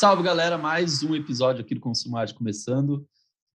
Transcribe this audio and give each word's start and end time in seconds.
Salve, 0.00 0.22
galera! 0.22 0.56
Mais 0.56 1.02
um 1.02 1.14
episódio 1.14 1.60
aqui 1.60 1.74
do 1.74 1.80
Consumar 1.82 2.32
começando. 2.32 3.06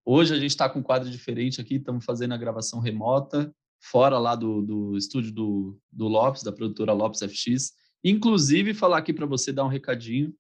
Hoje 0.06 0.32
a 0.32 0.38
gente 0.38 0.52
está 0.52 0.70
com 0.70 0.78
um 0.78 0.84
quadro 0.84 1.10
diferente 1.10 1.60
aqui, 1.60 1.78
estamos 1.78 2.06
fazendo 2.06 2.36
a 2.36 2.38
gravação 2.38 2.80
remota, 2.80 3.52
fora 3.82 4.20
lá 4.20 4.36
do, 4.36 4.62
do 4.62 4.96
estúdio 4.96 5.32
do, 5.32 5.82
do 5.92 6.08
Lopes, 6.08 6.44
da 6.44 6.52
produtora 6.52 6.94
Lopes 6.94 7.22
FX. 7.22 7.72
Inclusive, 8.04 8.76
falar 8.76 9.00
aqui 9.00 9.12
para 9.12 9.26
você 9.26 9.52
dar 9.52 9.66
um 9.66 9.70
recadinho. 9.70 10.36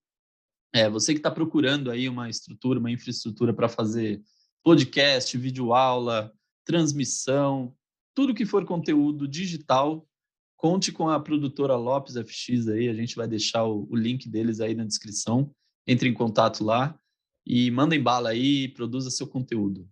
É, 0.75 0.87
você 0.87 1.11
que 1.11 1.17
está 1.17 1.31
procurando 1.31 1.89
aí 1.89 2.07
uma 2.07 2.29
estrutura, 2.29 2.77
uma 2.77 2.91
infraestrutura 2.91 3.51
para 3.51 3.67
fazer 3.67 4.21
podcast, 4.63 5.35
videoaula, 5.39 6.31
transmissão, 6.63 7.75
tudo 8.13 8.35
que 8.35 8.45
for 8.45 8.63
conteúdo 8.63 9.27
digital, 9.27 10.07
conte 10.55 10.91
com 10.91 11.09
a 11.09 11.19
produtora 11.19 11.75
Lopes 11.75 12.13
FX 12.13 12.67
aí, 12.67 12.89
a 12.89 12.93
gente 12.93 13.15
vai 13.15 13.27
deixar 13.27 13.65
o, 13.65 13.87
o 13.89 13.95
link 13.95 14.29
deles 14.29 14.59
aí 14.59 14.75
na 14.75 14.85
descrição 14.85 15.51
entre 15.87 16.09
em 16.09 16.13
contato 16.13 16.63
lá 16.63 16.97
e 17.45 17.69
mandem 17.71 18.01
bala 18.01 18.29
aí, 18.29 18.67
produza 18.69 19.09
seu 19.09 19.27
conteúdo. 19.27 19.87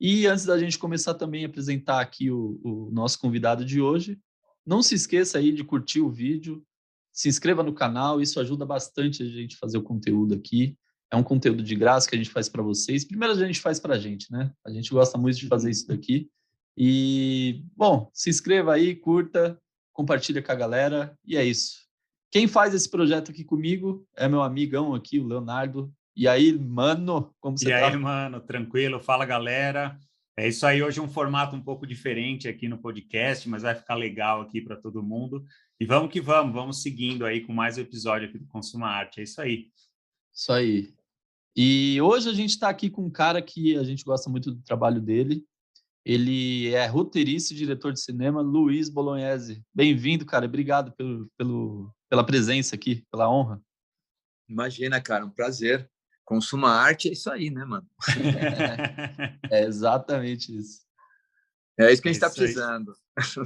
E 0.00 0.26
antes 0.26 0.44
da 0.44 0.58
gente 0.58 0.78
começar 0.78 1.14
também 1.14 1.44
a 1.44 1.48
apresentar 1.48 2.00
aqui 2.00 2.30
o, 2.30 2.60
o 2.62 2.90
nosso 2.90 3.18
convidado 3.18 3.64
de 3.64 3.80
hoje, 3.80 4.18
não 4.66 4.82
se 4.82 4.94
esqueça 4.94 5.38
aí 5.38 5.52
de 5.52 5.64
curtir 5.64 6.00
o 6.00 6.10
vídeo, 6.10 6.62
se 7.12 7.28
inscreva 7.28 7.62
no 7.62 7.72
canal, 7.72 8.20
isso 8.20 8.38
ajuda 8.38 8.66
bastante 8.66 9.22
a 9.22 9.26
gente 9.26 9.56
fazer 9.56 9.78
o 9.78 9.82
conteúdo 9.82 10.34
aqui. 10.34 10.76
É 11.10 11.16
um 11.16 11.22
conteúdo 11.22 11.62
de 11.62 11.74
graça 11.74 12.08
que 12.08 12.14
a 12.14 12.18
gente 12.18 12.30
faz 12.30 12.48
para 12.48 12.62
vocês. 12.62 13.04
Primeiro 13.04 13.32
a 13.32 13.46
gente 13.46 13.60
faz 13.60 13.78
para 13.80 13.94
a 13.94 13.98
gente, 13.98 14.30
né? 14.30 14.52
A 14.66 14.70
gente 14.70 14.90
gosta 14.90 15.16
muito 15.16 15.38
de 15.38 15.46
fazer 15.46 15.70
isso 15.70 15.86
daqui. 15.86 16.28
E, 16.76 17.64
bom, 17.74 18.10
se 18.12 18.28
inscreva 18.28 18.74
aí, 18.74 18.94
curta, 18.94 19.58
compartilha 19.92 20.42
com 20.42 20.52
a 20.52 20.56
galera 20.56 21.16
e 21.24 21.36
é 21.36 21.44
isso. 21.44 21.85
Quem 22.30 22.46
faz 22.46 22.74
esse 22.74 22.90
projeto 22.90 23.30
aqui 23.30 23.44
comigo 23.44 24.06
é 24.16 24.28
meu 24.28 24.42
amigão 24.42 24.94
aqui, 24.94 25.18
o 25.18 25.26
Leonardo. 25.26 25.92
E 26.14 26.26
aí, 26.26 26.52
mano, 26.58 27.34
como 27.40 27.58
você 27.58 27.68
e 27.68 27.70
tá? 27.70 27.80
E 27.80 27.84
aí, 27.84 27.96
mano, 27.96 28.40
tranquilo? 28.40 29.00
Fala, 29.00 29.24
galera. 29.24 29.98
É 30.38 30.46
isso 30.46 30.66
aí, 30.66 30.82
hoje 30.82 30.98
é 30.98 31.02
um 31.02 31.08
formato 31.08 31.56
um 31.56 31.62
pouco 31.62 31.86
diferente 31.86 32.46
aqui 32.46 32.68
no 32.68 32.76
podcast, 32.76 33.48
mas 33.48 33.62
vai 33.62 33.74
ficar 33.74 33.94
legal 33.94 34.42
aqui 34.42 34.60
para 34.60 34.76
todo 34.76 35.02
mundo. 35.02 35.46
E 35.80 35.86
vamos 35.86 36.12
que 36.12 36.20
vamos, 36.20 36.52
vamos 36.52 36.82
seguindo 36.82 37.24
aí 37.24 37.40
com 37.40 37.54
mais 37.54 37.78
um 37.78 37.80
episódio 37.80 38.28
aqui 38.28 38.38
do 38.38 38.46
Consuma 38.46 38.86
Arte. 38.86 39.20
É 39.20 39.22
isso 39.22 39.40
aí. 39.40 39.70
Isso 40.34 40.52
aí. 40.52 40.94
E 41.56 41.98
hoje 42.02 42.28
a 42.28 42.34
gente 42.34 42.50
está 42.50 42.68
aqui 42.68 42.90
com 42.90 43.06
um 43.06 43.10
cara 43.10 43.40
que 43.40 43.78
a 43.78 43.82
gente 43.82 44.04
gosta 44.04 44.28
muito 44.28 44.50
do 44.50 44.62
trabalho 44.62 45.00
dele. 45.00 45.42
Ele 46.04 46.68
é 46.68 46.86
roteirista 46.86 47.54
e 47.54 47.56
diretor 47.56 47.94
de 47.94 48.00
cinema, 48.00 48.42
Luiz 48.42 48.90
Bolognese. 48.90 49.64
Bem-vindo, 49.74 50.26
cara. 50.26 50.44
Obrigado 50.44 50.92
pelo, 50.92 51.30
pelo, 51.36 51.95
pela 52.08 52.24
presença 52.24 52.74
aqui, 52.74 53.04
pela 53.10 53.30
honra. 53.30 53.60
Imagina, 54.48 55.00
cara, 55.00 55.24
um 55.24 55.30
prazer. 55.30 55.90
Consuma 56.24 56.70
arte 56.70 57.08
é 57.08 57.12
isso 57.12 57.30
aí, 57.30 57.50
né, 57.50 57.64
mano? 57.64 57.86
é 59.50 59.62
exatamente 59.62 60.56
isso. 60.56 60.86
É 61.78 61.92
isso 61.92 62.00
que 62.00 62.08
a 62.08 62.12
gente 62.12 62.22
está 62.22 62.32
é 62.32 62.34
precisando. 62.34 62.92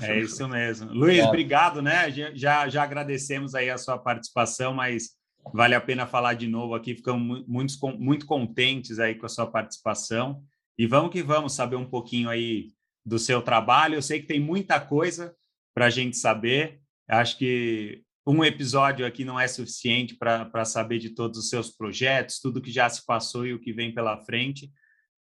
É 0.02 0.18
isso 0.18 0.48
mesmo. 0.48 0.92
Luiz, 0.92 1.18
é. 1.18 1.24
obrigado, 1.24 1.82
né? 1.82 2.10
Já, 2.34 2.68
já 2.68 2.82
agradecemos 2.82 3.54
aí 3.54 3.68
a 3.68 3.76
sua 3.76 3.98
participação, 3.98 4.72
mas 4.72 5.10
vale 5.52 5.74
a 5.74 5.80
pena 5.80 6.06
falar 6.06 6.34
de 6.34 6.46
novo 6.46 6.74
aqui. 6.74 6.94
Ficamos 6.94 7.46
muito, 7.46 7.74
muito 7.98 8.26
contentes 8.26 8.98
aí 8.98 9.14
com 9.14 9.26
a 9.26 9.28
sua 9.28 9.46
participação. 9.46 10.42
E 10.78 10.86
vamos 10.86 11.10
que 11.10 11.22
vamos 11.22 11.52
saber 11.52 11.76
um 11.76 11.88
pouquinho 11.88 12.28
aí 12.30 12.72
do 13.04 13.18
seu 13.18 13.42
trabalho. 13.42 13.96
Eu 13.96 14.02
sei 14.02 14.20
que 14.20 14.26
tem 14.26 14.40
muita 14.40 14.80
coisa 14.80 15.34
para 15.74 15.86
a 15.86 15.90
gente 15.90 16.16
saber. 16.16 16.80
Acho 17.08 17.36
que 17.36 18.02
um 18.30 18.44
episódio 18.44 19.04
aqui 19.04 19.24
não 19.24 19.38
é 19.38 19.48
suficiente 19.48 20.14
para 20.14 20.64
saber 20.64 20.98
de 20.98 21.10
todos 21.10 21.38
os 21.38 21.48
seus 21.48 21.70
projetos, 21.70 22.40
tudo 22.40 22.60
que 22.60 22.70
já 22.70 22.88
se 22.88 23.04
passou 23.04 23.46
e 23.46 23.52
o 23.52 23.60
que 23.60 23.72
vem 23.72 23.92
pela 23.92 24.16
frente, 24.24 24.70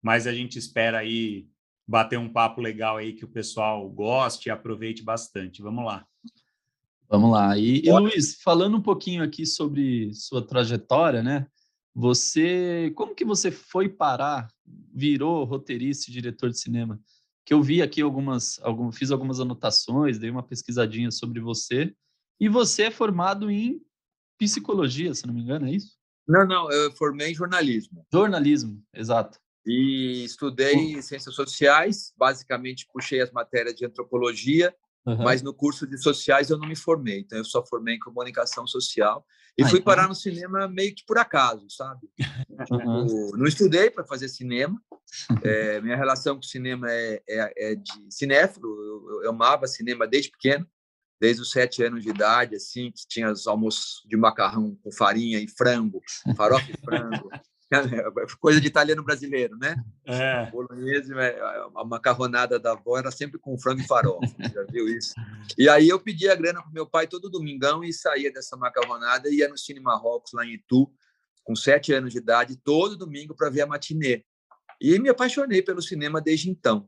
mas 0.01 0.27
a 0.27 0.33
gente 0.33 0.57
espera 0.57 0.99
aí 0.99 1.47
bater 1.87 2.19
um 2.19 2.31
papo 2.31 2.61
legal 2.61 2.97
aí 2.97 3.13
que 3.13 3.25
o 3.25 3.29
pessoal 3.29 3.89
goste 3.89 4.47
e 4.47 4.51
aproveite 4.51 5.03
bastante. 5.03 5.61
Vamos 5.61 5.83
lá. 5.83 6.05
Vamos 7.09 7.31
lá. 7.31 7.57
E, 7.57 7.81
e 7.83 7.91
Luiz, 7.91 8.39
falando 8.43 8.77
um 8.77 8.81
pouquinho 8.81 9.23
aqui 9.23 9.43
sobre 9.43 10.13
sua 10.13 10.45
trajetória, 10.45 11.23
né? 11.23 11.47
Você, 11.95 12.93
como 12.95 13.15
que 13.15 13.25
você 13.25 13.49
foi 13.49 13.89
parar, 13.89 14.47
virou 14.93 15.43
roteirista 15.43 16.09
e 16.09 16.13
diretor 16.13 16.51
de 16.51 16.59
cinema? 16.59 17.01
Que 17.43 17.53
eu 17.53 17.63
vi 17.63 17.81
aqui 17.81 18.01
algumas, 18.01 18.59
algumas, 18.61 18.95
fiz 18.95 19.09
algumas 19.09 19.39
anotações, 19.39 20.19
dei 20.19 20.29
uma 20.29 20.43
pesquisadinha 20.43 21.09
sobre 21.09 21.39
você. 21.39 21.91
E 22.39 22.47
você 22.47 22.83
é 22.83 22.91
formado 22.91 23.51
em 23.51 23.81
psicologia, 24.37 25.13
se 25.13 25.27
não 25.27 25.33
me 25.33 25.41
engano, 25.41 25.67
é 25.67 25.71
isso? 25.71 25.97
Não, 26.27 26.45
não, 26.47 26.71
eu 26.71 26.91
formei 26.93 27.31
em 27.31 27.35
jornalismo. 27.35 28.05
Jornalismo, 28.11 28.81
exato. 28.93 29.39
E 29.65 30.23
estudei 30.23 30.95
uhum. 30.95 31.01
ciências 31.01 31.35
sociais, 31.35 32.13
basicamente 32.15 32.87
puxei 32.93 33.19
as 33.19 33.31
matérias 33.31 33.75
de 33.75 33.85
antropologia, 33.85 34.73
uhum. 35.05 35.17
mas 35.17 35.41
no 35.41 35.53
curso 35.53 35.85
de 35.85 35.97
sociais 35.97 36.49
eu 36.49 36.57
não 36.57 36.67
me 36.67 36.75
formei, 36.75 37.19
então 37.19 37.37
eu 37.37 37.43
só 37.43 37.65
formei 37.65 37.95
em 37.95 37.99
comunicação 37.99 38.65
social 38.65 39.25
e 39.57 39.63
ah, 39.63 39.67
fui 39.67 39.79
então... 39.79 39.93
parar 39.93 40.07
no 40.07 40.15
cinema 40.15 40.67
meio 40.67 40.95
que 40.95 41.03
por 41.05 41.17
acaso, 41.17 41.65
sabe? 41.69 42.07
Uhum. 42.69 43.31
não 43.37 43.45
estudei 43.45 43.89
para 43.89 44.05
fazer 44.05 44.27
cinema, 44.27 44.77
é, 45.43 45.79
minha 45.81 45.95
relação 45.95 46.35
com 46.35 46.41
o 46.41 46.45
cinema 46.45 46.91
é, 46.91 47.23
é, 47.27 47.71
é 47.71 47.75
de 47.75 47.91
cinéfilo, 48.09 48.67
eu, 48.67 49.23
eu 49.23 49.29
amava 49.29 49.65
cinema 49.65 50.05
desde 50.05 50.29
pequeno, 50.29 50.67
desde 51.19 51.41
os 51.41 51.51
sete 51.51 51.83
anos 51.83 52.03
de 52.03 52.09
idade, 52.09 52.55
assim, 52.55 52.91
que 52.91 53.07
tinha 53.07 53.31
os 53.31 53.45
almoços 53.45 54.03
de 54.07 54.15
macarrão 54.15 54.75
com 54.81 54.91
farinha 54.91 55.39
e 55.39 55.47
frango, 55.47 56.01
farofa 56.37 56.71
e 56.71 56.77
frango, 56.85 57.29
coisa 58.39 58.59
de 58.59 58.67
italiano 58.67 59.03
brasileiro, 59.03 59.57
né? 59.57 59.75
É. 60.05 60.49
Bolognese, 60.49 61.13
é, 61.13 61.39
a 61.75 61.85
macarronada 61.85 62.59
da 62.59 62.71
avó 62.71 62.97
era 62.97 63.11
sempre 63.11 63.37
com 63.39 63.57
frango 63.59 63.81
e 63.81 63.87
farofa, 63.87 64.35
já 64.39 64.63
viu 64.63 64.87
isso? 64.87 65.13
E 65.57 65.69
aí 65.69 65.89
eu 65.89 65.99
pedia 65.99 66.33
a 66.33 66.35
grana 66.35 66.61
para 66.61 66.71
meu 66.71 66.87
pai 66.87 67.07
todo 67.07 67.29
domingão 67.29 67.83
e 67.83 67.93
saía 67.93 68.31
dessa 68.31 68.57
macarronada 68.57 69.29
e 69.29 69.37
ia 69.37 69.49
no 69.49 69.57
Cine 69.57 69.79
Marrocos, 69.79 70.33
lá 70.33 70.45
em 70.45 70.53
Itu, 70.53 70.91
com 71.43 71.55
sete 71.55 71.93
anos 71.93 72.11
de 72.11 72.19
idade, 72.19 72.57
todo 72.63 72.97
domingo 72.97 73.35
para 73.35 73.49
ver 73.49 73.61
a 73.61 73.67
matinê. 73.67 74.23
E 74.81 74.97
me 74.97 75.09
apaixonei 75.09 75.61
pelo 75.61 75.81
cinema 75.81 76.21
desde 76.21 76.49
então. 76.49 76.87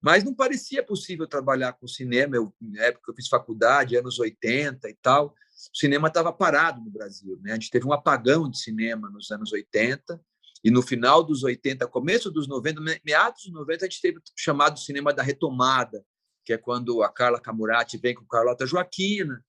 Mas 0.00 0.22
não 0.22 0.34
parecia 0.34 0.82
possível 0.82 1.26
trabalhar 1.26 1.72
com 1.72 1.86
cinema. 1.88 2.36
Eu, 2.36 2.54
na 2.60 2.82
época 2.82 3.10
eu 3.10 3.14
fiz 3.14 3.28
faculdade, 3.28 3.96
anos 3.96 4.18
80 4.18 4.88
e 4.88 4.94
tal, 5.02 5.34
o 5.72 5.76
cinema 5.76 6.08
estava 6.08 6.32
parado 6.32 6.80
no 6.80 6.90
Brasil. 6.90 7.38
Né? 7.42 7.52
A 7.52 7.54
gente 7.54 7.70
teve 7.70 7.86
um 7.86 7.92
apagão 7.92 8.48
de 8.48 8.58
cinema 8.58 9.10
nos 9.10 9.30
anos 9.30 9.52
80, 9.52 10.20
e 10.62 10.70
no 10.70 10.82
final 10.82 11.22
dos 11.22 11.44
80, 11.44 11.86
começo 11.86 12.30
dos 12.30 12.48
90, 12.48 12.80
meados 13.04 13.44
dos 13.44 13.52
90, 13.52 13.84
a 13.84 13.88
gente 13.88 14.00
teve 14.00 14.18
o 14.18 14.22
chamado 14.36 14.78
cinema 14.78 15.12
da 15.12 15.22
retomada, 15.22 16.04
que 16.44 16.52
é 16.52 16.58
quando 16.58 17.02
a 17.02 17.08
Carla 17.08 17.40
Camurati 17.40 17.96
vem 17.96 18.14
com 18.14 18.26
Carlota 18.26 18.66
Joaquina, 18.66 19.42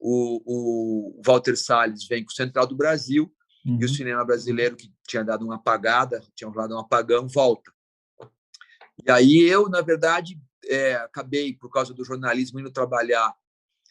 o, 0.00 0.42
o 0.44 1.22
Walter 1.24 1.56
Salles 1.56 2.06
vem 2.08 2.24
com 2.24 2.30
o 2.30 2.34
Central 2.34 2.66
do 2.66 2.76
Brasil, 2.76 3.32
uhum. 3.64 3.78
e 3.80 3.84
o 3.84 3.88
uhum. 3.88 3.94
cinema 3.94 4.24
brasileiro, 4.24 4.76
que 4.76 4.92
tinha 5.06 5.24
dado 5.24 5.44
uma 5.44 5.56
apagada, 5.56 6.20
tinha 6.34 6.48
rolado 6.48 6.74
um 6.74 6.78
apagão, 6.78 7.28
volta. 7.28 7.70
E 9.04 9.10
aí 9.10 9.40
eu, 9.40 9.68
na 9.68 9.80
verdade, 9.80 10.40
é, 10.66 10.94
acabei, 10.96 11.54
por 11.54 11.70
causa 11.70 11.94
do 11.94 12.04
jornalismo, 12.04 12.60
indo 12.60 12.70
trabalhar 12.70 13.34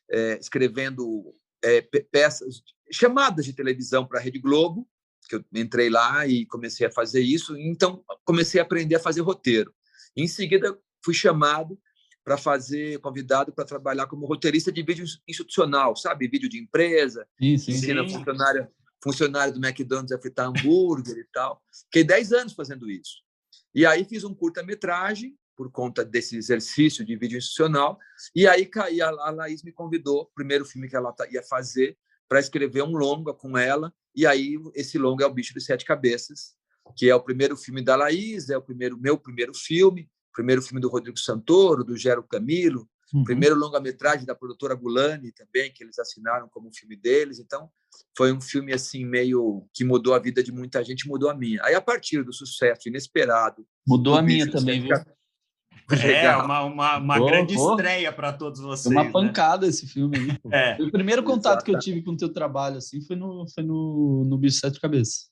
é, 0.10 0.38
escrevendo 0.40 1.34
é, 1.64 1.82
peças, 1.82 2.62
chamadas 2.92 3.46
de 3.46 3.54
televisão 3.54 4.06
para 4.06 4.20
a 4.20 4.22
Rede 4.22 4.40
Globo, 4.40 4.88
que 5.28 5.36
eu 5.36 5.44
entrei 5.54 5.90
lá 5.90 6.26
e 6.26 6.46
comecei 6.46 6.88
a 6.88 6.92
fazer 6.92 7.22
isso. 7.22 7.58
Então, 7.58 8.04
comecei 8.24 8.62
a 8.62 8.64
aprender 8.64 8.96
a 8.96 9.00
fazer 9.00 9.22
roteiro. 9.22 9.74
Em 10.16 10.28
seguida, 10.28 10.78
fui 11.04 11.14
chamado 11.14 11.80
para 12.24 12.38
fazer, 12.38 13.00
convidado 13.00 13.54
para 13.54 13.66
trabalhar 13.66 14.08
como 14.08 14.26
roteirista 14.26 14.72
de 14.72 14.84
vídeo 14.84 15.06
institucional, 15.28 15.96
sabe? 15.96 16.28
Vídeo 16.28 16.50
de 16.50 16.60
empresa, 16.60 17.28
sim, 17.40 17.58
sim, 17.58 17.72
ensina 17.72 18.08
sim. 18.08 18.16
funcionário, 18.16 18.68
funcionário 19.02 19.54
do 19.54 19.66
McDonald's 19.66 20.12
a 20.12 20.20
fritar 20.20 20.48
hambúrguer 20.48 21.18
e 21.18 21.24
tal. 21.32 21.62
Fiquei 21.86 22.04
10 22.04 22.34
anos 22.34 22.54
fazendo 22.54 22.90
isso. 22.90 23.27
E 23.74 23.86
aí 23.86 24.06
fiz 24.06 24.24
um 24.24 24.34
curta-metragem 24.34 25.38
por 25.56 25.72
conta 25.72 26.06
desse 26.06 26.38
exercício 26.38 27.04
de 27.04 27.16
vídeo 27.16 27.38
institucional. 27.38 27.98
E 28.36 28.48
aí 28.48 28.70
a 29.02 29.32
Laís 29.32 29.64
me 29.64 29.72
convidou, 29.72 30.32
primeiro 30.36 30.64
filme 30.66 30.88
que 30.88 30.96
ela 30.96 31.14
ia 31.32 31.42
fazer, 31.44 31.98
para 32.30 32.40
escrever 32.40 32.84
um 32.84 32.92
longa 32.92 33.34
com 33.34 33.58
ela. 33.58 33.94
E 34.16 34.26
aí 34.26 34.56
esse 34.76 34.98
longa 34.98 35.26
é 35.26 35.28
o 35.28 35.34
Bicho 35.34 35.54
de 35.54 35.62
Sete 35.62 35.86
Cabeças, 35.86 36.56
que 36.96 37.10
é 37.10 37.16
o 37.16 37.24
primeiro 37.24 37.58
filme 37.58 37.82
da 37.82 37.96
Laís, 37.96 38.50
é 38.50 38.58
o 38.58 38.62
primeiro 38.62 38.98
meu 38.98 39.18
primeiro 39.18 39.54
filme, 39.54 40.10
primeiro 40.34 40.62
filme 40.62 40.80
do 40.80 40.90
Rodrigo 40.90 41.18
Santoro, 41.18 41.84
do 41.84 41.98
Gero 41.98 42.24
Camilo, 42.24 42.88
Uhum. 43.14 43.24
Primeiro 43.24 43.56
longa-metragem 43.56 44.26
da 44.26 44.36
produtora 44.36 44.76
Gulani 44.76 45.32
também, 45.32 45.72
que 45.72 45.84
eles 45.84 45.98
assinaram 45.98 46.50
como 46.50 46.74
filme 46.74 46.96
deles. 46.96 47.40
Então, 47.40 47.70
foi 48.18 48.34
um 48.34 48.42
filme 48.42 48.74
assim 48.74 49.06
meio 49.06 49.66
que 49.74 49.86
mudou 49.86 50.14
a 50.14 50.20
vida 50.20 50.44
de 50.44 50.52
muita 50.52 50.84
gente, 50.84 51.08
mudou 51.08 51.30
a 51.30 51.34
minha. 51.34 51.64
Aí 51.64 51.74
a 51.74 51.82
partir 51.82 52.24
do 52.24 52.34
sucesso 52.34 52.90
inesperado, 52.90 53.66
mudou 53.88 54.16
a 54.16 54.22
minha 54.22 54.50
também, 54.50 54.82
viu? 54.82 54.92
É, 55.90 56.36
uma, 56.36 56.64
uma, 56.64 56.98
uma 56.98 57.18
grande 57.18 57.54
estreia 57.54 58.12
para 58.12 58.34
todos 58.34 58.60
vocês. 58.60 58.92
Uma 58.92 59.06
né? 59.06 59.10
pancada 59.10 59.66
esse 59.66 59.88
filme 59.88 60.18
aí. 60.18 60.38
É. 60.52 60.84
O 60.84 60.92
primeiro 60.92 61.24
contato 61.24 61.60
Exato. 61.60 61.64
que 61.64 61.72
eu 61.72 61.80
tive 61.80 62.04
com 62.04 62.12
o 62.12 62.18
teu 62.18 62.28
trabalho 62.28 62.76
assim 62.76 63.00
foi 63.02 63.16
no, 63.16 63.48
foi 63.48 63.64
no, 63.64 64.26
no 64.26 64.38
Bicho 64.38 64.58
Sete 64.58 64.82
Cabeças. 64.82 65.30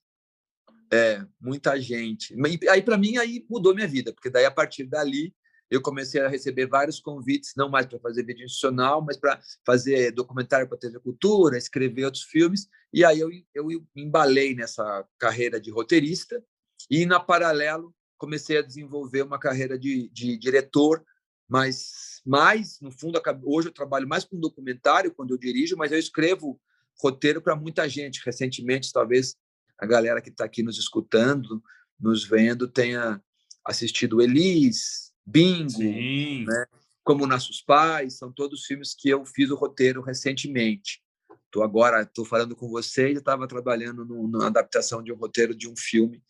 É, 0.94 1.22
muita 1.42 1.77
gente. 1.81 2.33
Aí, 2.69 2.81
para 2.81 2.98
mim, 2.98 3.18
aí 3.18 3.45
mudou 3.50 3.75
minha 3.75 3.88
vida, 3.88 4.13
porque 4.13 4.30
daí, 4.30 4.45
a 4.45 4.51
partir 4.51 4.86
dali, 4.86 5.33
eu 5.70 5.82
comecei 5.82 6.22
a 6.22 6.28
receber 6.28 6.68
vários 6.68 7.00
convites, 7.00 7.54
não 7.56 7.70
mais 7.70 7.86
para 7.86 8.00
fazer 8.00 8.24
vídeo 8.24 8.46
institucional, 8.46 9.02
mas 9.02 9.18
para 9.18 9.40
fazer 9.66 10.12
documentário 10.12 10.68
para 10.68 10.78
TV 10.78 11.00
Cultura, 11.00 11.58
escrever 11.58 12.06
outros 12.06 12.24
filmes. 12.24 12.68
E 12.94 13.04
aí 13.04 13.20
eu, 13.20 13.30
eu 13.54 13.68
embalei 13.96 14.56
nessa 14.56 15.06
carreira 15.18 15.60
de 15.60 15.72
roteirista 15.72 16.44
e, 16.90 17.06
na 17.06 17.20
paralelo, 17.20 17.94
comecei 18.18 18.58
a 18.58 18.62
desenvolver 18.62 19.24
uma 19.24 19.40
carreira 19.40 19.78
de, 19.78 20.10
de 20.10 20.38
diretor, 20.38 21.04
mas 21.48 22.22
mais, 22.26 22.80
no 22.80 22.92
fundo, 22.92 23.22
hoje 23.44 23.68
eu 23.68 23.74
trabalho 23.74 24.08
mais 24.08 24.24
com 24.24 24.40
documentário 24.40 25.14
quando 25.14 25.32
eu 25.32 25.38
dirijo, 25.38 25.76
mas 25.78 25.92
eu 25.92 26.00
escrevo 26.00 26.60
roteiro 27.00 27.42
para 27.42 27.56
muita 27.56 27.88
gente. 27.88 28.22
Recentemente, 28.26 28.92
talvez 28.92 29.36
a 29.78 29.86
galera 29.86 30.22
que 30.22 30.30
está 30.30 30.46
aqui 30.46 30.64
nos 30.64 30.78
escutando, 30.78 31.62
nos 32.00 32.28
vendo, 32.28 32.68
tenha 32.68 33.22
assistido 33.64 34.22
Elis, 34.22 35.05
Bingo, 35.25 35.80
né? 35.80 36.66
como 37.04 37.27
Nossos 37.27 37.62
Pais, 37.62 38.18
são 38.18 38.31
todos 38.31 38.66
filmes 38.66 38.94
que 38.94 39.10
eu 39.10 39.25
fiz 39.25 39.50
o 39.50 39.56
roteiro 39.56 40.01
recentemente. 40.01 41.01
Estou 41.45 41.63
agora, 41.63 42.01
estou 42.01 42.25
falando 42.25 42.56
com 42.56 42.68
vocês, 42.68 43.18
estava 43.18 43.48
trabalhando 43.48 44.04
no, 44.04 44.27
na 44.27 44.48
adaptação 44.48 45.01
de 45.01 45.13
um 45.13 45.16
roteiro 45.16 45.56
de 45.56 45.69
um 45.69 45.74
filme, 45.77 46.22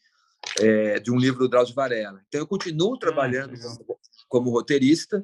é, 0.60 1.00
de 1.00 1.12
um 1.12 1.18
livro 1.18 1.40
do 1.40 1.50
Drauzio 1.50 1.74
Varela. 1.74 2.22
Então, 2.28 2.40
eu 2.40 2.48
continuo 2.48 2.94
ah, 2.94 3.00
trabalhando 3.00 3.56
ah, 3.56 3.78
como, 3.78 4.00
como, 4.28 4.50
roteirista, 4.52 5.24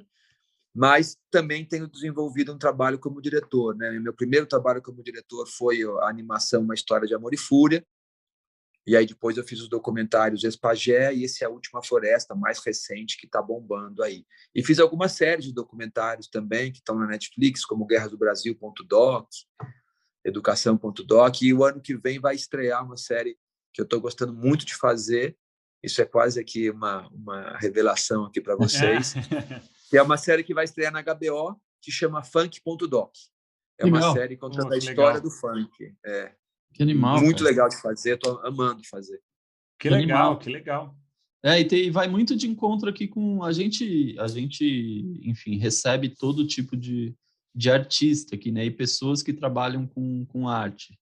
mas 0.73 1.17
também 1.29 1.65
tenho 1.65 1.87
desenvolvido 1.87 2.53
um 2.53 2.57
trabalho 2.57 2.97
como 2.97 3.21
diretor. 3.21 3.75
Né? 3.75 3.91
Meu 3.99 4.13
primeiro 4.13 4.47
trabalho 4.47 4.81
como 4.81 5.03
diretor 5.03 5.47
foi 5.47 5.83
a 5.83 6.09
animação 6.09 6.61
Uma 6.61 6.73
História 6.73 7.07
de 7.07 7.13
Amor 7.13 7.33
e 7.33 7.37
Fúria, 7.37 7.85
e 8.85 8.95
aí 8.97 9.05
depois 9.05 9.37
eu 9.37 9.43
fiz 9.43 9.61
os 9.61 9.69
documentários 9.69 10.43
Espagé 10.43 11.13
e 11.13 11.23
esse 11.23 11.43
é 11.43 11.47
a 11.47 11.49
Última 11.49 11.83
Floresta, 11.83 12.33
mais 12.33 12.59
recente, 12.59 13.17
que 13.17 13.27
está 13.27 13.41
bombando 13.41 14.01
aí. 14.01 14.25
E 14.55 14.63
fiz 14.63 14.79
algumas 14.79 15.11
séries 15.11 15.45
de 15.45 15.53
documentários 15.53 16.27
também, 16.27 16.71
que 16.71 16.79
estão 16.79 16.97
na 16.97 17.05
Netflix, 17.05 17.63
como 17.63 17.85
Guerras 17.85 18.11
do 18.11 18.17
Brasil.doc, 18.17 19.27
Educação.doc, 20.25 21.41
e 21.41 21.53
o 21.53 21.63
ano 21.63 21.81
que 21.81 21.95
vem 21.95 22.19
vai 22.19 22.35
estrear 22.35 22.83
uma 22.85 22.97
série 22.97 23.37
que 23.73 23.81
eu 23.81 23.83
estou 23.83 24.01
gostando 24.01 24.33
muito 24.33 24.65
de 24.65 24.75
fazer, 24.75 25.37
isso 25.83 26.01
é 26.01 26.05
quase 26.05 26.39
aqui 26.39 26.69
uma, 26.69 27.07
uma 27.09 27.57
revelação 27.57 28.25
aqui 28.25 28.41
para 28.41 28.55
vocês, 28.55 29.13
que 29.89 29.97
é 29.97 30.01
uma 30.01 30.17
série 30.17 30.43
que 30.43 30.53
vai 30.53 30.65
estrear 30.65 30.91
na 30.91 31.01
HBO, 31.01 31.59
que 31.81 31.91
chama 31.91 32.23
Funk.doc. 32.23 33.11
É 33.79 33.85
uma 33.85 33.97
legal. 33.97 34.13
série 34.13 34.37
contando 34.37 34.73
a 34.73 34.77
história 34.77 35.15
legal. 35.15 35.21
do 35.21 35.31
funk. 35.31 35.95
É. 36.05 36.35
Que 36.73 36.83
animal. 36.83 37.19
Muito 37.21 37.39
cara. 37.39 37.49
legal 37.49 37.69
de 37.69 37.81
fazer, 37.81 38.15
estou 38.15 38.39
amando 38.45 38.81
fazer. 38.87 39.17
Que, 39.79 39.87
que 39.87 39.89
legal, 39.89 40.19
animal. 40.19 40.39
que 40.39 40.49
legal. 40.49 40.95
É, 41.43 41.59
e, 41.59 41.65
tem, 41.65 41.85
e, 41.85 41.89
vai 41.89 42.07
muito 42.07 42.35
de 42.35 42.47
encontro 42.47 42.89
aqui 42.89 43.07
com 43.07 43.43
a 43.43 43.51
gente, 43.51 44.15
a 44.19 44.27
gente, 44.27 45.19
enfim, 45.23 45.57
recebe 45.57 46.09
todo 46.09 46.45
tipo 46.45 46.77
de, 46.77 47.15
de 47.53 47.71
artista 47.71 48.35
aqui, 48.35 48.51
né? 48.51 48.65
E 48.65 48.71
pessoas 48.71 49.23
que 49.23 49.33
trabalham 49.33 49.87
com, 49.87 50.25
com 50.25 50.47
arte. 50.47 50.97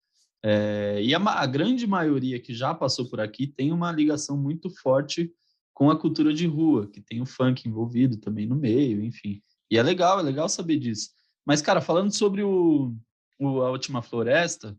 É, 0.43 1.01
e 1.01 1.15
a, 1.15 1.19
a, 1.19 1.45
grande 1.45 1.87
maioria 1.87 2.39
que 2.39 2.53
já 2.53 2.73
passou 2.73 3.09
por 3.09 3.19
aqui 3.19 3.47
tem 3.47 3.71
uma 3.71 3.91
ligação 3.91 4.37
muito 4.37 4.69
forte 4.69 5.33
com 5.73 5.89
a 5.89 5.99
cultura 5.99 6.33
de 6.33 6.45
rua, 6.45 6.87
que 6.87 7.01
tem 7.01 7.21
o 7.21 7.25
funk 7.25 7.67
envolvido 7.67 8.17
também 8.17 8.45
no 8.45 8.55
meio, 8.55 9.03
enfim. 9.03 9.41
E 9.71 9.77
é 9.77 9.81
legal, 9.81 10.19
é 10.19 10.23
legal 10.23 10.47
saber 10.47 10.77
disso. 10.77 11.09
Mas, 11.45 11.61
cara, 11.61 11.81
falando 11.81 12.11
sobre 12.11 12.43
o, 12.43 12.93
o 13.39 13.61
a 13.61 13.71
Última 13.71 14.01
Floresta, 14.01 14.77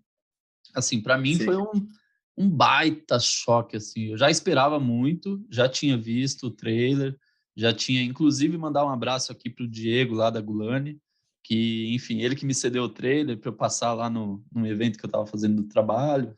Assim, 0.74 1.00
para 1.00 1.18
mim 1.18 1.34
Sim. 1.36 1.44
foi 1.44 1.56
um, 1.56 1.88
um 2.36 2.48
baita 2.48 3.18
choque, 3.18 3.76
assim. 3.76 4.10
Eu 4.10 4.18
já 4.18 4.30
esperava 4.30 4.78
muito, 4.78 5.44
já 5.50 5.68
tinha 5.68 5.96
visto 5.96 6.46
o 6.46 6.50
trailer, 6.50 7.16
já 7.56 7.72
tinha, 7.72 8.02
inclusive, 8.02 8.58
mandar 8.58 8.84
um 8.84 8.90
abraço 8.90 9.32
aqui 9.32 9.48
para 9.48 9.64
o 9.64 9.68
Diego, 9.68 10.14
lá 10.14 10.30
da 10.30 10.40
Gulani, 10.40 10.98
que, 11.42 11.94
enfim, 11.94 12.20
ele 12.20 12.36
que 12.36 12.44
me 12.44 12.54
cedeu 12.54 12.84
o 12.84 12.88
trailer 12.88 13.38
para 13.38 13.48
eu 13.48 13.54
passar 13.54 13.94
lá 13.94 14.10
no, 14.10 14.44
no 14.52 14.66
evento 14.66 14.98
que 14.98 15.04
eu 15.04 15.08
estava 15.08 15.26
fazendo 15.26 15.62
do 15.62 15.68
trabalho, 15.68 16.36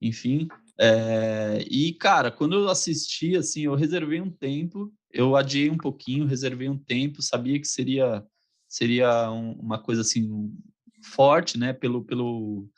enfim. 0.00 0.48
É, 0.78 1.64
e, 1.68 1.92
cara, 1.94 2.30
quando 2.30 2.54
eu 2.54 2.68
assisti, 2.68 3.36
assim, 3.36 3.62
eu 3.62 3.74
reservei 3.74 4.20
um 4.20 4.30
tempo, 4.30 4.92
eu 5.10 5.36
adiei 5.36 5.70
um 5.70 5.78
pouquinho, 5.78 6.26
reservei 6.26 6.68
um 6.68 6.78
tempo, 6.78 7.22
sabia 7.22 7.58
que 7.58 7.66
seria 7.66 8.24
seria 8.68 9.30
um, 9.30 9.52
uma 9.52 9.82
coisa, 9.82 10.02
assim, 10.02 10.52
forte, 11.02 11.58
né, 11.58 11.72
pelo, 11.72 12.04
pelo 12.04 12.68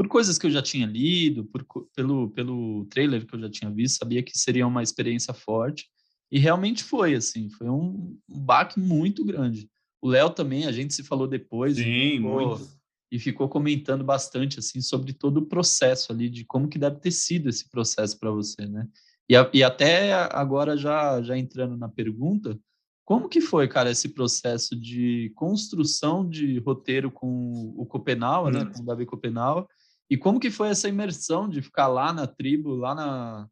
por 0.00 0.08
coisas 0.08 0.38
que 0.38 0.46
eu 0.46 0.50
já 0.50 0.62
tinha 0.62 0.86
lido, 0.86 1.44
por, 1.44 1.62
pelo, 1.94 2.30
pelo 2.30 2.86
trailer 2.86 3.26
que 3.26 3.34
eu 3.34 3.40
já 3.40 3.50
tinha 3.50 3.70
visto, 3.70 3.98
sabia 3.98 4.22
que 4.22 4.32
seria 4.32 4.66
uma 4.66 4.82
experiência 4.82 5.34
forte. 5.34 5.90
E 6.32 6.38
realmente 6.38 6.82
foi, 6.82 7.14
assim, 7.14 7.50
foi 7.50 7.68
um, 7.68 8.18
um 8.26 8.38
baque 8.38 8.80
muito 8.80 9.22
grande. 9.22 9.68
O 10.00 10.08
Léo 10.08 10.30
também, 10.30 10.64
a 10.64 10.72
gente 10.72 10.94
se 10.94 11.02
falou 11.02 11.28
depois. 11.28 11.76
Sim, 11.76 11.82
e 11.82 12.16
ficou, 12.16 12.48
muito. 12.48 12.68
E 13.12 13.18
ficou 13.18 13.46
comentando 13.46 14.02
bastante, 14.02 14.58
assim, 14.58 14.80
sobre 14.80 15.12
todo 15.12 15.36
o 15.36 15.46
processo 15.46 16.12
ali, 16.12 16.30
de 16.30 16.46
como 16.46 16.66
que 16.66 16.78
deve 16.78 16.98
ter 16.98 17.10
sido 17.10 17.50
esse 17.50 17.68
processo 17.68 18.18
para 18.18 18.30
você, 18.30 18.66
né? 18.66 18.88
E, 19.28 19.36
a, 19.36 19.50
e 19.52 19.62
até 19.62 20.14
agora, 20.14 20.78
já, 20.78 21.20
já 21.20 21.36
entrando 21.36 21.76
na 21.76 21.90
pergunta, 21.90 22.58
como 23.04 23.28
que 23.28 23.42
foi, 23.42 23.68
cara, 23.68 23.90
esse 23.90 24.08
processo 24.08 24.74
de 24.74 25.30
construção 25.34 26.26
de 26.26 26.58
roteiro 26.60 27.10
com 27.10 27.74
o 27.76 27.84
Copenau, 27.84 28.50
né, 28.50 28.62
hum. 28.62 28.72
com 28.72 28.80
o 28.80 28.86
Davi 28.86 29.04
Copenau, 29.04 29.68
e 30.10 30.16
como 30.16 30.40
que 30.40 30.50
foi 30.50 30.68
essa 30.68 30.88
imersão 30.88 31.48
de 31.48 31.62
ficar 31.62 31.86
lá 31.86 32.12
na 32.12 32.26
tribo, 32.26 32.74
lá 32.74 32.94
na, 32.96 33.48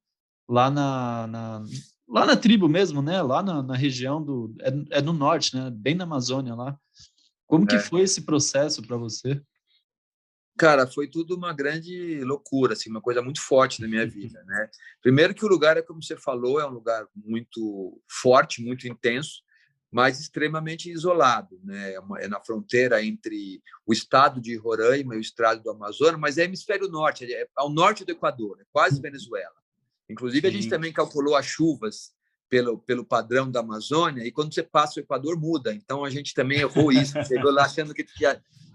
lá 0.48 0.68
na, 0.68 1.26
na 1.28 1.64
lá 2.08 2.26
na 2.26 2.36
tribo 2.36 2.68
mesmo, 2.68 3.00
né? 3.00 3.22
Lá 3.22 3.42
na, 3.42 3.62
na 3.62 3.76
região 3.76 4.20
do 4.20 4.52
é, 4.60 4.98
é, 4.98 5.00
no 5.00 5.12
norte, 5.12 5.54
né? 5.54 5.70
Bem 5.70 5.94
na 5.94 6.02
Amazônia 6.02 6.56
lá. 6.56 6.76
Como 7.46 7.64
que 7.64 7.76
é. 7.76 7.80
foi 7.80 8.00
esse 8.00 8.22
processo 8.22 8.82
para 8.82 8.96
você? 8.96 9.40
Cara, 10.58 10.88
foi 10.88 11.06
tudo 11.06 11.36
uma 11.36 11.52
grande 11.52 12.20
loucura, 12.24 12.72
assim, 12.72 12.90
uma 12.90 13.00
coisa 13.00 13.22
muito 13.22 13.40
forte 13.40 13.80
na 13.80 13.86
minha 13.86 14.04
vida, 14.10 14.42
né? 14.44 14.68
Primeiro 15.00 15.32
que 15.32 15.44
o 15.44 15.48
lugar 15.48 15.76
é 15.76 15.82
como 15.82 16.02
você 16.02 16.16
falou, 16.16 16.60
é 16.60 16.66
um 16.66 16.72
lugar 16.72 17.06
muito 17.14 18.02
forte, 18.08 18.60
muito 18.60 18.88
intenso 18.88 19.42
mas 19.90 20.20
extremamente 20.20 20.90
isolado, 20.90 21.58
né? 21.64 21.94
É, 21.94 22.24
é 22.24 22.28
na 22.28 22.40
fronteira 22.40 23.02
entre 23.02 23.62
o 23.86 23.92
estado 23.92 24.40
de 24.40 24.56
Roraima 24.56 25.14
e 25.14 25.18
o 25.18 25.20
estado 25.20 25.62
do 25.62 25.70
Amazonas, 25.70 26.20
mas 26.20 26.36
é 26.38 26.44
hemisfério 26.44 26.88
norte, 26.88 27.24
é 27.32 27.48
ao 27.56 27.70
norte 27.70 28.04
do 28.04 28.12
Equador, 28.12 28.58
é 28.60 28.64
quase 28.70 28.96
uhum. 28.96 29.02
Venezuela. 29.02 29.56
Inclusive 30.08 30.48
Sim. 30.48 30.54
a 30.54 30.56
gente 30.56 30.68
também 30.68 30.92
calculou 30.92 31.36
as 31.36 31.46
chuvas 31.46 32.12
pelo 32.50 32.78
pelo 32.78 33.04
padrão 33.04 33.50
da 33.50 33.60
Amazônia 33.60 34.24
e 34.24 34.32
quando 34.32 34.54
você 34.54 34.62
passa 34.62 35.00
o 35.00 35.02
Equador 35.02 35.38
muda. 35.38 35.74
Então 35.74 36.04
a 36.04 36.10
gente 36.10 36.34
também 36.34 36.60
errou 36.60 36.92
isso, 36.92 37.12
chegou 37.24 37.50
lá 37.50 37.64
achando 37.64 37.94
que, 37.94 38.04
que, 38.04 38.24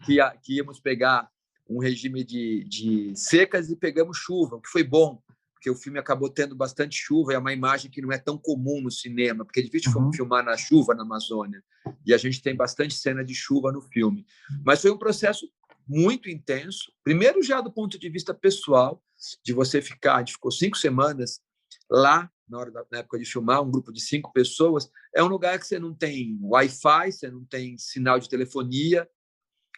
que, 0.06 0.18
que 0.42 0.58
íamos 0.58 0.80
pegar 0.80 1.30
um 1.70 1.80
regime 1.80 2.24
de, 2.24 2.64
de 2.66 3.14
secas 3.16 3.70
e 3.70 3.76
pegamos 3.76 4.18
chuva, 4.18 4.58
o 4.58 4.62
que 4.62 4.70
foi 4.70 4.84
bom 4.84 5.22
porque 5.64 5.72
o 5.72 5.76
filme 5.78 5.98
acabou 5.98 6.30
tendo 6.30 6.54
bastante 6.54 6.98
chuva, 6.98 7.34
é 7.34 7.38
uma 7.38 7.54
imagem 7.54 7.90
que 7.90 8.02
não 8.02 8.12
é 8.12 8.18
tão 8.18 8.38
comum 8.38 8.82
no 8.82 8.92
cinema, 8.92 9.46
porque 9.46 9.62
é 9.62 9.64
difícil 9.64 9.94
uhum. 9.96 10.12
filmar 10.12 10.44
na 10.44 10.58
chuva 10.58 10.94
na 10.94 11.04
Amazônia, 11.04 11.64
e 12.06 12.14
a 12.14 12.18
gente 12.18 12.42
tem 12.42 12.54
bastante 12.54 12.94
cena 12.94 13.24
de 13.24 13.34
chuva 13.34 13.72
no 13.72 13.82
filme. 13.82 14.26
Mas 14.66 14.82
foi 14.82 14.92
um 14.92 14.98
processo 14.98 15.50
muito 15.88 16.30
intenso, 16.30 16.92
primeiro 17.02 17.42
já 17.42 17.62
do 17.62 17.72
ponto 17.72 17.98
de 17.98 18.10
vista 18.10 18.34
pessoal, 18.34 19.02
de 19.42 19.54
você 19.54 19.82
ficar, 19.82 20.16
a 20.16 20.20
gente 20.20 20.34
ficou 20.34 20.52
cinco 20.52 20.78
semanas 20.78 21.40
lá, 21.90 22.30
na, 22.46 22.60
hora 22.60 22.70
da, 22.70 22.86
na 22.92 22.98
época 22.98 23.18
de 23.18 23.24
filmar, 23.24 23.62
um 23.62 23.72
grupo 23.72 23.94
de 23.94 24.02
cinco 24.02 24.34
pessoas, 24.34 24.92
é 25.16 25.24
um 25.24 25.28
lugar 25.28 25.58
que 25.58 25.66
você 25.66 25.80
não 25.80 25.94
tem 25.94 26.38
Wi-Fi, 26.42 27.10
você 27.10 27.32
não 27.32 27.46
tem 27.46 27.78
sinal 27.78 28.20
de 28.20 28.28
telefonia, 28.28 29.10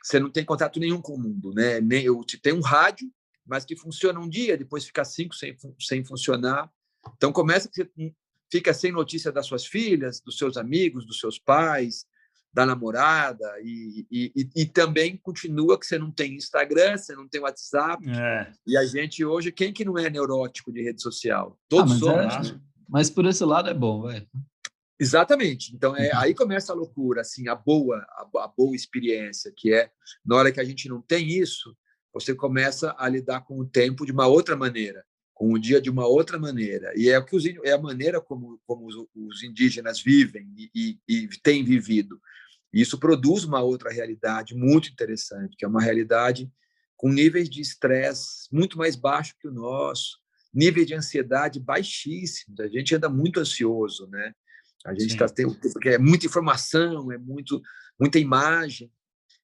você 0.02 0.20
não 0.20 0.32
tem 0.32 0.44
contato 0.44 0.80
nenhum 0.80 1.00
com 1.00 1.14
o 1.14 1.20
mundo, 1.20 1.54
né? 1.54 1.80
Nem 1.80 2.06
eu 2.06 2.24
tem 2.42 2.54
um 2.54 2.62
rádio 2.62 3.08
mas 3.46 3.66
que 3.66 3.76
funciona 3.76 4.20
um 4.20 4.28
dia, 4.28 4.58
depois 4.58 4.86
fica 4.86 5.04
cinco 5.06 5.36
sem, 5.36 5.56
sem 5.80 6.04
funcionar. 6.04 6.70
Então 7.16 7.32
começa 7.32 7.70
que 7.70 7.84
você 7.84 8.14
fica 8.52 8.74
sem 8.74 8.92
notícia 8.92 9.32
das 9.32 9.46
suas 9.46 9.66
filhas, 9.66 10.20
dos 10.20 10.38
seus 10.38 10.58
amigos, 10.58 11.06
dos 11.06 11.20
seus 11.20 11.38
pais, 11.38 12.06
da 12.56 12.66
namorada 12.66 13.46
e, 13.62 14.08
e, 14.10 14.50
e, 14.56 14.66
também 14.66 15.18
continua 15.18 15.78
que 15.78 15.86
você 15.86 16.00
não 16.00 16.10
tem 16.10 16.36
Instagram, 16.36 16.96
você 16.98 17.14
não 17.14 17.28
tem 17.28 17.42
WhatsApp. 17.42 18.02
É. 18.10 18.54
E 18.66 18.78
a 18.78 18.86
gente 18.86 19.26
hoje, 19.26 19.52
quem 19.52 19.74
que 19.74 19.84
não 19.84 19.98
é 19.98 20.10
neurótico 20.10 20.72
de 20.72 20.82
rede 20.82 21.02
social? 21.02 21.60
Todos 21.68 21.96
ah, 21.96 22.00
somos. 22.00 22.50
É, 22.50 22.54
né? 22.54 22.62
Mas 22.88 23.10
por 23.10 23.26
esse 23.26 23.44
lado 23.44 23.70
é 23.70 23.74
bom, 23.74 24.04
vai. 24.04 24.26
Exatamente. 24.98 25.76
Então 25.76 25.98
é 25.98 26.14
uhum. 26.14 26.20
aí 26.20 26.34
começa 26.34 26.72
a 26.72 26.76
loucura, 26.76 27.22
assim, 27.22 27.50
a 27.50 27.56
boa, 27.56 27.98
a, 27.98 28.44
a 28.44 28.48
boa 28.48 28.74
experiência, 28.74 29.52
que 29.54 29.74
é 29.74 29.92
na 30.26 30.38
hora 30.38 30.50
que 30.50 30.62
a 30.62 30.64
gente 30.64 30.88
não 30.88 31.02
tem 31.02 31.28
isso, 31.28 31.76
você 32.16 32.34
começa 32.34 32.96
a 32.98 33.10
lidar 33.10 33.42
com 33.42 33.60
o 33.60 33.66
tempo 33.66 34.06
de 34.06 34.14
uma 34.14 34.26
outra 34.26 34.56
maneira, 34.56 35.04
com 35.34 35.52
o 35.52 35.60
dia 35.60 35.82
de 35.82 35.90
uma 35.90 36.08
outra 36.08 36.40
maneira. 36.40 36.94
E 36.96 37.10
é, 37.10 37.20
o 37.20 37.26
que 37.26 37.36
os, 37.36 37.46
é 37.46 37.74
a 37.74 37.78
maneira 37.78 38.22
como, 38.22 38.58
como 38.66 38.88
os, 38.88 38.96
os 39.14 39.44
indígenas 39.44 40.02
vivem 40.02 40.48
e, 40.58 40.72
e, 40.74 40.98
e 41.10 41.28
têm 41.44 41.62
vivido. 41.62 42.18
E 42.74 42.80
isso 42.80 42.98
produz 42.98 43.44
uma 43.44 43.62
outra 43.62 43.92
realidade 43.92 44.56
muito 44.56 44.90
interessante, 44.90 45.58
que 45.58 45.66
é 45.66 45.68
uma 45.68 45.82
realidade 45.82 46.50
com 46.96 47.10
níveis 47.10 47.50
de 47.50 47.60
estresse 47.60 48.48
muito 48.50 48.78
mais 48.78 48.96
baixo 48.96 49.36
que 49.38 49.50
o 49.50 49.54
nosso, 49.54 50.18
nível 50.54 50.86
de 50.86 50.94
ansiedade 50.94 51.60
baixíssimo. 51.60 52.56
A 52.62 52.70
gente 52.70 52.96
anda 52.96 53.10
muito 53.10 53.42
ansioso, 53.42 54.08
né? 54.08 54.34
A 54.86 54.94
gente 54.94 55.12
está 55.12 55.28
tendo 55.28 55.54
porque 55.74 55.90
é 55.90 55.98
muita 55.98 56.28
informação, 56.28 57.12
é 57.12 57.18
muito 57.18 57.62
muita 58.00 58.20
imagem, 58.20 58.92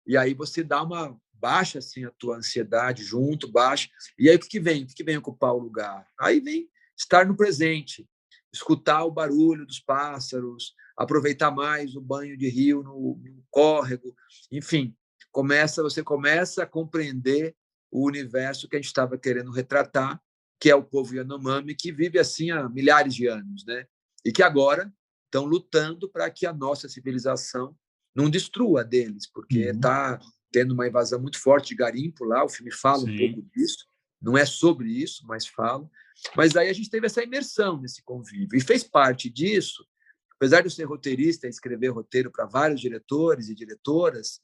e 0.06 0.18
aí 0.18 0.34
você 0.34 0.62
dá 0.62 0.84
uma 0.84 1.18
baixa 1.42 1.80
assim 1.80 2.06
a 2.06 2.12
tua 2.12 2.38
ansiedade 2.38 3.04
junto, 3.04 3.52
baixa. 3.52 3.90
E 4.18 4.30
aí 4.30 4.36
o 4.36 4.40
que, 4.40 4.60
vem? 4.60 4.84
O 4.84 4.88
que, 4.88 4.94
que 4.94 5.04
vem 5.04 5.18
ocupar 5.18 5.54
o 5.54 5.60
lugar? 5.60 6.08
Aí 6.20 6.40
vem 6.40 6.70
estar 6.96 7.26
no 7.26 7.36
presente, 7.36 8.08
escutar 8.54 9.04
o 9.04 9.12
barulho 9.12 9.66
dos 9.66 9.80
pássaros, 9.80 10.76
aproveitar 10.96 11.50
mais 11.50 11.96
o 11.96 12.02
banho 12.02 12.38
de 12.38 12.48
rio 12.48 12.84
no, 12.84 13.20
no 13.24 13.44
córrego, 13.50 14.16
enfim, 14.52 14.96
começa 15.32 15.82
você 15.82 16.04
começa 16.04 16.64
a 16.64 16.68
compreender 16.68 17.56
o 17.90 18.06
universo 18.06 18.70
que 18.70 18.76
a 18.76 18.80
gente 18.80 18.88
estava 18.88 19.18
querendo 19.18 19.52
retratar, 19.52 20.22
que 20.60 20.70
é 20.70 20.76
o 20.76 20.84
povo 20.84 21.16
Yanomami 21.16 21.76
que 21.76 21.92
vive 21.92 22.20
assim 22.20 22.52
há 22.52 22.70
milhares 22.70 23.16
de 23.16 23.28
anos, 23.28 23.66
né? 23.66 23.86
E 24.24 24.32
que 24.32 24.44
agora 24.44 24.94
estão 25.26 25.46
lutando 25.46 26.10
para 26.10 26.30
que 26.30 26.46
a 26.46 26.54
nossa 26.54 26.88
civilização 26.88 27.76
não 28.16 28.30
destrua 28.30 28.84
deles, 28.84 29.26
porque 29.28 29.60
está 29.60 30.20
uhum. 30.22 30.30
Tendo 30.52 30.74
uma 30.74 30.88
invasão 30.88 31.20
muito 31.20 31.40
forte 31.40 31.70
de 31.70 31.76
garimpo 31.76 32.26
lá. 32.26 32.44
O 32.44 32.50
filme 32.50 32.72
fala 32.72 33.06
Sim. 33.06 33.14
um 33.14 33.18
pouco 33.18 33.50
disso. 33.56 33.86
Não 34.22 34.38
é 34.38 34.46
sobre 34.46 34.90
isso, 34.90 35.26
mas 35.26 35.48
fala. 35.48 35.90
Mas 36.36 36.56
aí 36.56 36.70
a 36.70 36.74
gente 36.74 36.90
teve 36.90 37.08
essa 37.08 37.24
imersão 37.24 37.82
nesse 37.82 38.04
convívio 38.04 38.58
e 38.58 38.62
fez 38.62 38.84
parte 38.84 39.30
disso. 39.30 39.86
Apesar 40.36 40.62
de 40.62 40.68
eu 40.68 40.72
ser 40.72 40.84
roteirista 40.84 41.48
e 41.48 41.50
escrever 41.50 41.90
roteiro 41.90 42.32
para 42.32 42.46
vários 42.46 42.80
diretores 42.80 43.50
e 43.50 43.56
diretoras, 43.56 44.42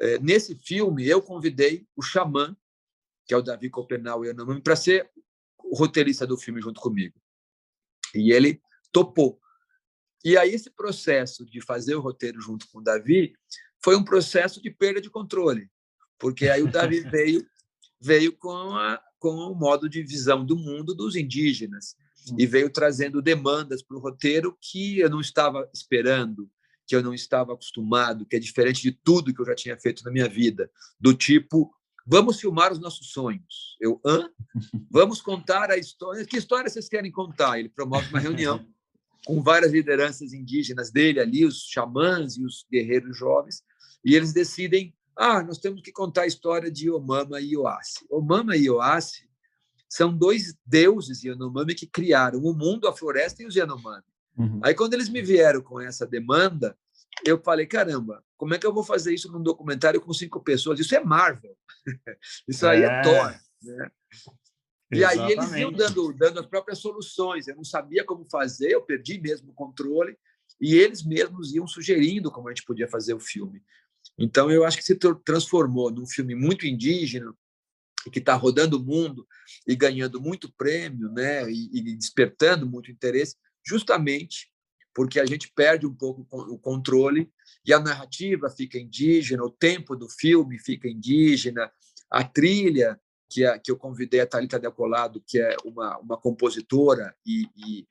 eh, 0.00 0.18
nesse 0.18 0.54
filme 0.54 1.06
eu 1.06 1.20
convidei 1.20 1.86
o 1.96 2.02
xamã, 2.02 2.56
que 3.26 3.34
é 3.34 3.36
o 3.36 3.42
Davi 3.42 3.68
Copenau 3.68 4.24
Yanomami, 4.24 4.62
para 4.62 4.76
ser 4.76 5.10
o 5.58 5.76
roteirista 5.76 6.26
do 6.26 6.36
filme 6.36 6.60
junto 6.60 6.80
comigo. 6.80 7.20
E 8.14 8.32
ele 8.32 8.62
topou. 8.90 9.38
E 10.24 10.36
aí 10.36 10.54
esse 10.54 10.70
processo 10.70 11.44
de 11.46 11.60
fazer 11.60 11.94
o 11.94 12.00
roteiro 12.00 12.40
junto 12.40 12.66
com 12.68 12.78
o 12.78 12.82
Davi 12.82 13.34
foi 13.82 13.96
um 13.96 14.04
processo 14.04 14.60
de 14.60 14.70
perda 14.70 15.00
de 15.00 15.10
controle, 15.10 15.70
porque 16.18 16.48
aí 16.48 16.62
o 16.62 16.70
Davi 16.70 17.00
veio 17.10 17.46
veio 18.00 18.32
com 18.36 18.76
a, 18.76 19.00
com 19.18 19.30
o 19.30 19.54
modo 19.54 19.88
de 19.88 20.02
visão 20.02 20.44
do 20.44 20.56
mundo 20.56 20.94
dos 20.94 21.16
indígenas 21.16 21.96
e 22.38 22.46
veio 22.46 22.70
trazendo 22.70 23.20
demandas 23.20 23.82
para 23.82 23.96
o 23.96 24.00
roteiro 24.00 24.56
que 24.60 25.00
eu 25.00 25.10
não 25.10 25.20
estava 25.20 25.68
esperando, 25.74 26.48
que 26.86 26.94
eu 26.94 27.02
não 27.02 27.12
estava 27.12 27.54
acostumado, 27.54 28.24
que 28.24 28.36
é 28.36 28.38
diferente 28.38 28.82
de 28.82 28.92
tudo 28.92 29.34
que 29.34 29.40
eu 29.40 29.46
já 29.46 29.54
tinha 29.54 29.76
feito 29.76 30.04
na 30.04 30.10
minha 30.10 30.28
vida, 30.28 30.70
do 31.00 31.12
tipo 31.14 31.72
vamos 32.08 32.40
filmar 32.40 32.72
os 32.72 32.78
nossos 32.78 33.10
sonhos. 33.10 33.76
Eu, 33.78 34.00
hã? 34.04 34.30
Vamos 34.90 35.20
contar 35.20 35.70
a 35.70 35.76
história. 35.76 36.24
Que 36.24 36.38
história 36.38 36.70
vocês 36.70 36.88
querem 36.88 37.12
contar? 37.12 37.58
Ele 37.58 37.68
promove 37.68 38.08
uma 38.08 38.18
reunião 38.18 38.66
com 39.26 39.42
várias 39.42 39.72
lideranças 39.72 40.32
indígenas 40.32 40.90
dele 40.90 41.20
ali, 41.20 41.44
os 41.44 41.66
xamãs 41.68 42.36
e 42.36 42.44
os 42.44 42.64
guerreiros 42.70 43.16
jovens, 43.16 43.62
e 44.04 44.14
eles 44.14 44.32
decidem, 44.32 44.94
ah, 45.16 45.42
nós 45.42 45.58
temos 45.58 45.82
que 45.82 45.92
contar 45.92 46.22
a 46.22 46.26
história 46.26 46.70
de 46.70 46.90
Omama 46.90 47.40
e 47.40 47.52
Ioassi. 47.52 48.06
Omama 48.10 48.56
e 48.56 48.64
Ioassi 48.64 49.28
são 49.88 50.16
dois 50.16 50.54
deuses 50.64 51.24
Yanomami 51.24 51.74
que 51.74 51.86
criaram 51.86 52.40
o 52.40 52.54
mundo, 52.54 52.86
a 52.86 52.92
floresta 52.92 53.42
e 53.42 53.46
os 53.46 53.56
Yanomami. 53.56 54.04
Uhum. 54.36 54.60
Aí, 54.62 54.74
quando 54.74 54.94
eles 54.94 55.08
me 55.08 55.22
vieram 55.22 55.60
com 55.62 55.80
essa 55.80 56.06
demanda, 56.06 56.76
eu 57.24 57.42
falei, 57.42 57.66
caramba, 57.66 58.22
como 58.36 58.54
é 58.54 58.58
que 58.58 58.66
eu 58.66 58.72
vou 58.72 58.84
fazer 58.84 59.12
isso 59.12 59.30
num 59.32 59.42
documentário 59.42 60.00
com 60.00 60.12
cinco 60.12 60.40
pessoas? 60.40 60.78
Isso 60.78 60.94
é 60.94 61.02
Marvel. 61.02 61.56
isso 62.46 62.66
aí 62.66 62.82
é, 62.82 62.86
é 62.86 63.02
Thor. 63.02 63.34
Né? 63.62 63.90
E 64.90 65.04
aí 65.04 65.32
eles 65.32 65.52
iam 65.52 65.70
dando, 65.70 66.12
dando 66.14 66.40
as 66.40 66.46
próprias 66.46 66.78
soluções. 66.78 67.46
Eu 67.46 67.56
não 67.56 67.64
sabia 67.64 68.04
como 68.04 68.26
fazer, 68.30 68.70
eu 68.70 68.82
perdi 68.82 69.20
mesmo 69.20 69.50
o 69.50 69.54
controle, 69.54 70.16
e 70.60 70.74
eles 70.74 71.04
mesmos 71.04 71.54
iam 71.54 71.66
sugerindo 71.66 72.30
como 72.30 72.48
a 72.48 72.50
gente 72.52 72.64
podia 72.64 72.88
fazer 72.88 73.14
o 73.14 73.20
filme. 73.20 73.62
Então, 74.18 74.50
eu 74.50 74.64
acho 74.64 74.78
que 74.78 74.84
se 74.84 74.98
transformou 75.24 75.90
num 75.90 76.06
filme 76.06 76.34
muito 76.34 76.66
indígena, 76.66 77.32
que 78.12 78.18
está 78.18 78.34
rodando 78.34 78.78
o 78.78 78.84
mundo 78.84 79.26
e 79.66 79.76
ganhando 79.76 80.20
muito 80.20 80.52
prêmio, 80.56 81.10
né, 81.12 81.50
e, 81.50 81.68
e 81.74 81.96
despertando 81.96 82.66
muito 82.66 82.90
interesse, 82.90 83.36
justamente 83.64 84.50
porque 84.94 85.20
a 85.20 85.26
gente 85.26 85.52
perde 85.54 85.86
um 85.86 85.94
pouco 85.94 86.26
o 86.30 86.58
controle 86.58 87.30
e 87.64 87.72
a 87.72 87.78
narrativa 87.78 88.50
fica 88.50 88.78
indígena, 88.78 89.44
o 89.44 89.50
tempo 89.50 89.94
do 89.94 90.08
filme 90.08 90.58
fica 90.58 90.88
indígena, 90.88 91.70
a 92.10 92.24
trilha 92.24 93.00
que, 93.28 93.44
é, 93.44 93.58
que 93.58 93.70
eu 93.70 93.76
convidei 93.76 94.20
a 94.20 94.26
Thalita 94.26 94.58
Decolado, 94.58 95.22
que 95.26 95.38
é 95.38 95.56
uma, 95.64 95.98
uma 95.98 96.16
compositora 96.16 97.14
e, 97.24 97.48
e, 97.56 97.86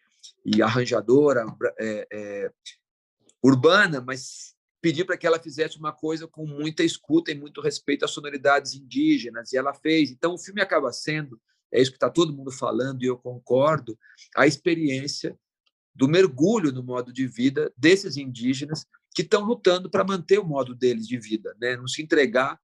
e 0.46 0.62
arranjadora 0.62 1.46
é, 1.79 2.08
é, 2.12 2.51
urbana, 3.44 4.01
mas 4.01 4.56
pedi 4.82 5.03
para 5.03 5.17
que 5.17 5.27
ela 5.27 5.39
fizesse 5.39 5.77
uma 5.77 5.91
coisa 5.91 6.27
com 6.27 6.46
muita 6.46 6.84
escuta 6.84 7.32
e 7.32 7.36
muito 7.36 7.62
respeito 7.62 8.06
às 8.06 8.12
sonoridades 8.12 8.74
indígenas, 8.74 9.51
e 9.51 9.58
ela 9.58 9.74
fez. 9.74 10.12
Então, 10.12 10.34
o 10.34 10.38
filme 10.38 10.62
acaba 10.62 10.91
sendo, 10.91 11.39
é 11.72 11.82
isso 11.82 11.91
que 11.91 11.98
está 11.98 12.10
todo 12.10 12.34
mundo 12.34 12.51
falando, 12.51 13.03
e 13.03 13.08
eu 13.08 13.17
concordo, 13.17 13.98
a 14.36 14.48
experiência 14.48 15.38
do 15.94 16.08
mergulho 16.08 16.72
no 16.72 16.84
modo 16.84 17.12
de 17.12 17.27
vida 17.27 17.74
desses 17.75 18.17
indígenas 18.17 18.86
que 19.13 19.24
estão 19.24 19.44
lutando 19.44 19.89
para 19.89 20.03
manter 20.03 20.39
o 20.39 20.46
modo 20.46 20.75
deles 20.75 21.08
de 21.08 21.17
vida, 21.17 21.56
né? 21.60 21.75
não 21.75 21.88
se 21.88 22.03
entregar 22.03 22.60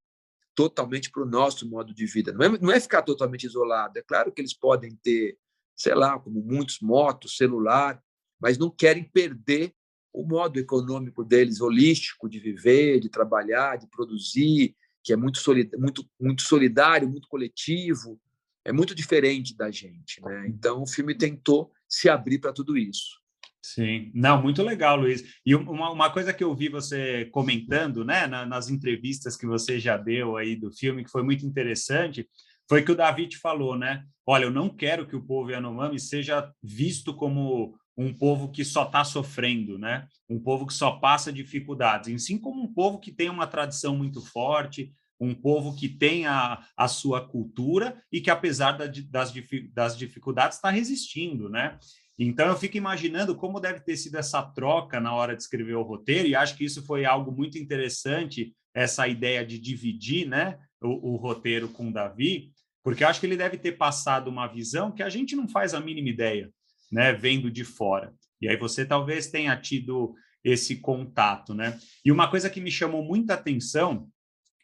totalmente 0.56 1.10
para 1.10 1.24
o 1.24 1.30
nosso 1.30 1.70
modo 1.70 1.94
de 1.94 2.06
vida. 2.06 2.32
Não 2.32 2.46
é, 2.46 2.60
não 2.60 2.72
é 2.72 2.80
ficar 2.80 3.02
totalmente 3.02 3.46
isolado. 3.46 3.98
É 3.98 4.02
claro 4.02 4.32
que 4.32 4.42
eles 4.42 4.54
podem 4.54 4.96
ter, 5.04 5.38
sei 5.76 5.96
lá, 5.96 6.20
como 6.20 6.42
muitos, 6.42 6.80
motos, 6.80 7.38
celular, 7.38 8.02
mas 8.40 8.58
não 8.58 8.70
querem 8.70 9.04
perder 9.04 9.74
o 10.14 10.26
modo 10.26 10.60
econômico 10.60 11.24
deles, 11.24 11.60
holístico, 11.60 12.30
de 12.30 12.40
viver, 12.40 13.00
de 13.00 13.10
trabalhar, 13.10 13.78
de 13.78 13.88
produzir, 13.88 14.76
que 15.04 15.12
é 15.12 15.16
muito, 15.16 15.40
muito, 15.78 16.08
muito 16.20 16.44
solidário, 16.44 17.10
muito 17.10 17.28
coletivo, 17.28 18.20
é 18.64 18.72
muito 18.72 18.94
diferente 18.94 19.56
da 19.56 19.72
gente. 19.72 20.22
Né? 20.22 20.48
Então, 20.48 20.84
o 20.84 20.88
filme 20.88 21.16
tentou 21.16 21.72
se 21.88 22.10
abrir 22.10 22.40
para 22.40 22.54
tudo 22.54 22.78
isso. 22.78 23.23
Sim, 23.66 24.12
não, 24.14 24.42
muito 24.42 24.62
legal, 24.62 24.98
Luiz. 24.98 25.24
E 25.46 25.56
uma, 25.56 25.90
uma 25.90 26.10
coisa 26.12 26.34
que 26.34 26.44
eu 26.44 26.54
vi 26.54 26.68
você 26.68 27.26
comentando, 27.32 28.04
né, 28.04 28.28
na, 28.28 28.46
nas 28.46 28.70
entrevistas 28.70 29.38
que 29.38 29.46
você 29.46 29.80
já 29.80 29.96
deu 29.96 30.36
aí 30.36 30.54
do 30.54 30.70
filme, 30.70 31.02
que 31.04 31.10
foi 31.10 31.24
muito 31.24 31.46
interessante, 31.46 32.28
foi 32.68 32.84
que 32.84 32.92
o 32.92 32.96
David 32.96 33.38
falou, 33.38 33.78
né? 33.78 34.04
Olha, 34.28 34.46
eu 34.46 34.52
não 34.52 34.68
quero 34.70 35.08
que 35.08 35.16
o 35.16 35.24
povo 35.26 35.50
Yanomami 35.50 35.98
seja 35.98 36.52
visto 36.62 37.14
como 37.14 37.78
um 37.96 38.14
povo 38.14 38.52
que 38.52 38.66
só 38.66 38.84
está 38.84 39.04
sofrendo, 39.06 39.78
né? 39.80 40.08
Um 40.30 40.40
povo 40.40 40.68
que 40.68 40.74
só 40.74 40.92
passa 41.00 41.32
dificuldades, 41.32 42.10
em 42.10 42.18
sim 42.18 42.38
como 42.38 42.62
um 42.62 42.74
povo 42.74 43.00
que 43.00 43.14
tem 43.14 43.30
uma 43.30 43.48
tradição 43.48 43.96
muito 43.96 44.22
forte, 44.22 44.92
um 45.20 45.34
povo 45.34 45.76
que 45.76 45.88
tem 45.88 46.26
a, 46.26 46.62
a 46.76 46.88
sua 46.88 47.26
cultura 47.26 48.02
e 48.12 48.20
que, 48.20 48.30
apesar 48.30 48.74
da, 48.74 48.88
das, 49.10 49.34
das 49.72 49.98
dificuldades, 49.98 50.58
está 50.58 50.70
resistindo, 50.70 51.50
né? 51.50 51.78
Então 52.18 52.48
eu 52.48 52.56
fico 52.56 52.78
imaginando 52.78 53.36
como 53.36 53.60
deve 53.60 53.80
ter 53.80 53.98
sido 53.98 54.18
essa 54.18 54.42
troca 54.42 55.00
na 55.00 55.14
hora 55.14 55.36
de 55.36 55.42
escrever 55.42 55.76
o 55.76 55.82
roteiro, 55.82 56.28
e 56.28 56.36
acho 56.36 56.56
que 56.56 56.66
isso 56.66 56.86
foi 56.86 57.06
algo 57.06 57.32
muito 57.32 57.58
interessante, 57.58 58.56
essa 58.74 59.08
ideia 59.08 59.46
de 59.46 59.60
dividir 59.60 60.28
né, 60.28 60.58
o, 60.82 61.14
o 61.14 61.16
roteiro 61.16 61.70
com 61.70 61.90
o 61.90 61.94
Davi, 61.94 62.52
porque 62.84 63.04
acho 63.04 63.20
que 63.20 63.26
ele 63.26 63.38
deve 63.38 63.58
ter 63.58 63.74
passado 63.74 64.28
uma 64.28 64.48
visão 64.48 64.92
que 64.92 65.02
a 65.02 65.10
gente 65.10 65.36
não 65.36 65.48
faz 65.48 65.74
a 65.74 65.80
mínima 65.80 66.10
ideia, 66.10 66.52
né, 66.92 67.14
vendo 67.14 67.50
de 67.50 67.64
fora. 67.64 68.14
E 68.42 68.48
aí 68.48 68.58
você 68.58 68.86
talvez 68.86 69.28
tenha 69.28 69.56
tido 69.56 70.14
esse 70.44 70.76
contato, 70.76 71.54
né? 71.54 71.80
E 72.04 72.12
uma 72.12 72.30
coisa 72.30 72.50
que 72.50 72.60
me 72.60 72.70
chamou 72.70 73.02
muita 73.02 73.36
atenção 73.36 74.10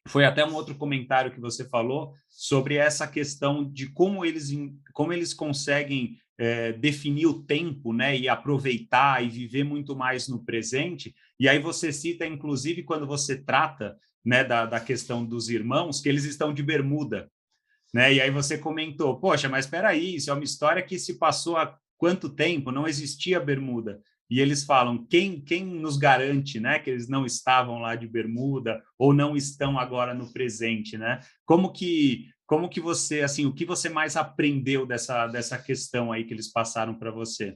foi 0.06 0.26
até 0.26 0.46
um 0.46 0.54
outro 0.54 0.76
comentário 0.76 1.32
que 1.32 1.40
você 1.40 1.64
falou 1.70 2.14
sobre 2.30 2.76
essa 2.76 3.08
questão 3.08 3.64
de 3.64 3.88
como 3.88 4.26
eles, 4.26 4.50
como 4.94 5.14
eles 5.14 5.34
conseguem 5.34 6.18
é, 6.40 6.72
definir 6.72 7.26
o 7.28 7.44
tempo, 7.44 7.92
né, 7.92 8.18
e 8.18 8.30
aproveitar 8.30 9.22
e 9.22 9.28
viver 9.28 9.66
muito 9.66 9.94
mais 9.94 10.30
no 10.30 10.44
presente. 10.46 11.14
E 11.38 11.50
aí 11.50 11.60
você 11.60 11.92
cita, 11.92 12.26
inclusive, 12.26 12.84
quando 12.84 13.06
você 13.06 13.36
trata, 13.36 13.98
né, 14.24 14.42
da, 14.42 14.66
da 14.66 14.80
questão 14.80 15.26
dos 15.26 15.50
irmãos, 15.50 16.00
que 16.00 16.08
eles 16.08 16.24
estão 16.24 16.54
de 16.54 16.64
bermuda, 16.64 17.30
né? 17.94 18.14
E 18.14 18.22
aí 18.22 18.32
você 18.32 18.58
comentou, 18.58 19.20
poxa, 19.20 19.50
mas 19.50 19.66
espera 19.66 19.90
aí, 19.90 20.16
isso 20.16 20.30
é 20.30 20.34
uma 20.34 20.44
história 20.44 20.82
que 20.82 20.98
se 20.98 21.18
passou 21.18 21.58
há 21.58 21.78
quanto 21.98 22.30
tempo? 22.30 22.72
Não 22.72 22.88
existia 22.88 23.40
bermuda. 23.40 24.00
E 24.30 24.40
eles 24.40 24.64
falam, 24.64 25.06
quem, 25.08 25.42
quem 25.42 25.66
nos 25.66 25.98
garante, 25.98 26.60
né, 26.60 26.80
que 26.80 26.90
eles 26.90 27.10
não 27.10 27.26
estavam 27.26 27.80
lá 27.80 27.96
de 27.96 28.08
bermuda 28.08 28.82
ou 28.98 29.12
não 29.12 29.36
estão 29.36 29.78
agora 29.78 30.14
no 30.14 30.32
presente, 30.32 30.98
né? 30.98 31.20
Como 31.46 31.74
que 31.74 32.28
como 32.50 32.68
que 32.68 32.82
você, 32.82 33.22
assim, 33.22 33.46
o 33.46 33.54
que 33.54 33.64
você 33.64 33.90
mais 33.90 34.16
aprendeu 34.16 34.84
dessa, 34.84 35.28
dessa 35.28 35.56
questão 35.56 36.12
aí 36.12 36.24
que 36.24 36.34
eles 36.34 36.52
passaram 36.52 36.98
para 36.98 37.12
você? 37.12 37.56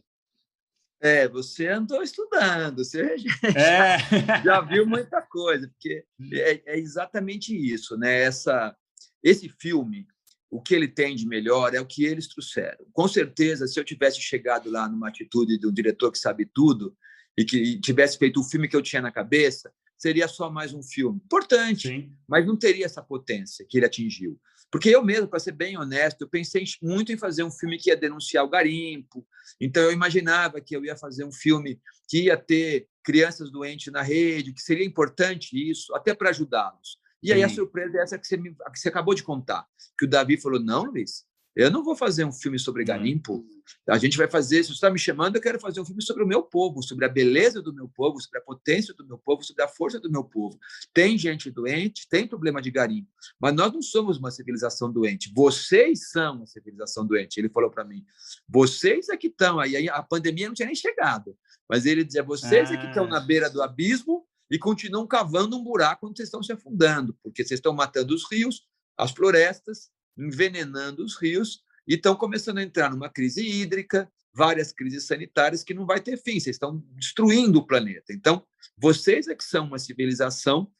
É, 1.02 1.28
você 1.28 1.68
andou 1.68 2.04
estudando, 2.04 2.86
você 2.86 3.18
já, 3.18 3.60
é. 3.60 3.98
já 4.46 4.62
viu 4.62 4.86
muita 4.86 5.20
coisa, 5.20 5.68
porque 5.68 6.06
é, 6.32 6.62
é, 6.74 6.78
exatamente 6.78 7.58
isso, 7.58 7.98
né? 7.98 8.22
Essa, 8.22 8.78
esse 9.24 9.50
filme 9.50 10.06
o 10.52 10.62
que 10.62 10.76
ele 10.76 10.88
tem 10.88 11.16
de 11.16 11.28
melhor 11.28 11.74
é 11.74 11.82
o 11.82 11.88
que 11.88 12.06
eles 12.06 12.28
trouxeram. 12.28 12.86
Com 12.94 13.08
certeza, 13.08 13.66
se 13.66 13.80
eu 13.80 13.84
tivesse 13.84 14.22
chegado 14.22 14.70
lá 14.70 14.88
numa 14.88 15.08
atitude 15.08 15.58
do 15.58 15.72
diretor 15.72 16.12
que 16.12 16.20
sabe 16.20 16.46
tudo 16.46 16.96
e 17.36 17.44
que 17.44 17.80
tivesse 17.80 18.20
feito 18.20 18.40
o 18.40 18.44
filme 18.44 18.68
que 18.68 18.76
eu 18.76 18.82
tinha 18.84 19.02
na 19.02 19.12
cabeça, 19.12 19.74
seria 19.98 20.28
só 20.28 20.52
mais 20.52 20.72
um 20.72 20.84
filme. 20.84 21.20
Importante, 21.26 21.88
Sim. 21.88 22.16
mas 22.28 22.46
não 22.46 22.56
teria 22.56 22.86
essa 22.86 23.02
potência 23.02 23.66
que 23.68 23.80
ele 23.80 23.88
atingiu. 23.88 24.40
Porque 24.74 24.90
eu 24.90 25.06
mesmo, 25.06 25.28
para 25.28 25.38
ser 25.38 25.52
bem 25.52 25.78
honesto, 25.78 26.22
eu 26.22 26.28
pensei 26.28 26.64
muito 26.82 27.12
em 27.12 27.18
fazer 27.18 27.44
um 27.44 27.52
filme 27.52 27.78
que 27.78 27.92
ia 27.92 27.96
denunciar 27.96 28.44
o 28.44 28.50
garimpo. 28.50 29.24
Então, 29.62 29.84
eu 29.84 29.92
imaginava 29.92 30.60
que 30.60 30.76
eu 30.76 30.84
ia 30.84 30.98
fazer 30.98 31.24
um 31.24 31.32
filme 31.32 31.80
que 32.10 32.24
ia 32.24 32.36
ter 32.36 32.88
crianças 33.04 33.52
doentes 33.52 33.94
na 33.94 34.02
rede, 34.02 34.52
que 34.52 34.60
seria 34.60 34.84
importante 34.84 35.56
isso, 35.70 35.94
até 35.94 36.16
para 36.16 36.32
ajudá-los. 36.32 36.98
E 37.22 37.32
aí 37.32 37.42
Sim. 37.42 37.46
a 37.46 37.50
surpresa 37.50 38.00
é 38.00 38.02
essa 38.02 38.18
que 38.18 38.26
você, 38.26 38.36
me, 38.36 38.50
que 38.56 38.80
você 38.80 38.90
acabou 38.90 39.14
de 39.14 39.22
contar, 39.22 39.64
que 39.96 40.06
o 40.06 40.10
Davi 40.10 40.42
falou, 40.42 40.60
não, 40.60 40.86
Luiz, 40.86 41.24
eu 41.56 41.70
não 41.70 41.84
vou 41.84 41.96
fazer 41.96 42.26
um 42.26 42.32
filme 42.32 42.58
sobre 42.58 42.84
garimpo. 42.84 43.46
A 43.88 43.98
gente 43.98 44.18
vai 44.18 44.28
fazer, 44.28 44.64
se 44.64 44.70
você 44.70 44.74
está 44.74 44.90
me 44.90 44.98
chamando, 44.98 45.36
eu 45.36 45.42
quero 45.42 45.60
fazer 45.60 45.80
um 45.80 45.86
filme 45.86 46.02
sobre 46.02 46.24
o 46.24 46.28
meu 46.28 46.42
povo, 46.42 46.82
sobre 46.82 47.06
a 47.06 47.10
beleza 47.10 47.62
do 47.62 47.74
meu 47.74 47.88
povo, 47.88 48.20
sobre 48.20 48.40
a 48.40 48.42
potência 48.42 48.94
do 48.94 49.06
meu 49.06 49.18
povo, 49.18 49.44
sobre 49.44 49.64
a 49.64 49.68
força 49.68 50.00
do 50.00 50.12
meu 50.12 50.24
povo. 50.24 50.60
Tem 50.94 51.18
gente 51.18 51.52
doente, 51.52 52.08
tem 52.10 52.28
problema 52.28 52.62
de 52.62 52.72
garimpo, 52.72 53.10
mas 53.40 53.54
nós 53.54 53.72
não 53.72 53.82
somos 53.82 54.18
uma 54.18 54.32
civilização 54.32 54.92
doente. 54.92 55.32
Vocês 55.34 56.10
são 56.10 56.38
uma 56.38 56.48
civilização 56.48 57.06
doente. 57.06 57.40
Ele 57.40 57.50
falou 57.50 57.70
para 57.70 57.84
mim, 57.84 58.04
vocês 58.50 59.10
é 59.10 59.18
que 59.18 59.28
estão 59.28 59.60
aí. 59.60 59.88
A 59.90 60.02
pandemia 60.02 60.48
não 60.48 60.56
tinha 60.56 60.66
nem 60.66 60.76
chegado, 60.76 61.38
mas 61.70 61.86
ele 61.86 62.04
dizia, 62.04 62.24
vocês 62.24 62.72
é 62.72 62.78
que 62.78 62.88
estão 62.88 63.08
na 63.08 63.18
ah. 63.18 63.22
beira 63.22 63.50
do 63.50 63.62
abismo 63.62 64.26
e 64.50 64.58
continuam 64.58 65.08
cavando 65.08 65.58
um 65.58 65.64
buraco 65.64 66.02
quando 66.02 66.18
vocês 66.18 66.28
estão 66.28 66.44
se 66.44 66.52
afundando, 66.52 67.18
porque 67.24 67.44
vocês 67.44 67.60
estão 67.60 67.74
matando 67.74 68.14
os 68.14 68.30
rios, 68.30 68.68
as 68.98 69.12
florestas, 69.12 69.90
envenenando 70.18 71.04
os 71.04 71.16
rios 71.16 71.64
e 71.88 71.96
estão 71.96 72.16
começando 72.16 72.60
a 72.60 72.64
entrar 72.64 72.90
numa 72.92 73.10
crise 73.10 73.46
hídrica, 73.46 74.12
várias 74.34 74.72
crises 74.72 75.06
sanitárias 75.06 75.64
que 75.64 75.74
não 75.74 75.86
vai 75.86 76.00
ter 76.00 76.18
fim, 76.18 76.40
vocês 76.40 76.56
estão 76.56 76.84
destruindo 76.92 77.60
o 77.60 77.68
planeta. 77.68 78.12
Então, 78.12 78.46
vocês 78.78 79.28
é 79.28 79.36
que 79.36 79.44
são 79.44 79.68
uma 79.68 79.80
civilização 79.80 80.72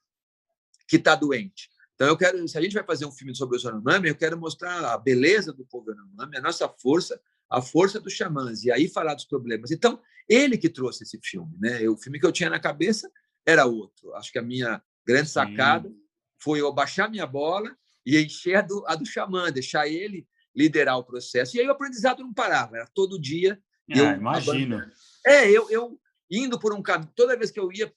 que 0.88 0.96
está 0.96 1.16
doente. 1.16 1.70
Então, 1.96 2.08
eu 2.08 2.18
quero, 2.18 2.46
se 2.48 2.58
a 2.58 2.62
gente 2.62 2.74
vai 2.74 2.84
fazer 2.84 3.06
um 3.06 3.12
filme 3.12 3.36
sobre 3.36 3.56
os 3.56 3.64
Yanomami, 3.64 4.10
eu 4.10 4.16
quero 4.16 4.38
mostrar 4.38 4.94
a 4.94 4.98
beleza 4.98 5.54
do 5.54 5.66
povo 5.66 5.92
Yanomami, 5.92 6.38
a 6.38 6.42
nossa 6.42 6.68
força, 6.68 7.20
a 7.50 7.62
força 7.62 8.00
dos 8.00 8.14
xamãs, 8.14 8.64
e 8.64 8.72
aí 8.72 8.90
falar 8.90 9.14
dos 9.14 9.26
problemas. 9.26 9.70
Então, 9.72 10.02
ele 10.28 10.58
que 10.58 10.70
trouxe 10.70 11.04
esse 11.04 11.20
filme. 11.22 11.56
Né? 11.60 11.88
O 11.88 11.98
filme 11.98 12.20
que 12.20 12.26
eu 12.26 12.32
tinha 12.32 12.50
na 12.50 12.60
cabeça 12.60 13.12
era 13.46 13.66
outro. 13.66 14.14
Acho 14.16 14.32
que 14.32 14.40
a 14.40 14.44
minha 14.44 14.82
grande 15.06 15.30
sacada 15.30 15.90
Sim. 15.90 15.96
foi 16.40 16.62
eu 16.62 16.74
baixar 16.74 17.10
minha 17.10 17.28
bola 17.28 17.76
e 18.06 18.20
encher 18.20 18.56
a 18.56 18.62
do, 18.62 18.84
a 18.88 18.96
do 18.96 19.06
xamã, 19.06 19.52
deixar 19.52 19.88
ele 19.88 20.28
liderar 20.56 20.98
o 20.98 21.04
processo. 21.04 21.58
E 21.58 21.60
aí 21.60 21.68
o 21.68 21.72
aprendizado 21.72 22.22
não 22.22 22.34
parava, 22.34 22.78
era 22.78 22.88
todo 22.94 23.20
dia. 23.20 23.60
Ah, 23.92 23.98
eu 23.98 24.12
imagino. 24.18 24.92
É, 25.26 25.50
eu, 25.50 25.70
eu 25.70 26.00
indo 26.30 26.60
por 26.60 26.74
um 26.74 26.82
caminho, 26.82 27.12
toda 27.16 27.38
vez 27.38 27.52
que 27.52 27.60
eu 27.60 27.72
ia, 27.72 27.94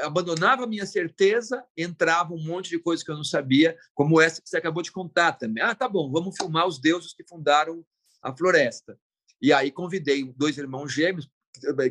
abandonava 0.00 0.64
a 0.64 0.66
minha 0.66 0.86
certeza, 0.86 1.64
entrava 1.76 2.34
um 2.34 2.42
monte 2.42 2.70
de 2.70 2.78
coisas 2.78 3.04
que 3.04 3.10
eu 3.10 3.16
não 3.16 3.24
sabia, 3.24 3.76
como 3.94 4.20
essa 4.20 4.40
que 4.40 4.48
você 4.48 4.56
acabou 4.56 4.82
de 4.82 4.92
contar 4.92 5.32
também. 5.32 5.62
Ah, 5.62 5.74
tá 5.74 5.88
bom, 5.88 6.10
vamos 6.10 6.36
filmar 6.36 6.66
os 6.66 6.80
deuses 6.80 7.12
que 7.12 7.24
fundaram 7.24 7.84
a 8.22 8.36
floresta. 8.36 8.98
E 9.40 9.52
aí 9.52 9.70
convidei 9.70 10.24
dois 10.36 10.58
irmãos 10.58 10.92
gêmeos, 10.92 11.28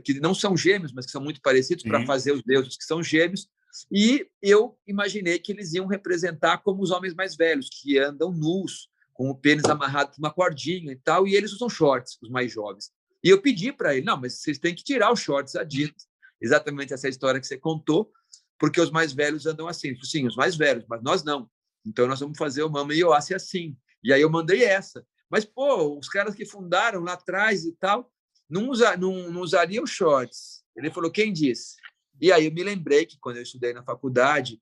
que 0.03 0.19
não 0.19 0.33
são 0.33 0.55
gêmeos, 0.55 0.93
mas 0.93 1.05
que 1.05 1.11
são 1.11 1.21
muito 1.21 1.41
parecidos, 1.41 1.83
para 1.83 2.05
fazer 2.05 2.31
os 2.31 2.43
deuses 2.43 2.77
que 2.77 2.83
são 2.83 3.01
gêmeos. 3.01 3.49
E 3.91 4.27
eu 4.41 4.77
imaginei 4.87 5.37
que 5.39 5.51
eles 5.51 5.73
iam 5.73 5.85
representar 5.85 6.59
como 6.59 6.81
os 6.81 6.91
homens 6.91 7.13
mais 7.13 7.35
velhos, 7.35 7.69
que 7.69 7.99
andam 7.99 8.31
nus, 8.31 8.89
com 9.13 9.29
o 9.29 9.35
pênis 9.35 9.65
amarrado 9.65 10.11
com 10.11 10.19
uma 10.19 10.33
cordinha 10.33 10.91
e 10.91 10.95
tal, 10.95 11.27
e 11.27 11.35
eles 11.35 11.51
usam 11.51 11.69
shorts, 11.69 12.17
os 12.21 12.29
mais 12.29 12.51
jovens. 12.51 12.91
E 13.23 13.29
eu 13.29 13.41
pedi 13.41 13.73
para 13.73 13.95
ele, 13.95 14.05
não, 14.05 14.19
mas 14.19 14.41
vocês 14.41 14.57
têm 14.57 14.75
que 14.75 14.83
tirar 14.83 15.11
os 15.11 15.19
shorts 15.19 15.55
Adidas. 15.55 16.07
Exatamente 16.39 16.93
essa 16.93 17.09
história 17.09 17.39
que 17.39 17.47
você 17.47 17.57
contou, 17.57 18.11
porque 18.59 18.79
os 18.79 18.91
mais 18.91 19.11
velhos 19.11 19.45
andam 19.45 19.67
assim. 19.67 19.95
Sim, 20.03 20.27
os 20.27 20.35
mais 20.35 20.55
velhos, 20.55 20.85
mas 20.87 21.01
nós 21.01 21.23
não. 21.23 21.49
Então 21.85 22.07
nós 22.07 22.19
vamos 22.19 22.37
fazer 22.37 22.63
o 22.63 22.69
Mama 22.69 22.93
e 22.93 23.03
Oace 23.03 23.33
assim. 23.33 23.75
E 24.03 24.13
aí 24.13 24.21
eu 24.21 24.29
mandei 24.29 24.63
essa. 24.63 25.05
Mas, 25.29 25.43
pô, 25.43 25.97
os 25.97 26.07
caras 26.07 26.35
que 26.35 26.45
fundaram 26.45 27.01
lá 27.01 27.13
atrás 27.13 27.65
e 27.65 27.73
tal, 27.73 28.11
não, 28.49 28.69
usa, 28.69 28.95
não, 28.95 29.29
não 29.31 29.41
usariam 29.41 29.85
shorts. 29.85 30.63
Ele 30.75 30.91
falou, 30.91 31.11
quem 31.11 31.33
disse? 31.33 31.75
E 32.19 32.31
aí 32.31 32.45
eu 32.45 32.51
me 32.51 32.63
lembrei 32.63 33.05
que 33.05 33.17
quando 33.19 33.37
eu 33.37 33.43
estudei 33.43 33.73
na 33.73 33.83
faculdade, 33.83 34.61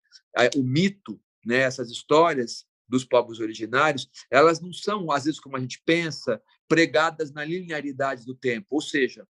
o 0.56 0.64
mito, 0.64 1.20
né, 1.46 1.58
essas 1.58 1.90
histórias 1.90 2.66
dos 2.88 3.04
povos 3.04 3.40
originários, 3.40 4.10
elas 4.30 4.62
não 4.62 4.72
são, 4.72 5.12
às 5.12 5.26
vezes, 5.26 5.40
como 5.40 5.58
a 5.58 5.60
gente 5.60 5.82
pensa, 5.86 6.42
pregadas 6.68 7.32
na 7.32 7.44
linearidade 7.44 8.26
do 8.26 8.36
tempo. 8.36 8.68
Ou 8.72 8.82
seja, 8.82 9.28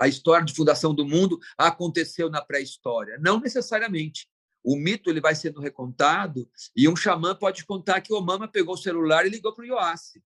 a 0.00 0.06
história 0.06 0.44
de 0.44 0.54
fundação 0.54 0.94
do 0.94 1.04
mundo 1.04 1.40
aconteceu 1.56 2.30
na 2.30 2.40
pré-história. 2.40 3.18
Não 3.20 3.40
necessariamente. 3.40 4.28
O 4.62 4.76
mito 4.76 5.08
ele 5.08 5.20
vai 5.20 5.34
sendo 5.34 5.60
recontado 5.60 6.48
e 6.76 6.88
um 6.88 6.94
xamã 6.94 7.34
pode 7.34 7.64
contar 7.64 8.00
que 8.00 8.12
o 8.12 8.20
Mama 8.20 8.46
pegou 8.46 8.74
o 8.74 8.78
celular 8.78 9.26
e 9.26 9.30
ligou 9.30 9.54
para 9.54 9.62
o 9.62 9.66
Ioassi. 9.66 10.22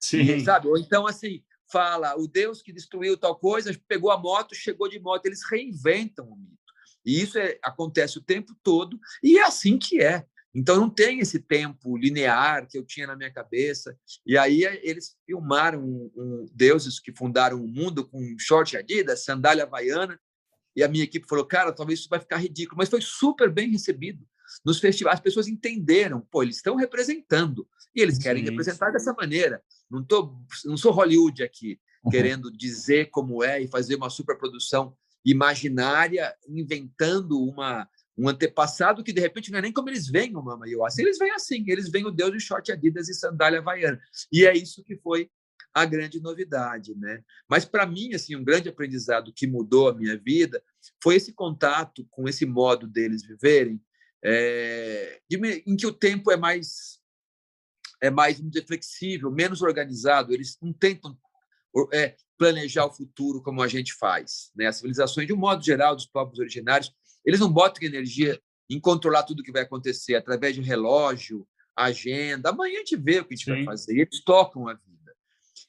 Sim. 0.00 0.44
Sabe? 0.44 0.68
Ou 0.68 0.76
então, 0.76 1.06
assim, 1.06 1.42
fala, 1.70 2.14
o 2.18 2.26
Deus 2.26 2.60
que 2.60 2.72
destruiu 2.72 3.16
tal 3.16 3.36
coisa 3.36 3.74
pegou 3.88 4.10
a 4.10 4.18
moto, 4.18 4.54
chegou 4.54 4.88
de 4.88 4.98
moto. 4.98 5.24
Eles 5.26 5.40
reinventam 5.48 6.28
o 6.28 6.36
mito. 6.36 6.63
E 7.04 7.20
isso 7.20 7.38
é, 7.38 7.58
acontece 7.62 8.18
o 8.18 8.22
tempo 8.22 8.54
todo, 8.62 8.98
e 9.22 9.38
é 9.38 9.44
assim 9.44 9.78
que 9.78 10.00
é. 10.00 10.26
Então 10.54 10.76
não 10.76 10.88
tem 10.88 11.18
esse 11.18 11.40
tempo 11.40 11.96
linear 11.96 12.68
que 12.68 12.78
eu 12.78 12.84
tinha 12.84 13.08
na 13.08 13.16
minha 13.16 13.32
cabeça. 13.32 13.98
E 14.24 14.38
aí 14.38 14.64
eh, 14.64 14.80
eles 14.84 15.16
filmaram 15.26 15.82
um, 15.82 16.12
um, 16.16 16.46
deuses 16.52 17.00
que 17.00 17.12
fundaram 17.12 17.62
o 17.62 17.66
mundo 17.66 18.06
com 18.06 18.36
short 18.38 18.76
Adidas, 18.76 19.24
sandália 19.24 19.64
havaiana, 19.64 20.18
e 20.76 20.84
a 20.84 20.88
minha 20.88 21.02
equipe 21.02 21.26
falou: 21.26 21.44
"Cara, 21.44 21.72
talvez 21.72 22.00
isso 22.00 22.08
vai 22.08 22.20
ficar 22.20 22.36
ridículo", 22.36 22.78
mas 22.78 22.88
foi 22.88 23.00
super 23.00 23.50
bem 23.50 23.70
recebido. 23.70 24.24
Nos 24.64 24.78
festivais 24.78 25.14
as 25.14 25.20
pessoas 25.20 25.48
entenderam, 25.48 26.20
pô, 26.30 26.42
eles 26.42 26.56
estão 26.56 26.76
representando 26.76 27.66
e 27.94 28.00
eles 28.00 28.18
querem 28.18 28.44
Sim. 28.44 28.50
representar 28.50 28.90
dessa 28.90 29.12
maneira. 29.12 29.62
Não 29.90 30.04
tô, 30.04 30.38
não 30.64 30.76
sou 30.76 30.92
Hollywood 30.92 31.42
aqui 31.42 31.80
uhum. 32.04 32.10
querendo 32.10 32.52
dizer 32.52 33.10
como 33.10 33.42
é 33.42 33.62
e 33.62 33.68
fazer 33.68 33.96
uma 33.96 34.10
superprodução 34.10 34.96
imaginária, 35.24 36.34
inventando 36.48 37.40
uma 37.40 37.88
um 38.16 38.28
antepassado 38.28 39.02
que 39.02 39.12
de 39.12 39.20
repente 39.20 39.50
não 39.50 39.58
é 39.58 39.62
nem 39.62 39.72
como 39.72 39.88
eles 39.88 40.06
veem 40.06 40.36
o 40.36 40.42
Mama 40.42 40.68
Yoassi, 40.68 41.02
eles 41.02 41.18
vêm 41.18 41.32
assim, 41.32 41.64
eles 41.66 41.90
veem 41.90 42.06
o 42.06 42.12
Deus 42.12 42.32
de 42.32 42.40
short 42.40 42.70
Adidas 42.70 43.08
e 43.08 43.14
sandália 43.14 43.58
havaiana. 43.58 44.00
E 44.30 44.46
é 44.46 44.56
isso 44.56 44.84
que 44.84 44.96
foi 44.96 45.28
a 45.74 45.84
grande 45.84 46.20
novidade, 46.20 46.94
né? 46.94 47.22
Mas 47.48 47.64
para 47.64 47.84
mim, 47.84 48.14
assim, 48.14 48.36
um 48.36 48.44
grande 48.44 48.68
aprendizado 48.68 49.32
que 49.34 49.46
mudou 49.46 49.88
a 49.88 49.94
minha 49.94 50.16
vida 50.16 50.62
foi 51.02 51.16
esse 51.16 51.32
contato 51.32 52.06
com 52.10 52.28
esse 52.28 52.46
modo 52.46 52.86
deles 52.86 53.26
viverem, 53.26 53.82
é, 54.24 55.20
em 55.66 55.76
que 55.76 55.86
o 55.86 55.92
tempo 55.92 56.30
é 56.30 56.36
mais 56.36 57.02
é 58.00 58.10
mais 58.10 58.40
flexível, 58.66 59.30
menos 59.30 59.62
organizado. 59.62 60.32
Eles 60.32 60.58
não 60.60 60.72
tentam 60.72 61.18
é, 61.92 62.16
planejar 62.38 62.86
o 62.86 62.92
futuro 62.92 63.42
como 63.42 63.62
a 63.62 63.68
gente 63.68 63.94
faz. 63.94 64.50
Né? 64.54 64.66
As 64.66 64.76
civilizações, 64.76 65.26
de 65.26 65.32
um 65.32 65.36
modo 65.36 65.64
geral, 65.64 65.94
dos 65.94 66.06
povos 66.06 66.38
originários, 66.38 66.92
eles 67.24 67.40
não 67.40 67.50
botam 67.50 67.86
energia 67.86 68.40
em 68.68 68.80
controlar 68.80 69.24
tudo 69.24 69.40
o 69.40 69.42
que 69.42 69.52
vai 69.52 69.62
acontecer 69.62 70.14
através 70.14 70.54
de 70.54 70.60
relógio, 70.60 71.46
agenda. 71.76 72.50
Amanhã 72.50 72.76
a 72.76 72.78
gente 72.78 72.96
vê 72.96 73.20
o 73.20 73.24
que 73.24 73.34
a 73.34 73.36
gente 73.36 73.44
Sim. 73.44 73.52
vai 73.52 73.64
fazer. 73.64 73.98
Eles 73.98 74.22
tocam 74.22 74.68
a 74.68 74.74
vida. 74.74 75.14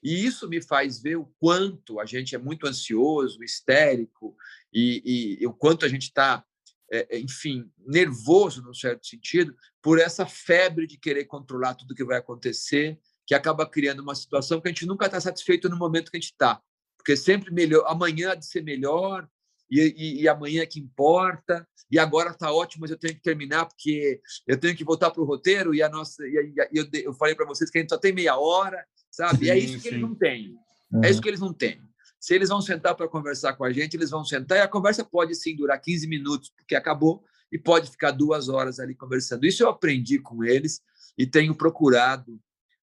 E 0.04 0.26
isso 0.26 0.48
me 0.48 0.62
faz 0.62 1.02
ver 1.02 1.18
o 1.18 1.32
quanto 1.40 2.00
a 2.00 2.06
gente 2.06 2.36
é 2.36 2.38
muito 2.38 2.68
ansioso, 2.68 3.44
histérico, 3.44 4.36
e, 4.72 5.02
e, 5.04 5.44
e 5.44 5.48
o 5.48 5.54
quanto 5.54 5.86
a 5.86 5.90
gente 5.90 6.04
está, 6.04 6.46
é, 6.92 7.18
é, 7.18 7.20
enfim, 7.20 7.70
nervoso, 7.80 8.62
num 8.62 8.74
certo 8.74 9.08
sentido, 9.08 9.56
por 9.82 10.00
essa 10.00 10.26
febre 10.26 10.86
de 10.86 10.98
querer 10.98 11.26
controlar 11.26 11.76
tudo 11.76 11.92
o 11.92 11.96
que 11.96 12.04
vai 12.04 12.18
acontecer 12.18 13.00
que 13.26 13.34
acaba 13.34 13.66
criando 13.66 14.02
uma 14.02 14.16
situação 14.16 14.62
que 14.62 14.68
a 14.68 14.72
gente 14.72 14.86
nunca 14.86 15.06
está 15.06 15.20
satisfeito 15.20 15.70
no 15.70 15.78
momento 15.78 16.12
que 16.12 16.18
a 16.18 16.20
gente 16.20 16.32
está. 16.32 16.62
Porque 16.98 17.16
sempre 17.16 17.52
melhor, 17.52 17.84
amanhã 17.88 18.32
há 18.32 18.36
de 18.36 18.46
ser 18.46 18.64
melhor, 18.64 19.28
e, 19.70 19.82
e, 19.82 20.22
e 20.22 20.28
amanhã 20.28 20.62
é 20.62 20.66
que 20.66 20.80
importa, 20.80 21.68
e 21.90 21.98
agora 21.98 22.32
está 22.32 22.52
ótimo, 22.52 22.82
mas 22.82 22.92
eu 22.92 22.98
tenho 22.98 23.16
que 23.16 23.22
terminar 23.22 23.66
porque 23.66 24.22
eu 24.48 24.60
tenho 24.60 24.76
que 24.76 24.84
voltar 24.84 25.12
para 25.12 25.22
o 25.22 25.26
roteiro, 25.26 25.74
e 25.74 25.82
a 25.82 25.90
nossa 25.90 26.24
e, 26.26 26.54
e 26.72 26.78
eu, 26.78 26.88
eu 26.94 27.14
falei 27.14 27.36
para 27.36 27.46
vocês 27.46 27.70
que 27.70 27.78
a 27.78 27.82
gente 27.82 27.90
só 27.90 27.98
tem 27.98 28.14
meia 28.14 28.38
hora, 28.38 28.84
sabe? 29.12 29.40
Sim, 29.40 29.46
e 29.46 29.50
é 29.50 29.58
isso 29.58 29.76
que 29.76 29.82
sim. 29.82 29.88
eles 29.90 30.02
não 30.02 30.16
têm. 30.16 30.56
Uhum. 30.92 31.04
É 31.04 31.10
isso 31.10 31.22
que 31.22 31.28
eles 31.28 31.40
não 31.40 31.54
têm. 31.54 31.82
Se 32.20 32.34
eles 32.34 32.50
vão 32.50 32.62
sentar 32.62 32.96
para 32.96 33.08
conversar 33.08 33.54
com 33.54 33.64
a 33.64 33.72
gente, 33.72 33.96
eles 33.96 34.10
vão 34.10 34.24
sentar, 34.24 34.58
e 34.58 34.62
a 34.62 34.68
conversa 34.68 35.04
pode 35.04 35.36
sim 35.36 35.56
durar 35.56 35.80
15 35.80 36.08
minutos, 36.08 36.52
porque 36.56 36.76
acabou, 36.76 37.24
e 37.52 37.58
pode 37.58 37.90
ficar 37.90 38.12
duas 38.12 38.50
horas 38.50 38.80
ali 38.80 38.96
conversando. 38.96 39.46
Isso 39.46 39.64
eu 39.64 39.70
aprendi 39.70 40.20
com 40.20 40.44
eles 40.44 40.82
e 41.18 41.26
tenho 41.26 41.56
procurado 41.56 42.40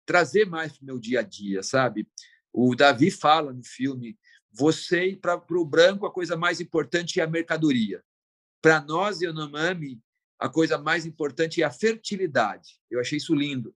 trazer 0.06 0.46
mais 0.46 0.72
para 0.72 0.82
o 0.82 0.86
meu 0.86 0.98
dia 0.98 1.20
a 1.20 1.22
dia, 1.22 1.62
sabe? 1.62 2.08
O 2.52 2.74
Davi 2.74 3.10
fala 3.10 3.52
no 3.52 3.62
filme: 3.62 4.16
você, 4.50 5.18
para 5.20 5.42
o 5.50 5.64
branco, 5.64 6.06
a 6.06 6.12
coisa 6.12 6.36
mais 6.36 6.60
importante 6.60 7.20
é 7.20 7.24
a 7.24 7.26
mercadoria. 7.26 8.02
Para 8.62 8.80
nós, 8.80 9.20
Yanomami, 9.20 10.00
a 10.38 10.48
coisa 10.48 10.78
mais 10.78 11.04
importante 11.04 11.62
é 11.62 11.64
a 11.64 11.70
fertilidade. 11.70 12.80
Eu 12.90 13.00
achei 13.00 13.18
isso 13.18 13.34
lindo. 13.34 13.74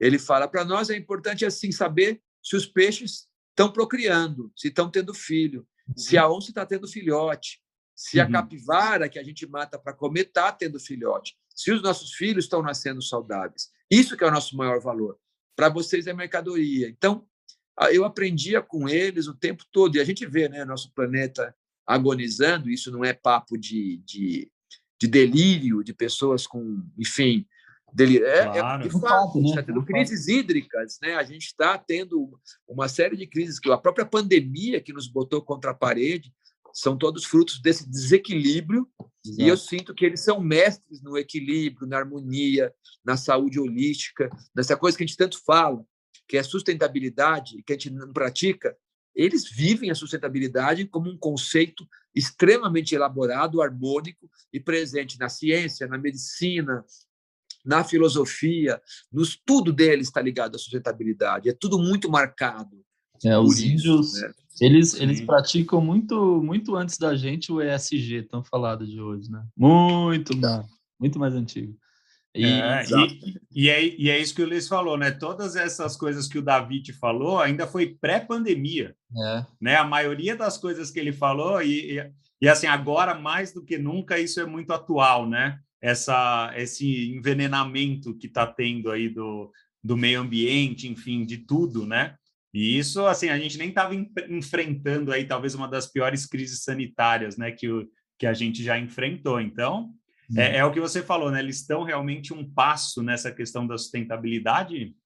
ele 0.00 0.18
fala 0.18 0.48
para 0.48 0.64
nós 0.64 0.90
é 0.90 0.96
importante 0.96 1.44
assim 1.44 1.70
saber 1.70 2.20
se 2.42 2.56
os 2.56 2.66
peixes 2.66 3.28
estão 3.50 3.70
procriando, 3.70 4.52
se 4.56 4.68
estão 4.68 4.90
tendo 4.90 5.12
filho, 5.12 5.66
uhum. 5.88 5.96
se 5.96 6.16
a 6.16 6.28
onça 6.28 6.50
está 6.50 6.64
tendo 6.64 6.86
filhote, 6.86 7.60
se 7.94 8.20
a 8.20 8.26
uhum. 8.26 8.32
capivara 8.32 9.08
que 9.08 9.18
a 9.18 9.22
gente 9.22 9.46
mata 9.46 9.78
para 9.78 9.94
comer 9.94 10.26
está 10.26 10.52
tendo 10.52 10.78
filhote, 10.78 11.36
se 11.54 11.72
os 11.72 11.82
nossos 11.82 12.12
filhos 12.12 12.44
estão 12.44 12.62
nascendo 12.62 13.02
saudáveis. 13.02 13.70
Isso 13.90 14.16
que 14.16 14.24
é 14.24 14.26
o 14.26 14.30
nosso 14.30 14.56
maior 14.56 14.80
valor. 14.80 15.18
Para 15.56 15.68
vocês 15.70 16.06
é 16.06 16.12
mercadoria. 16.12 16.88
Então, 16.88 17.26
eu 17.90 18.04
aprendia 18.04 18.62
com 18.62 18.88
eles 18.88 19.26
o 19.26 19.34
tempo 19.34 19.64
todo, 19.72 19.96
e 19.96 20.00
a 20.00 20.04
gente 20.04 20.24
vê 20.26 20.48
né, 20.48 20.64
nosso 20.64 20.92
planeta 20.94 21.54
agonizando, 21.86 22.70
isso 22.70 22.90
não 22.90 23.04
é 23.04 23.12
papo 23.12 23.56
de, 23.56 23.98
de, 24.04 24.50
de 25.00 25.06
delírio, 25.06 25.82
de 25.82 25.94
pessoas 25.94 26.46
com, 26.46 26.82
enfim, 26.98 27.46
dele. 27.92 28.22
É, 28.22 28.38
é 28.38 28.44
claro. 28.44 28.84
é 28.84 28.88
de 28.88 29.00
fato, 29.00 29.40
né? 29.40 29.48
está 29.48 29.62
tendo 29.62 29.84
crises 29.84 30.28
hídricas, 30.28 30.98
né? 31.00 31.14
A 31.14 31.22
gente 31.22 31.46
está 31.46 31.78
tendo 31.78 32.38
uma 32.68 32.88
série 32.88 33.16
de 33.16 33.26
crises 33.26 33.58
que 33.58 33.70
a 33.70 33.78
própria 33.78 34.04
pandemia 34.04 34.80
que 34.80 34.92
nos 34.92 35.08
botou 35.08 35.42
contra 35.42 35.70
a 35.70 35.74
parede 35.74 36.32
são 36.76 36.94
todos 36.94 37.24
frutos 37.24 37.58
desse 37.58 37.88
desequilíbrio 37.88 38.86
Exato. 39.24 39.42
e 39.42 39.48
eu 39.48 39.56
sinto 39.56 39.94
que 39.94 40.04
eles 40.04 40.20
são 40.20 40.38
mestres 40.38 41.00
no 41.02 41.16
equilíbrio, 41.16 41.88
na 41.88 41.96
harmonia, 41.96 42.70
na 43.02 43.16
saúde 43.16 43.58
holística, 43.58 44.28
nessa 44.54 44.76
coisa 44.76 44.94
que 44.94 45.02
a 45.02 45.06
gente 45.06 45.16
tanto 45.16 45.42
fala, 45.42 45.82
que 46.28 46.36
é 46.36 46.42
sustentabilidade, 46.42 47.62
que 47.62 47.72
a 47.72 47.76
gente 47.76 47.90
não 47.90 48.12
pratica. 48.12 48.76
Eles 49.14 49.50
vivem 49.50 49.90
a 49.90 49.94
sustentabilidade 49.94 50.84
como 50.84 51.08
um 51.08 51.16
conceito 51.16 51.88
extremamente 52.14 52.94
elaborado, 52.94 53.62
harmônico 53.62 54.30
e 54.52 54.60
presente 54.60 55.18
na 55.18 55.30
ciência, 55.30 55.86
na 55.86 55.96
medicina, 55.96 56.84
na 57.64 57.84
filosofia, 57.84 58.82
nos 59.10 59.34
tudo 59.34 59.72
deles 59.72 60.08
está 60.08 60.20
ligado 60.20 60.56
à 60.56 60.58
sustentabilidade. 60.58 61.48
É 61.48 61.54
tudo 61.54 61.78
muito 61.78 62.10
marcado. 62.10 62.84
É, 63.24 63.38
os 63.38 63.60
índios, 63.60 64.20
né? 64.20 64.30
Eles, 64.60 64.94
eles 64.94 65.20
praticam 65.20 65.80
muito 65.80 66.42
muito 66.42 66.76
antes 66.76 66.98
da 66.98 67.14
gente 67.14 67.52
o 67.52 67.60
ESG, 67.60 68.22
tão 68.22 68.42
falado 68.44 68.86
de 68.86 69.00
hoje, 69.00 69.30
né? 69.30 69.44
Muito, 69.56 70.38
tá. 70.40 70.64
muito 70.98 71.18
mais 71.18 71.34
antigo. 71.34 71.76
E, 72.34 72.44
é, 72.44 72.84
e, 72.84 73.34
e, 73.50 73.70
é, 73.70 73.84
e 73.84 74.10
é 74.10 74.20
isso 74.20 74.34
que 74.34 74.42
o 74.42 74.46
Luiz 74.46 74.68
falou, 74.68 74.98
né? 74.98 75.10
Todas 75.10 75.56
essas 75.56 75.96
coisas 75.96 76.28
que 76.28 76.38
o 76.38 76.42
David 76.42 76.92
falou 76.92 77.40
ainda 77.40 77.66
foi 77.66 77.96
pré-pandemia. 77.98 78.94
É. 79.16 79.46
Né? 79.58 79.76
A 79.76 79.84
maioria 79.84 80.36
das 80.36 80.58
coisas 80.58 80.90
que 80.90 81.00
ele 81.00 81.12
falou, 81.12 81.62
e, 81.62 81.98
e, 81.98 82.12
e 82.42 82.48
assim, 82.48 82.66
agora 82.66 83.14
mais 83.14 83.54
do 83.54 83.64
que 83.64 83.78
nunca, 83.78 84.18
isso 84.18 84.38
é 84.38 84.44
muito 84.44 84.70
atual, 84.70 85.26
né? 85.26 85.58
essa, 85.80 86.52
esse 86.56 87.14
envenenamento 87.14 88.16
que 88.16 88.26
está 88.26 88.46
tendo 88.46 88.90
aí 88.90 89.08
do, 89.08 89.52
do 89.82 89.96
meio 89.96 90.20
ambiente, 90.20 90.88
enfim, 90.88 91.24
de 91.24 91.38
tudo, 91.38 91.86
né? 91.86 92.16
E 92.56 92.78
isso, 92.78 93.04
assim, 93.06 93.28
a 93.28 93.38
gente 93.38 93.58
nem 93.58 93.68
estava 93.68 93.94
enfrentando 94.28 95.12
aí 95.12 95.26
talvez 95.26 95.54
uma 95.54 95.68
das 95.68 95.86
piores 95.86 96.24
crises 96.24 96.62
sanitárias, 96.62 97.36
né, 97.36 97.52
que, 97.52 97.68
o, 97.68 97.86
que 98.18 98.26
a 98.26 98.32
gente 98.32 98.64
já 98.64 98.78
enfrentou. 98.78 99.40
Então, 99.40 99.92
é, 100.34 100.56
é, 100.58 100.64
o 100.64 100.72
que 100.72 100.80
você 100.80 101.02
falou, 101.02 101.30
né? 101.30 101.38
Eles 101.38 101.60
estão 101.60 101.82
realmente 101.82 102.32
um 102.32 102.48
passo 102.48 103.02
nessa 103.02 103.30
questão 103.30 103.66
da 103.66 103.76
sustentabilidade 103.76 104.96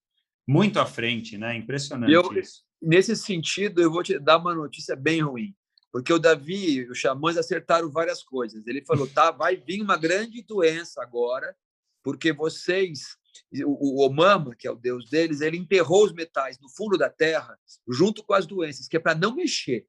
muito 0.46 0.78
à 0.78 0.86
frente, 0.86 1.36
né? 1.36 1.56
Impressionante 1.56 2.12
eu, 2.12 2.22
isso. 2.38 2.62
Nesse 2.80 3.16
sentido, 3.16 3.82
eu 3.82 3.90
vou 3.90 4.02
te 4.02 4.18
dar 4.18 4.38
uma 4.38 4.54
notícia 4.54 4.94
bem 4.94 5.20
ruim 5.20 5.54
porque 5.92 6.12
o 6.12 6.18
Davi, 6.18 6.88
os 6.88 6.98
xamãs 6.98 7.36
acertaram 7.36 7.90
várias 7.90 8.22
coisas. 8.22 8.66
Ele 8.66 8.84
falou: 8.84 9.06
tá, 9.06 9.30
vai 9.30 9.56
vir 9.56 9.82
uma 9.82 9.96
grande 9.96 10.42
doença 10.42 11.02
agora, 11.02 11.54
porque 12.02 12.32
vocês, 12.32 13.16
o, 13.64 14.00
o 14.02 14.06
Omama, 14.06 14.54
que 14.54 14.66
é 14.66 14.70
o 14.70 14.76
deus 14.76 15.08
deles, 15.08 15.40
ele 15.40 15.56
enterrou 15.56 16.04
os 16.04 16.12
metais 16.12 16.58
no 16.58 16.68
fundo 16.68 16.96
da 16.96 17.08
terra 17.08 17.58
junto 17.88 18.22
com 18.24 18.34
as 18.34 18.46
doenças, 18.46 18.88
que 18.88 18.96
é 18.96 19.00
para 19.00 19.14
não 19.14 19.34
mexer. 19.34 19.86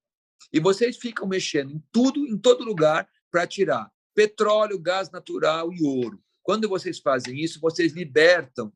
E 0.52 0.60
vocês 0.60 0.98
ficam 0.98 1.28
mexendo 1.28 1.72
em 1.72 1.84
tudo, 1.92 2.26
em 2.26 2.38
todo 2.38 2.64
lugar, 2.64 3.08
para 3.30 3.48
tirar 3.48 3.92
petróleo, 4.14 4.80
gás 4.80 5.10
natural 5.10 5.72
e 5.72 5.84
ouro. 5.84 6.22
Quando 6.44 6.68
vocês 6.68 7.00
fazem 7.00 7.40
isso, 7.40 7.60
vocês 7.60 7.94
libertam 7.94 8.74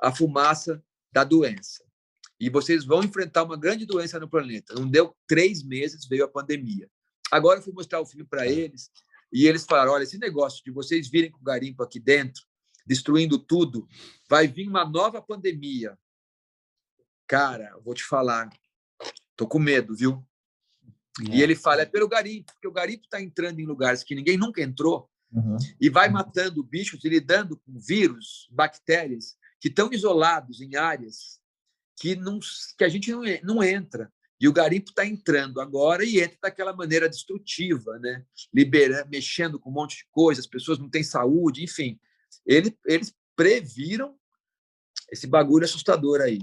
a 0.00 0.14
fumaça 0.14 0.82
da 1.12 1.24
doença 1.24 1.84
e 2.40 2.48
vocês 2.48 2.84
vão 2.84 3.02
enfrentar 3.02 3.42
uma 3.42 3.56
grande 3.56 3.84
doença 3.84 4.18
no 4.18 4.28
planeta. 4.28 4.74
Não 4.74 4.88
deu 4.88 5.14
três 5.26 5.62
meses, 5.62 6.06
veio 6.08 6.24
a 6.24 6.28
pandemia. 6.28 6.88
Agora 7.30 7.58
eu 7.58 7.62
fui 7.62 7.72
mostrar 7.72 8.00
o 8.00 8.06
filme 8.06 8.26
para 8.26 8.46
é. 8.46 8.52
eles 8.52 8.90
e 9.32 9.46
eles 9.46 9.64
falaram: 9.64 9.92
olha, 9.92 10.04
esse 10.04 10.18
negócio 10.18 10.62
de 10.64 10.70
vocês 10.70 11.08
virem 11.08 11.30
com 11.30 11.38
o 11.38 11.44
garimpo 11.44 11.82
aqui 11.82 12.00
dentro, 12.00 12.42
destruindo 12.90 13.38
tudo, 13.38 13.88
vai 14.28 14.48
vir 14.48 14.66
uma 14.66 14.84
nova 14.84 15.22
pandemia. 15.22 15.96
Cara, 17.28 17.78
vou 17.84 17.94
te 17.94 18.02
falar, 18.02 18.50
tô 19.36 19.46
com 19.46 19.60
medo, 19.60 19.94
viu? 19.94 20.26
É. 21.20 21.36
E 21.36 21.42
ele 21.42 21.54
fala: 21.54 21.82
é 21.82 21.86
pelo 21.86 22.08
garimpo, 22.08 22.52
porque 22.52 22.66
o 22.66 22.72
garimpo 22.72 23.04
está 23.04 23.22
entrando 23.22 23.60
em 23.60 23.64
lugares 23.64 24.02
que 24.02 24.16
ninguém 24.16 24.36
nunca 24.36 24.60
entrou 24.60 25.08
uhum. 25.30 25.56
e 25.80 25.88
vai 25.88 26.08
matando 26.08 26.64
bichos 26.64 27.04
e 27.04 27.08
lidando 27.08 27.56
com 27.58 27.78
vírus, 27.78 28.48
bactérias 28.50 29.36
que 29.60 29.68
estão 29.68 29.92
isolados 29.92 30.60
em 30.60 30.74
áreas 30.74 31.40
que, 31.94 32.16
não, 32.16 32.40
que 32.76 32.82
a 32.82 32.88
gente 32.88 33.12
não, 33.12 33.22
não 33.44 33.62
entra. 33.62 34.12
E 34.40 34.48
o 34.48 34.52
garimpo 34.52 34.90
está 34.90 35.06
entrando 35.06 35.60
agora 35.60 36.02
e 36.02 36.18
entra 36.18 36.38
daquela 36.42 36.74
maneira 36.74 37.08
destrutiva, 37.08 38.00
né? 38.00 38.24
Liberando, 38.52 39.08
mexendo 39.10 39.60
com 39.60 39.70
um 39.70 39.74
monte 39.74 39.98
de 39.98 40.06
coisa, 40.10 40.40
as 40.40 40.46
pessoas 40.46 40.78
não 40.78 40.88
têm 40.88 41.04
saúde, 41.04 41.62
enfim. 41.62 42.00
Ele, 42.50 42.76
eles 42.84 43.14
previram 43.36 44.16
esse 45.10 45.28
bagulho 45.28 45.64
assustador 45.64 46.20
aí. 46.20 46.40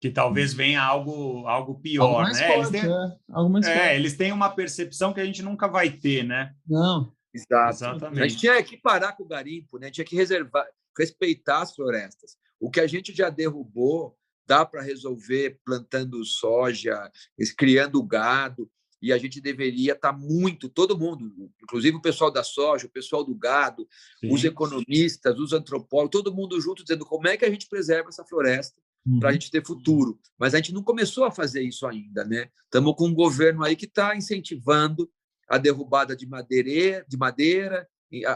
Que 0.00 0.10
talvez 0.10 0.52
venha 0.52 0.82
algo, 0.82 1.46
algo 1.46 1.78
pior, 1.78 2.24
algo 2.24 2.32
né? 2.32 2.46
Forte, 2.46 2.58
eles, 2.58 2.70
têm, 2.70 2.80
é, 2.80 3.16
algo 3.30 3.50
mais 3.50 3.66
é, 3.66 3.96
eles 3.96 4.16
têm 4.16 4.32
uma 4.32 4.50
percepção 4.50 5.12
que 5.12 5.20
a 5.20 5.24
gente 5.24 5.42
nunca 5.42 5.68
vai 5.68 5.90
ter, 5.90 6.24
né? 6.24 6.54
Não. 6.66 7.12
Exato. 7.32 7.76
Exatamente. 7.76 8.22
A 8.22 8.26
gente 8.26 8.40
tinha 8.40 8.62
que 8.62 8.76
parar 8.76 9.12
com 9.12 9.22
o 9.22 9.28
garimpo, 9.28 9.78
né? 9.78 9.90
tinha 9.90 10.04
que 10.04 10.16
reservar, 10.16 10.66
respeitar 10.98 11.62
as 11.62 11.74
florestas. 11.74 12.36
O 12.58 12.70
que 12.70 12.80
a 12.80 12.86
gente 12.86 13.14
já 13.14 13.30
derrubou, 13.30 14.16
dá 14.46 14.66
para 14.66 14.82
resolver 14.82 15.60
plantando 15.64 16.24
soja, 16.24 17.08
criando 17.56 18.02
gado, 18.02 18.68
e 19.02 19.12
a 19.12 19.18
gente 19.18 19.40
deveria 19.40 19.92
estar 19.92 20.12
tá 20.12 20.18
muito, 20.18 20.68
todo 20.68 20.98
mundo, 20.98 21.50
inclusive 21.62 21.96
o 21.96 22.02
pessoal 22.02 22.30
da 22.30 22.42
soja, 22.42 22.86
o 22.86 22.90
pessoal 22.90 23.24
do 23.24 23.34
gado, 23.34 23.88
Sim. 24.20 24.32
os 24.32 24.44
economistas, 24.44 25.38
os 25.38 25.52
antropólogos, 25.52 26.12
todo 26.12 26.34
mundo 26.34 26.60
junto 26.60 26.82
dizendo 26.82 27.06
como 27.06 27.26
é 27.26 27.36
que 27.36 27.44
a 27.44 27.50
gente 27.50 27.68
preserva 27.68 28.10
essa 28.10 28.24
floresta 28.24 28.80
uhum. 29.06 29.18
para 29.18 29.30
a 29.30 29.32
gente 29.32 29.50
ter 29.50 29.64
futuro. 29.64 30.18
Mas 30.38 30.54
a 30.54 30.58
gente 30.58 30.72
não 30.72 30.82
começou 30.82 31.24
a 31.24 31.30
fazer 31.30 31.62
isso 31.62 31.86
ainda, 31.86 32.24
né? 32.24 32.50
Estamos 32.64 32.94
com 32.94 33.06
um 33.06 33.14
governo 33.14 33.64
aí 33.64 33.74
que 33.74 33.86
está 33.86 34.16
incentivando 34.16 35.10
a 35.48 35.58
derrubada 35.58 36.14
de 36.14 36.26
madeira, 36.26 37.04
de 37.08 37.16
madeira, 37.16 37.88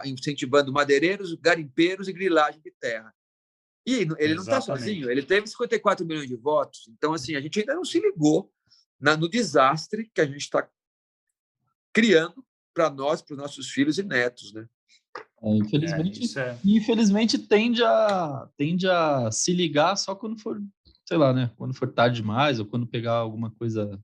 incentivando 0.04 0.72
madeireiros, 0.72 1.34
garimpeiros 1.34 2.08
e 2.08 2.12
grilagem 2.12 2.60
de 2.60 2.72
terra. 2.72 3.14
E 3.86 4.08
ele 4.18 4.34
não 4.34 4.42
está 4.42 4.60
sozinho, 4.62 5.10
ele 5.10 5.22
teve 5.22 5.46
54 5.46 6.06
milhões 6.06 6.28
de 6.28 6.36
votos. 6.36 6.88
Então, 6.88 7.12
assim, 7.12 7.36
a 7.36 7.40
gente 7.40 7.60
ainda 7.60 7.74
não 7.74 7.84
se 7.84 8.00
ligou 8.00 8.50
na, 9.04 9.18
no 9.18 9.28
desastre 9.28 10.10
que 10.14 10.20
a 10.22 10.24
gente 10.24 10.38
está 10.38 10.66
criando 11.92 12.42
para 12.72 12.88
nós, 12.88 13.20
para 13.20 13.34
os 13.34 13.38
nossos 13.38 13.68
filhos 13.68 13.98
e 13.98 14.02
netos, 14.02 14.54
né? 14.54 14.66
É, 15.42 15.50
infelizmente, 15.50 16.38
é, 16.38 16.42
é. 16.42 16.58
infelizmente 16.64 17.38
tende 17.38 17.84
a, 17.84 18.48
tende 18.56 18.88
a 18.88 19.30
se 19.30 19.52
ligar 19.52 19.94
só 19.96 20.14
quando 20.14 20.40
for, 20.40 20.58
sei 21.06 21.18
lá, 21.18 21.34
né? 21.34 21.50
Quando 21.56 21.74
for 21.74 21.92
tarde 21.92 22.16
demais 22.16 22.58
ou 22.58 22.64
quando 22.64 22.86
pegar 22.86 23.12
alguma 23.12 23.50
coisa 23.50 24.00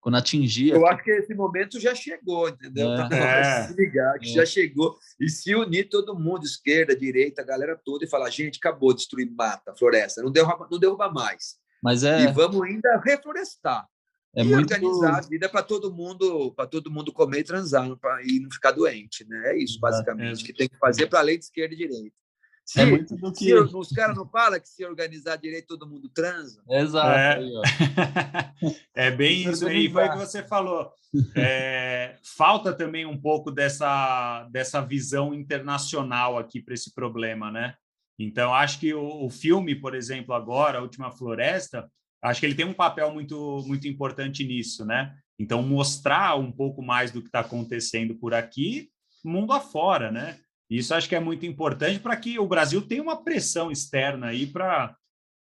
quando 0.00 0.16
atingir. 0.16 0.70
Eu 0.70 0.84
acho 0.88 1.04
que 1.04 1.12
esse 1.12 1.32
momento 1.32 1.78
já 1.78 1.94
chegou, 1.94 2.48
entendeu? 2.48 2.92
É. 2.94 2.96
Tá 3.08 3.16
é. 3.16 3.68
Se 3.68 3.74
ligar, 3.74 4.18
que 4.18 4.28
é. 4.28 4.32
já 4.32 4.44
chegou. 4.44 4.98
E 5.20 5.30
se 5.30 5.54
unir 5.54 5.88
todo 5.88 6.18
mundo, 6.18 6.44
esquerda, 6.44 6.96
direita, 6.96 7.42
a 7.42 7.44
galera 7.44 7.80
toda, 7.82 8.04
e 8.04 8.08
falar: 8.08 8.28
gente, 8.28 8.58
acabou, 8.58 8.92
destruir 8.92 9.30
mata, 9.30 9.72
floresta, 9.72 10.20
não 10.20 10.32
derruba, 10.32 10.66
não 10.68 10.80
derruba 10.80 11.08
mais. 11.12 11.62
Mas 11.80 12.02
é... 12.02 12.24
E 12.24 12.32
vamos 12.32 12.60
ainda 12.62 13.00
reflorestar. 13.04 13.86
É 14.34 14.42
e 14.42 14.44
muito... 14.44 14.72
organizar 14.72 15.18
a 15.18 15.20
vida 15.20 15.48
para 15.48 15.62
todo 15.62 15.92
mundo, 15.92 16.52
para 16.52 16.66
todo 16.66 16.90
mundo 16.90 17.12
comer 17.12 17.40
e 17.40 17.44
transar 17.44 17.94
pra, 17.96 18.22
e 18.22 18.40
não 18.40 18.50
ficar 18.50 18.72
doente, 18.72 19.28
né? 19.28 19.52
É 19.52 19.58
isso 19.58 19.78
basicamente 19.78 20.42
é. 20.42 20.46
que 20.46 20.52
tem 20.52 20.68
que 20.68 20.78
fazer 20.78 21.06
para 21.06 21.20
além 21.20 21.38
de 21.38 21.44
esquerda 21.44 21.74
e 21.74 21.78
direita. 21.78 22.16
Se, 22.64 22.80
é 22.80 22.86
muito 22.86 23.16
do 23.16 23.32
que... 23.32 23.46
Se, 23.46 23.54
os 23.54 23.90
caras 23.90 24.16
não 24.16 24.26
falam 24.26 24.58
que 24.58 24.68
se 24.68 24.84
organizar 24.84 25.36
direito 25.36 25.66
todo 25.66 25.86
mundo 25.86 26.08
transa. 26.08 26.62
Exato. 26.70 27.10
É, 27.10 28.52
é 29.08 29.10
bem 29.10 29.50
isso 29.50 29.66
aí, 29.66 29.90
foi 29.90 30.06
o 30.06 30.12
que 30.12 30.18
você 30.18 30.42
falou. 30.42 30.90
É, 31.36 32.16
falta 32.22 32.72
também 32.72 33.04
um 33.04 33.20
pouco 33.20 33.50
dessa, 33.50 34.48
dessa 34.50 34.80
visão 34.80 35.34
internacional 35.34 36.38
aqui 36.38 36.62
para 36.62 36.72
esse 36.72 36.94
problema, 36.94 37.50
né? 37.50 37.74
Então, 38.18 38.54
acho 38.54 38.78
que 38.78 38.94
o, 38.94 39.24
o, 39.24 39.28
filme, 39.28 39.74
por 39.74 39.94
exemplo, 39.94 40.34
agora, 40.34 40.78
A 40.78 40.82
Última 40.82 41.10
Floresta, 41.10 41.90
acho 42.22 42.40
que 42.40 42.46
ele 42.46 42.54
tem 42.54 42.64
um 42.64 42.74
papel 42.74 43.12
muito, 43.12 43.62
muito 43.66 43.88
importante 43.88 44.44
nisso, 44.44 44.84
né? 44.86 45.14
Então, 45.38 45.62
mostrar 45.62 46.36
um 46.36 46.52
pouco 46.52 46.82
mais 46.82 47.10
do 47.10 47.20
que 47.20 47.28
está 47.28 47.40
acontecendo 47.40 48.14
por 48.14 48.32
aqui, 48.32 48.90
mundo 49.24 49.52
afora, 49.52 50.10
né? 50.10 50.38
Isso 50.70 50.94
acho 50.94 51.08
que 51.08 51.16
é 51.16 51.20
muito 51.20 51.44
importante 51.44 51.98
para 51.98 52.16
que 52.16 52.38
o 52.38 52.46
Brasil 52.46 52.80
tenha 52.86 53.02
uma 53.02 53.22
pressão 53.22 53.70
externa 53.70 54.28
aí 54.28 54.46
para 54.46 54.96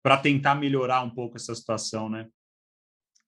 para 0.02 0.18
tentar 0.18 0.54
melhorar 0.54 1.02
um 1.02 1.08
pouco 1.08 1.38
essa 1.38 1.54
situação, 1.54 2.10
né? 2.10 2.28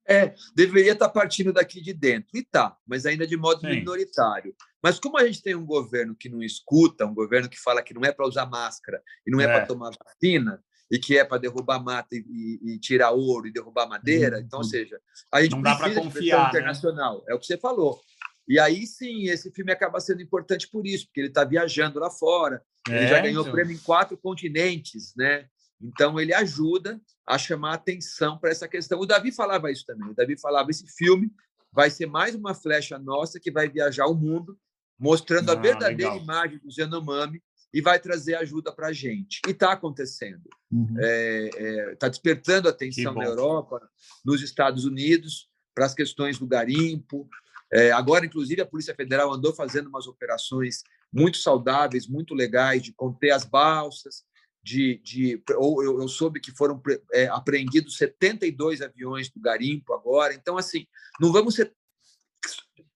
É, 0.07 0.35
deveria 0.55 0.93
estar 0.93 1.07
tá 1.07 1.13
partindo 1.13 1.51
daqui 1.51 1.81
de 1.81 1.95
dentro. 1.95 2.29
E 2.35 2.45
tá, 2.45 2.77
mas 2.87 3.07
ainda 3.07 3.27
de 3.27 3.35
modo 3.35 3.63
Sim. 3.63 3.69
minoritário. 3.69 4.55
Mas 4.83 5.01
como 5.01 5.17
a 5.17 5.27
gente 5.27 5.43
tem 5.43 5.55
um 5.55 5.65
governo 5.65 6.15
que 6.15 6.29
não 6.29 6.43
escuta, 6.43 7.07
um 7.07 7.15
governo 7.15 7.49
que 7.49 7.59
fala 7.59 7.83
que 7.83 7.95
não 7.95 8.05
é 8.05 8.13
para 8.13 8.27
usar 8.27 8.45
máscara 8.45 9.03
e 9.27 9.31
não 9.31 9.41
é, 9.41 9.45
é 9.45 9.49
para 9.49 9.67
tomar 9.67 9.91
vacina, 9.91 10.63
e 10.91 10.99
que 10.99 11.19
é 11.19 11.25
para 11.25 11.39
derrubar 11.39 11.83
mata 11.83 12.15
e, 12.15 12.61
e, 12.63 12.79
tirar 12.79 13.11
ouro 13.11 13.47
e 13.47 13.53
derrubar 13.53 13.89
madeira, 13.89 14.41
então, 14.41 14.61
ou 14.61 14.65
uhum. 14.65 14.71
seja, 14.71 15.01
a 15.33 15.43
gente 15.43 15.53
não 15.53 15.63
dá 15.63 15.77
para 15.77 15.95
confiar, 15.95 16.45
né? 16.45 16.49
internacional. 16.49 17.25
É 17.29 17.35
o 17.35 17.39
que 17.39 17.47
você 17.47 17.59
falou. 17.59 18.01
E 18.49 18.61
aí 18.61 18.87
sim, 18.87 19.25
esse 19.25 19.51
filme 19.51 19.73
acaba 19.73 19.99
sendo 19.99 20.23
importante 20.23 20.69
por 20.69 20.87
isso, 20.87 21.07
porque 21.07 21.21
ele 21.21 21.29
está 21.29 21.43
viajando 21.43 21.99
lá 21.99 22.11
fora. 22.11 22.63
É, 22.89 22.99
ele 22.99 23.09
já 23.09 23.21
ganhou 23.21 23.43
então. 23.43 23.53
prêmio 23.53 23.75
em 23.75 23.79
quatro 23.79 24.17
continentes, 24.17 25.13
né? 25.17 25.49
Então 25.81 26.19
ele 26.21 26.33
ajuda 26.33 27.01
a 27.27 27.37
chamar 27.37 27.75
atenção 27.75 28.39
para 28.39 28.51
essa 28.51 28.69
questão. 28.69 29.01
O 29.01 29.07
Davi 29.07 29.33
falava 29.33 29.71
isso 29.71 29.85
também. 29.85 30.09
O 30.09 30.15
Davi 30.15 30.39
falava 30.39 30.71
esse 30.71 30.87
filme 30.97 31.31
vai 31.73 31.91
ser 31.91 32.07
mais 32.07 32.35
uma 32.35 32.55
flecha 32.55 32.99
nossa 32.99 33.39
que 33.39 33.51
vai 33.51 33.69
viajar 33.69 34.07
o 34.07 34.15
mundo, 34.15 34.59
mostrando 34.99 35.51
ah, 35.51 35.53
a 35.53 35.57
verdadeira 35.61 36.13
legal. 36.13 36.23
imagem 36.23 36.59
do 36.59 36.71
Zenomami 36.71 37.43
e 37.73 37.81
vai 37.81 37.99
trazer 37.99 38.35
ajuda 38.37 38.73
para 38.73 38.89
a 38.89 38.93
gente. 38.93 39.41
E 39.47 39.51
está 39.51 39.73
acontecendo. 39.73 40.43
Está 40.45 40.55
uhum. 40.73 40.97
é, 40.99 41.51
é, 41.55 41.97
tá 41.97 42.09
despertando 42.09 42.69
atenção 42.69 43.15
na 43.15 43.25
Europa, 43.25 43.81
nos 44.25 44.43
Estados 44.43 44.85
Unidos, 44.85 45.49
para 45.75 45.87
as 45.87 45.95
questões 45.95 46.39
do 46.39 46.47
garimpo. 46.47 47.29
É, 47.73 47.91
agora, 47.93 48.25
inclusive, 48.25 48.61
a 48.63 48.67
Polícia 48.67 48.95
Federal 48.95 49.33
andou 49.33 49.53
fazendo 49.53 49.89
umas 49.89 50.07
operações 50.07 50.83
muito 51.13 51.39
saudáveis, 51.39 52.07
muito 52.07 52.35
legais, 52.35 52.83
de 52.83 52.93
conter 52.93 53.31
as 53.31 53.45
balsas, 53.45 54.25
de, 54.63 55.01
de 55.05 55.43
ou 55.57 55.83
eu, 55.83 56.01
eu 56.01 56.09
soube 56.09 56.41
que 56.41 56.51
foram 56.51 56.83
é, 57.13 57.27
apreendidos 57.29 57.97
72 57.97 58.83
aviões 58.83 59.31
do 59.31 59.41
garimpo 59.41 59.93
agora. 59.93 60.35
Então, 60.35 60.57
assim, 60.57 60.87
não 61.21 61.33
vamos 61.33 61.55
ser 61.55 61.73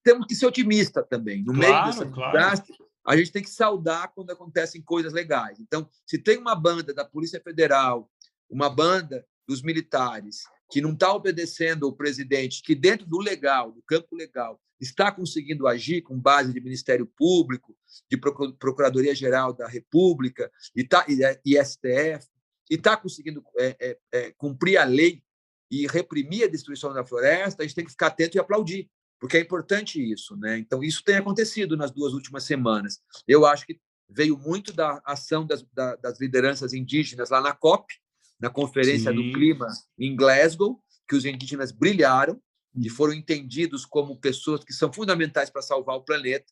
temos 0.03 0.25
que 0.25 0.35
ser 0.35 0.47
otimista 0.47 1.03
também. 1.03 1.43
No 1.43 1.53
claro, 1.53 1.59
meio 1.59 1.85
dessa 1.85 2.05
claro. 2.05 2.31
desastre, 2.31 2.75
a 3.05 3.17
gente 3.17 3.31
tem 3.31 3.41
que 3.41 3.49
saudar 3.49 4.11
quando 4.13 4.31
acontecem 4.31 4.81
coisas 4.81 5.13
legais. 5.13 5.59
Então, 5.59 5.89
se 6.05 6.17
tem 6.17 6.37
uma 6.37 6.55
banda 6.55 6.93
da 6.93 7.03
Polícia 7.03 7.41
Federal, 7.41 8.09
uma 8.49 8.69
banda 8.69 9.25
dos 9.47 9.61
militares 9.61 10.43
que 10.71 10.81
não 10.81 10.93
está 10.93 11.13
obedecendo 11.13 11.85
ao 11.85 11.93
presidente, 11.93 12.61
que 12.63 12.73
dentro 12.73 13.05
do 13.05 13.19
legal, 13.19 13.71
do 13.71 13.81
campo 13.83 14.15
legal, 14.15 14.59
está 14.79 15.11
conseguindo 15.11 15.67
agir 15.67 16.01
com 16.01 16.19
base 16.19 16.53
de 16.53 16.61
Ministério 16.61 17.05
Público, 17.05 17.75
de 18.09 18.17
Procuradoria-Geral 18.17 19.53
da 19.53 19.67
República 19.67 20.51
e, 20.75 20.83
tá, 20.83 21.05
e, 21.07 21.61
STF, 21.63 22.27
e 22.69 22.75
está 22.75 22.97
conseguindo 22.97 23.43
é, 23.59 23.75
é, 23.79 23.97
é, 24.11 24.31
cumprir 24.31 24.77
a 24.77 24.85
lei 24.85 25.21
e 25.69 25.85
reprimir 25.87 26.45
a 26.45 26.51
destruição 26.51 26.93
da 26.93 27.05
floresta, 27.05 27.61
a 27.61 27.65
gente 27.65 27.75
tem 27.75 27.85
que 27.85 27.91
ficar 27.91 28.07
atento 28.07 28.37
e 28.37 28.39
aplaudir, 28.39 28.89
porque 29.21 29.37
é 29.37 29.39
importante 29.39 30.01
isso. 30.01 30.35
Né? 30.35 30.57
Então, 30.57 30.83
isso 30.83 31.03
tem 31.03 31.15
acontecido 31.15 31.77
nas 31.77 31.91
duas 31.91 32.13
últimas 32.13 32.43
semanas. 32.43 32.99
Eu 33.27 33.45
acho 33.45 33.67
que 33.67 33.79
veio 34.09 34.35
muito 34.35 34.73
da 34.73 34.99
ação 35.05 35.45
das, 35.45 35.63
das 36.01 36.19
lideranças 36.19 36.73
indígenas 36.73 37.29
lá 37.29 37.39
na 37.39 37.53
COP, 37.53 37.93
na 38.39 38.49
Conferência 38.49 39.11
Sim. 39.11 39.17
do 39.17 39.31
Clima 39.31 39.67
em 39.97 40.15
Glasgow, 40.15 40.83
que 41.07 41.15
os 41.15 41.23
indígenas 41.23 41.71
brilharam 41.71 42.41
e 42.75 42.89
foram 42.89 43.13
entendidos 43.13 43.85
como 43.85 44.19
pessoas 44.19 44.63
que 44.63 44.73
são 44.73 44.91
fundamentais 44.91 45.51
para 45.51 45.61
salvar 45.61 45.97
o 45.97 46.03
planeta. 46.03 46.51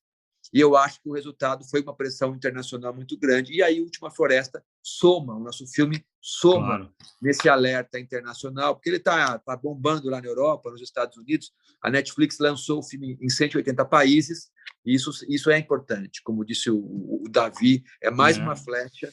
E 0.52 0.60
eu 0.60 0.76
acho 0.76 1.02
que 1.02 1.10
o 1.10 1.14
resultado 1.14 1.64
foi 1.70 1.82
uma 1.82 1.96
pressão 1.96 2.34
internacional 2.36 2.94
muito 2.94 3.18
grande. 3.18 3.54
E 3.54 3.62
aí, 3.62 3.82
Última 3.82 4.10
Floresta 4.10 4.64
soma, 4.82 5.36
o 5.36 5.40
nosso 5.40 5.68
filme 5.68 6.04
soma 6.22 6.66
claro. 6.66 6.94
nesse 7.22 7.48
alerta 7.48 8.00
internacional, 8.00 8.76
porque 8.76 8.90
ele 8.90 8.98
está 8.98 9.38
tá 9.40 9.56
bombando 9.56 10.10
lá 10.10 10.20
na 10.20 10.28
Europa, 10.28 10.72
nos 10.72 10.82
Estados 10.82 11.18
Unidos. 11.18 11.52
A 11.82 11.92
Netflix 11.92 12.40
lançou 12.40 12.80
o 12.80 12.84
filme 12.84 13.18
em 13.22 13.30
180 13.30 13.86
países, 13.86 14.50
e 14.86 14.96
isso, 14.96 15.12
isso 15.30 15.52
é 15.52 15.58
importante. 15.58 16.22
Como 16.24 16.46
disse 16.46 16.70
o, 16.70 16.78
o 16.78 17.30
Davi, 17.30 17.84
é 18.02 18.10
mais 18.10 18.38
é. 18.38 18.42
uma 18.42 18.56
flecha 18.56 19.10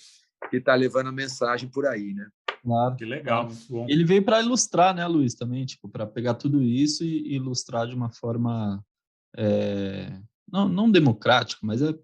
que 0.50 0.56
está 0.56 0.74
levando 0.74 1.08
a 1.08 1.12
mensagem 1.12 1.68
por 1.68 1.86
aí, 1.86 2.14
né? 2.14 2.28
Claro. 2.62 2.96
Que 2.96 3.04
legal. 3.04 3.48
Ele 3.86 4.04
veio 4.04 4.24
para 4.24 4.40
ilustrar, 4.40 4.94
né, 4.94 5.06
Luiz, 5.06 5.34
também, 5.34 5.64
tipo, 5.64 5.88
para 5.88 6.06
pegar 6.06 6.34
tudo 6.34 6.62
isso 6.62 7.04
e 7.04 7.34
ilustrar 7.34 7.86
de 7.86 7.94
uma 7.94 8.10
forma 8.10 8.84
é, 9.36 10.18
não, 10.50 10.68
não 10.68 10.90
democrática, 10.90 11.60
mas 11.64 11.82
é 11.82 11.94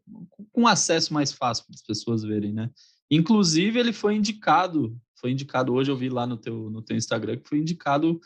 com 0.52 0.66
acesso 0.66 1.12
mais 1.14 1.32
fácil 1.32 1.64
para 1.66 1.74
as 1.74 1.82
pessoas 1.82 2.22
verem, 2.22 2.52
né? 2.52 2.70
Inclusive, 3.10 3.78
ele 3.78 3.92
foi 3.92 4.14
indicado, 4.14 4.98
foi 5.18 5.30
indicado 5.30 5.72
hoje, 5.72 5.90
eu 5.90 5.96
vi 5.96 6.08
lá 6.08 6.26
no 6.26 6.36
teu, 6.36 6.70
no 6.70 6.82
teu 6.82 6.96
Instagram, 6.96 7.38
que 7.38 7.48
foi 7.48 7.58
indicado 7.58 8.20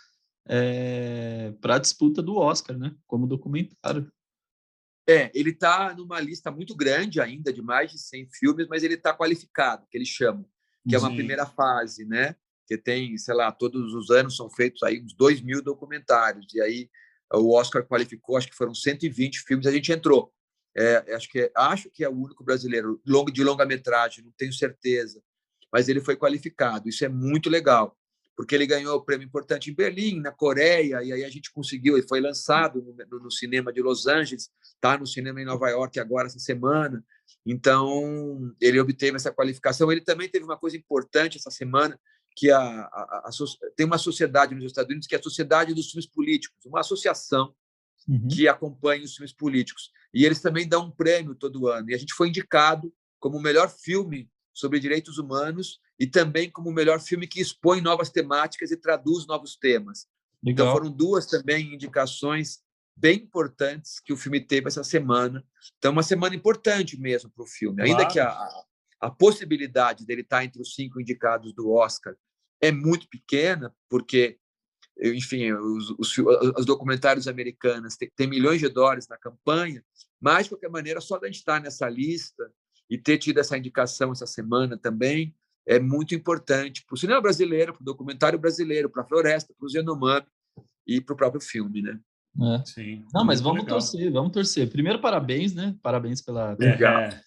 é, 0.48 1.52
para 1.60 1.76
a 1.76 1.78
disputa 1.78 2.22
do 2.22 2.36
Oscar, 2.36 2.78
né? 2.78 2.94
Como 3.06 3.26
documentário. 3.26 4.10
É, 5.08 5.30
ele 5.34 5.50
está 5.50 5.94
numa 5.94 6.20
lista 6.20 6.50
muito 6.50 6.74
grande 6.74 7.20
ainda, 7.20 7.52
de 7.52 7.62
mais 7.62 7.92
de 7.92 7.98
100 7.98 8.28
filmes, 8.32 8.66
mas 8.68 8.82
ele 8.82 8.94
está 8.94 9.16
qualificado, 9.16 9.86
que 9.90 9.96
eles 9.96 10.08
chamam 10.08 10.44
que 10.88 10.94
é 10.94 10.98
uma 10.98 11.10
Sim. 11.10 11.16
primeira 11.16 11.44
fase, 11.44 12.04
né? 12.04 12.36
Que 12.66 12.78
tem, 12.78 13.16
sei 13.18 13.34
lá, 13.34 13.50
todos 13.50 13.92
os 13.92 14.10
anos 14.10 14.36
são 14.36 14.48
feitos 14.48 14.82
aí 14.82 15.02
uns 15.02 15.14
2 15.14 15.40
mil 15.40 15.62
documentários, 15.62 16.46
e 16.54 16.60
aí 16.60 16.90
o 17.32 17.54
Oscar 17.54 17.84
qualificou, 17.84 18.36
acho 18.36 18.48
que 18.48 18.56
foram 18.56 18.74
120 18.74 19.40
filmes, 19.40 19.66
a 19.66 19.72
gente 19.72 19.92
entrou. 19.92 20.32
É, 20.76 21.14
acho, 21.14 21.28
que, 21.30 21.40
é, 21.40 21.52
acho 21.56 21.90
que 21.90 22.04
é 22.04 22.08
o 22.08 22.14
único 22.14 22.44
brasileiro 22.44 23.00
longo 23.06 23.30
de 23.30 23.42
longa-metragem, 23.42 24.24
não 24.24 24.32
tenho 24.36 24.52
certeza, 24.52 25.22
mas 25.72 25.88
ele 25.88 26.00
foi 26.00 26.16
qualificado. 26.16 26.88
Isso 26.88 27.04
é 27.04 27.08
muito 27.08 27.48
legal, 27.48 27.96
porque 28.36 28.54
ele 28.54 28.66
ganhou 28.66 28.94
o 28.94 29.02
prêmio 29.02 29.24
importante 29.24 29.70
em 29.70 29.74
Berlim, 29.74 30.20
na 30.20 30.30
Coreia, 30.30 31.02
e 31.02 31.12
aí 31.12 31.24
a 31.24 31.30
gente 31.30 31.50
conseguiu, 31.50 31.96
ele 31.96 32.06
foi 32.06 32.20
lançado 32.20 32.82
no, 32.82 33.20
no 33.20 33.30
cinema 33.30 33.72
de 33.72 33.80
Los 33.80 34.06
Angeles, 34.06 34.50
está 34.62 34.98
no 34.98 35.06
cinema 35.06 35.40
em 35.40 35.46
Nova 35.46 35.70
York 35.70 35.98
agora, 35.98 36.26
essa 36.26 36.38
semana. 36.38 37.02
Então, 37.44 38.54
ele 38.60 38.78
obteve 38.78 39.16
essa 39.16 39.32
qualificação. 39.32 39.90
Ele 39.90 40.00
também 40.00 40.28
teve 40.28 40.44
uma 40.44 40.58
coisa 40.58 40.76
importante 40.76 41.38
essa 41.38 41.50
semana, 41.50 41.98
que 42.36 42.50
a, 42.50 42.58
a, 42.60 43.24
a, 43.24 43.30
tem 43.74 43.86
uma 43.86 43.96
sociedade 43.96 44.54
nos 44.54 44.64
Estados 44.64 44.90
Unidos 44.90 45.08
que 45.08 45.14
é 45.14 45.18
a 45.18 45.22
Sociedade 45.22 45.72
dos 45.72 45.90
Filmes 45.90 46.06
Políticos, 46.06 46.66
uma 46.66 46.80
associação 46.80 47.54
uhum. 48.06 48.28
que 48.28 48.46
acompanha 48.46 49.02
os 49.02 49.14
filmes 49.14 49.32
políticos. 49.32 49.90
E 50.12 50.24
eles 50.24 50.42
também 50.42 50.68
dão 50.68 50.86
um 50.86 50.90
prêmio 50.90 51.34
todo 51.34 51.66
ano. 51.66 51.90
E 51.90 51.94
a 51.94 51.98
gente 51.98 52.12
foi 52.12 52.28
indicado 52.28 52.92
como 53.18 53.38
o 53.38 53.42
melhor 53.42 53.70
filme 53.70 54.30
sobre 54.52 54.78
direitos 54.78 55.16
humanos 55.16 55.80
e 55.98 56.06
também 56.06 56.50
como 56.50 56.68
o 56.68 56.72
melhor 56.72 57.00
filme 57.00 57.26
que 57.26 57.40
expõe 57.40 57.80
novas 57.80 58.10
temáticas 58.10 58.70
e 58.70 58.76
traduz 58.76 59.26
novos 59.26 59.56
temas. 59.56 60.06
Então, 60.42 60.66
Legal. 60.66 60.66
Então, 60.66 60.72
foram 60.72 60.90
duas 60.90 61.26
também 61.26 61.74
indicações 61.74 62.60
bem 62.94 63.16
importantes 63.18 63.98
que 63.98 64.12
o 64.12 64.16
filme 64.16 64.40
teve 64.40 64.68
essa 64.68 64.84
semana. 64.84 65.44
Então, 65.78 65.92
uma 65.92 66.02
semana 66.02 66.34
importante 66.34 66.98
mesmo 66.98 67.30
para 67.30 67.44
o 67.44 67.46
filme. 67.46 67.76
Claro. 67.76 67.90
Ainda 67.90 68.06
que 68.06 68.20
a, 68.20 68.48
a 69.00 69.10
possibilidade 69.10 70.04
dele 70.06 70.22
estar 70.22 70.44
entre 70.44 70.60
os 70.60 70.74
cinco 70.74 71.00
indicados 71.00 71.54
do 71.54 71.72
Oscar 71.72 72.14
é 72.60 72.72
muito 72.72 73.08
pequena, 73.08 73.74
porque, 73.88 74.38
enfim, 75.00 75.52
os, 75.52 75.90
os, 75.98 76.18
os 76.58 76.66
documentários 76.66 77.28
americanos 77.28 77.96
têm, 77.96 78.10
têm, 78.14 78.26
milhões 78.26 78.60
de 78.60 78.68
dólares 78.68 79.08
na 79.08 79.16
campanha, 79.16 79.84
mas, 80.20 80.44
de 80.44 80.50
qualquer 80.50 80.70
maneira, 80.70 81.00
só 81.00 81.18
da 81.18 81.26
gente 81.26 81.36
estar 81.36 81.60
nessa 81.60 81.88
lista 81.88 82.50
e 82.88 82.96
ter 82.96 83.18
tido 83.18 83.38
essa 83.38 83.58
indicação 83.58 84.12
essa 84.12 84.26
semana 84.26 84.78
também 84.78 85.34
é 85.66 85.80
muito 85.80 86.14
importante 86.14 86.84
para 86.86 86.94
o 86.94 86.96
cinema 86.96 87.20
brasileiro, 87.20 87.72
para 87.72 87.82
o 87.82 87.84
documentário 87.84 88.38
brasileiro, 88.38 88.88
para 88.88 89.02
a 89.02 89.06
floresta, 89.06 89.52
para 89.58 89.66
o 89.66 89.68
Zenomami 89.68 90.26
e 90.86 91.00
para 91.00 91.12
o 91.12 91.16
próprio 91.16 91.40
filme, 91.40 91.82
né? 91.82 91.98
É. 92.40 92.64
Sim. 92.64 93.04
Não, 93.12 93.24
mas 93.24 93.40
vamos 93.40 93.62
legal. 93.62 93.78
torcer, 93.78 94.12
vamos 94.12 94.32
torcer. 94.32 94.70
Primeiro, 94.70 95.00
parabéns, 95.00 95.54
né? 95.54 95.74
Parabéns 95.82 96.20
pela. 96.22 96.56
É. 96.60 97.20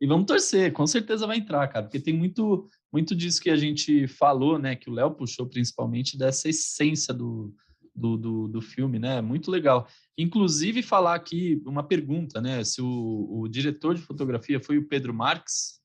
E 0.00 0.06
vamos 0.06 0.26
torcer, 0.26 0.72
com 0.72 0.86
certeza 0.86 1.26
vai 1.26 1.38
entrar, 1.38 1.66
cara, 1.68 1.84
porque 1.84 2.00
tem 2.00 2.14
muito, 2.14 2.68
muito 2.94 3.12
disso 3.12 3.42
que 3.42 3.50
a 3.50 3.56
gente 3.56 4.06
falou, 4.06 4.56
né? 4.56 4.76
Que 4.76 4.88
o 4.88 4.92
Léo 4.92 5.10
puxou 5.10 5.48
principalmente 5.48 6.16
dessa 6.16 6.48
essência 6.48 7.12
do, 7.12 7.52
do, 7.92 8.16
do, 8.16 8.46
do, 8.46 8.60
filme, 8.60 9.00
né? 9.00 9.20
Muito 9.20 9.50
legal. 9.50 9.88
Inclusive, 10.16 10.80
falar 10.80 11.16
aqui 11.16 11.60
uma 11.66 11.82
pergunta, 11.82 12.40
né? 12.40 12.62
Se 12.62 12.80
o, 12.80 13.40
o 13.40 13.48
diretor 13.48 13.96
de 13.96 14.00
fotografia 14.00 14.60
foi 14.60 14.78
o 14.78 14.86
Pedro 14.86 15.12
Marques. 15.12 15.80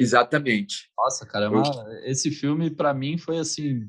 Exatamente. 0.00 0.90
Nossa, 0.96 1.26
cara, 1.26 1.50
esse 2.04 2.30
filme 2.30 2.70
para 2.70 2.94
mim 2.94 3.18
foi 3.18 3.36
assim 3.36 3.86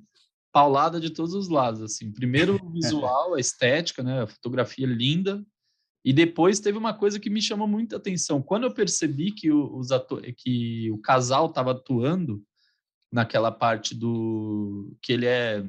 paulada 0.52 1.00
de 1.00 1.12
todos 1.12 1.34
os 1.34 1.48
lados, 1.48 1.82
assim. 1.82 2.12
Primeiro 2.12 2.60
o 2.62 2.70
visual, 2.70 3.34
a 3.34 3.40
estética, 3.40 4.04
né, 4.04 4.24
a 4.24 4.28
fotografia 4.28 4.86
linda, 4.86 5.42
e 6.06 6.14
depois 6.14 6.60
teve 6.60 6.78
uma 6.78 6.94
coisa 6.94 7.20
que 7.20 7.32
me 7.32 7.42
chamou 7.42 7.68
muita 7.68 7.96
atenção. 7.96 8.40
Quando 8.40 8.66
eu 8.66 8.72
percebi 8.72 9.32
que 9.32 9.52
o, 9.52 9.76
os 9.76 9.90
que 10.38 10.92
o 10.92 11.00
casal 11.00 11.48
estava 11.48 11.72
atuando 11.72 12.44
naquela 13.12 13.52
parte 13.52 13.96
do 13.96 14.96
que 15.02 15.14
ele 15.14 15.26
é 15.26 15.68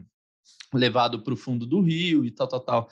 levado 0.74 1.22
para 1.22 1.32
o 1.32 1.38
fundo 1.38 1.64
do 1.64 1.80
rio 1.80 2.22
e 2.22 2.30
tal, 2.30 2.46
tal, 2.46 2.60
tal. 2.60 2.88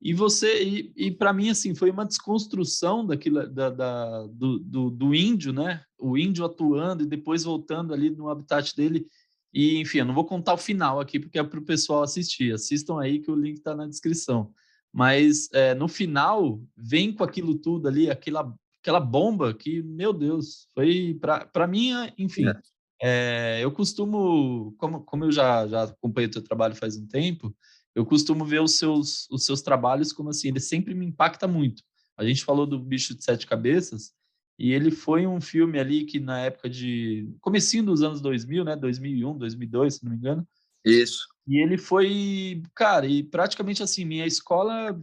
E 0.00 0.14
você 0.14 0.64
e, 0.64 0.92
e 0.96 1.10
para 1.10 1.34
mim 1.34 1.50
assim 1.50 1.74
foi 1.74 1.90
uma 1.90 2.06
desconstrução 2.06 3.04
daquilo 3.04 3.46
da, 3.50 3.68
da 3.68 4.26
do, 4.28 4.58
do, 4.58 4.90
do, 4.90 5.14
índio, 5.14 5.52
né? 5.52 5.84
O 5.98 6.16
índio 6.16 6.42
atuando 6.42 7.02
e 7.02 7.06
depois 7.06 7.44
voltando 7.44 7.92
ali 7.92 8.08
no 8.08 8.30
habitat 8.30 8.74
dele 8.74 9.06
E, 9.52 9.78
enfim, 9.78 9.98
eu 9.98 10.06
não 10.06 10.14
vou 10.14 10.24
contar 10.24 10.54
o 10.54 10.58
final 10.58 11.00
aqui, 11.00 11.20
porque 11.20 11.38
é 11.38 11.44
para 11.44 11.60
o 11.60 11.64
pessoal 11.64 12.02
assistir. 12.02 12.54
Assistam 12.54 12.98
aí 12.98 13.20
que 13.20 13.30
o 13.30 13.36
link 13.36 13.58
está 13.58 13.74
na 13.74 13.86
descrição. 13.86 14.54
Mas 14.92 15.48
é, 15.52 15.74
no 15.74 15.88
final, 15.88 16.60
vem 16.76 17.12
com 17.12 17.24
aquilo 17.24 17.56
tudo 17.58 17.88
ali, 17.88 18.10
aquela, 18.10 18.54
aquela 18.80 19.00
bomba 19.00 19.54
que, 19.54 19.82
meu 19.82 20.12
Deus, 20.12 20.68
foi 20.74 21.18
para 21.20 21.66
mim, 21.66 21.92
enfim. 22.18 22.46
É. 22.48 22.60
É, 23.04 23.60
eu 23.64 23.72
costumo, 23.72 24.74
como, 24.78 25.02
como 25.02 25.24
eu 25.24 25.32
já, 25.32 25.66
já 25.66 25.84
acompanho 25.84 26.28
o 26.28 26.30
teu 26.30 26.42
trabalho 26.42 26.76
faz 26.76 26.96
um 26.96 27.06
tempo, 27.06 27.52
eu 27.94 28.06
costumo 28.06 28.44
ver 28.44 28.60
os 28.60 28.78
seus, 28.78 29.28
os 29.28 29.44
seus 29.44 29.60
trabalhos 29.60 30.12
como 30.12 30.30
assim, 30.30 30.48
ele 30.48 30.60
sempre 30.60 30.94
me 30.94 31.04
impacta 31.04 31.48
muito. 31.48 31.82
A 32.16 32.24
gente 32.24 32.44
falou 32.44 32.64
do 32.64 32.78
Bicho 32.78 33.16
de 33.16 33.24
Sete 33.24 33.46
Cabeças, 33.46 34.12
e 34.58 34.72
ele 34.72 34.90
foi 34.90 35.26
um 35.26 35.40
filme 35.40 35.78
ali 35.80 36.04
que 36.04 36.20
na 36.20 36.38
época 36.38 36.70
de 36.70 37.28
comecinho 37.40 37.84
dos 37.84 38.02
anos 38.02 38.20
2000, 38.20 38.64
né, 38.64 38.76
2001, 38.76 39.36
2002, 39.36 39.94
se 39.94 40.04
não 40.04 40.12
me 40.12 40.18
engano. 40.18 40.46
Isso. 40.84 41.26
E 41.46 41.58
ele 41.60 41.76
foi, 41.76 42.62
cara, 42.74 43.06
e 43.06 43.22
praticamente 43.22 43.82
assim, 43.82 44.04
minha 44.04 44.26
escola, 44.26 44.98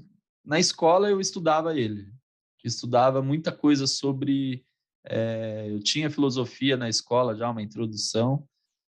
na 0.45 0.59
escola 0.59 1.09
eu 1.09 1.19
estudava 1.19 1.77
ele. 1.77 2.07
Estudava 2.63 3.21
muita 3.21 3.51
coisa 3.51 3.87
sobre 3.87 4.65
é, 5.05 5.67
eu 5.69 5.79
tinha 5.79 6.09
filosofia 6.09 6.77
na 6.77 6.89
escola 6.89 7.35
já, 7.35 7.49
uma 7.49 7.61
introdução, 7.61 8.47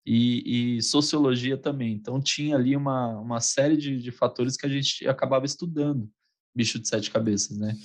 e, 0.05 0.77
e, 0.77 0.81
sociologia 0.83 1.57
também. 1.57 1.93
Então, 1.93 2.21
tinha 2.21 2.55
ali 2.55 2.75
uma, 2.75 3.19
uma 3.19 3.41
série 3.41 3.75
de, 3.75 3.97
de 3.97 4.11
fatores 4.11 4.55
que 4.55 4.65
a 4.65 4.69
gente 4.69 5.07
acabava 5.07 5.45
estudando, 5.45 6.09
bicho 6.55 6.79
de 6.79 6.87
sete 6.87 7.09
cabeças, 7.09 7.57
né? 7.57 7.75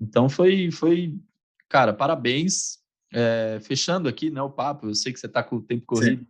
Então, 0.00 0.28
foi, 0.28 0.70
foi 0.70 1.16
cara, 1.68 1.92
parabéns. 1.92 2.78
É, 3.10 3.58
fechando 3.62 4.06
aqui 4.06 4.30
né, 4.30 4.42
o 4.42 4.50
papo, 4.50 4.86
eu 4.86 4.94
sei 4.94 5.14
que 5.14 5.18
você 5.18 5.24
está 5.24 5.42
com 5.42 5.56
o 5.56 5.62
tempo 5.62 5.86
corrido 5.86 6.26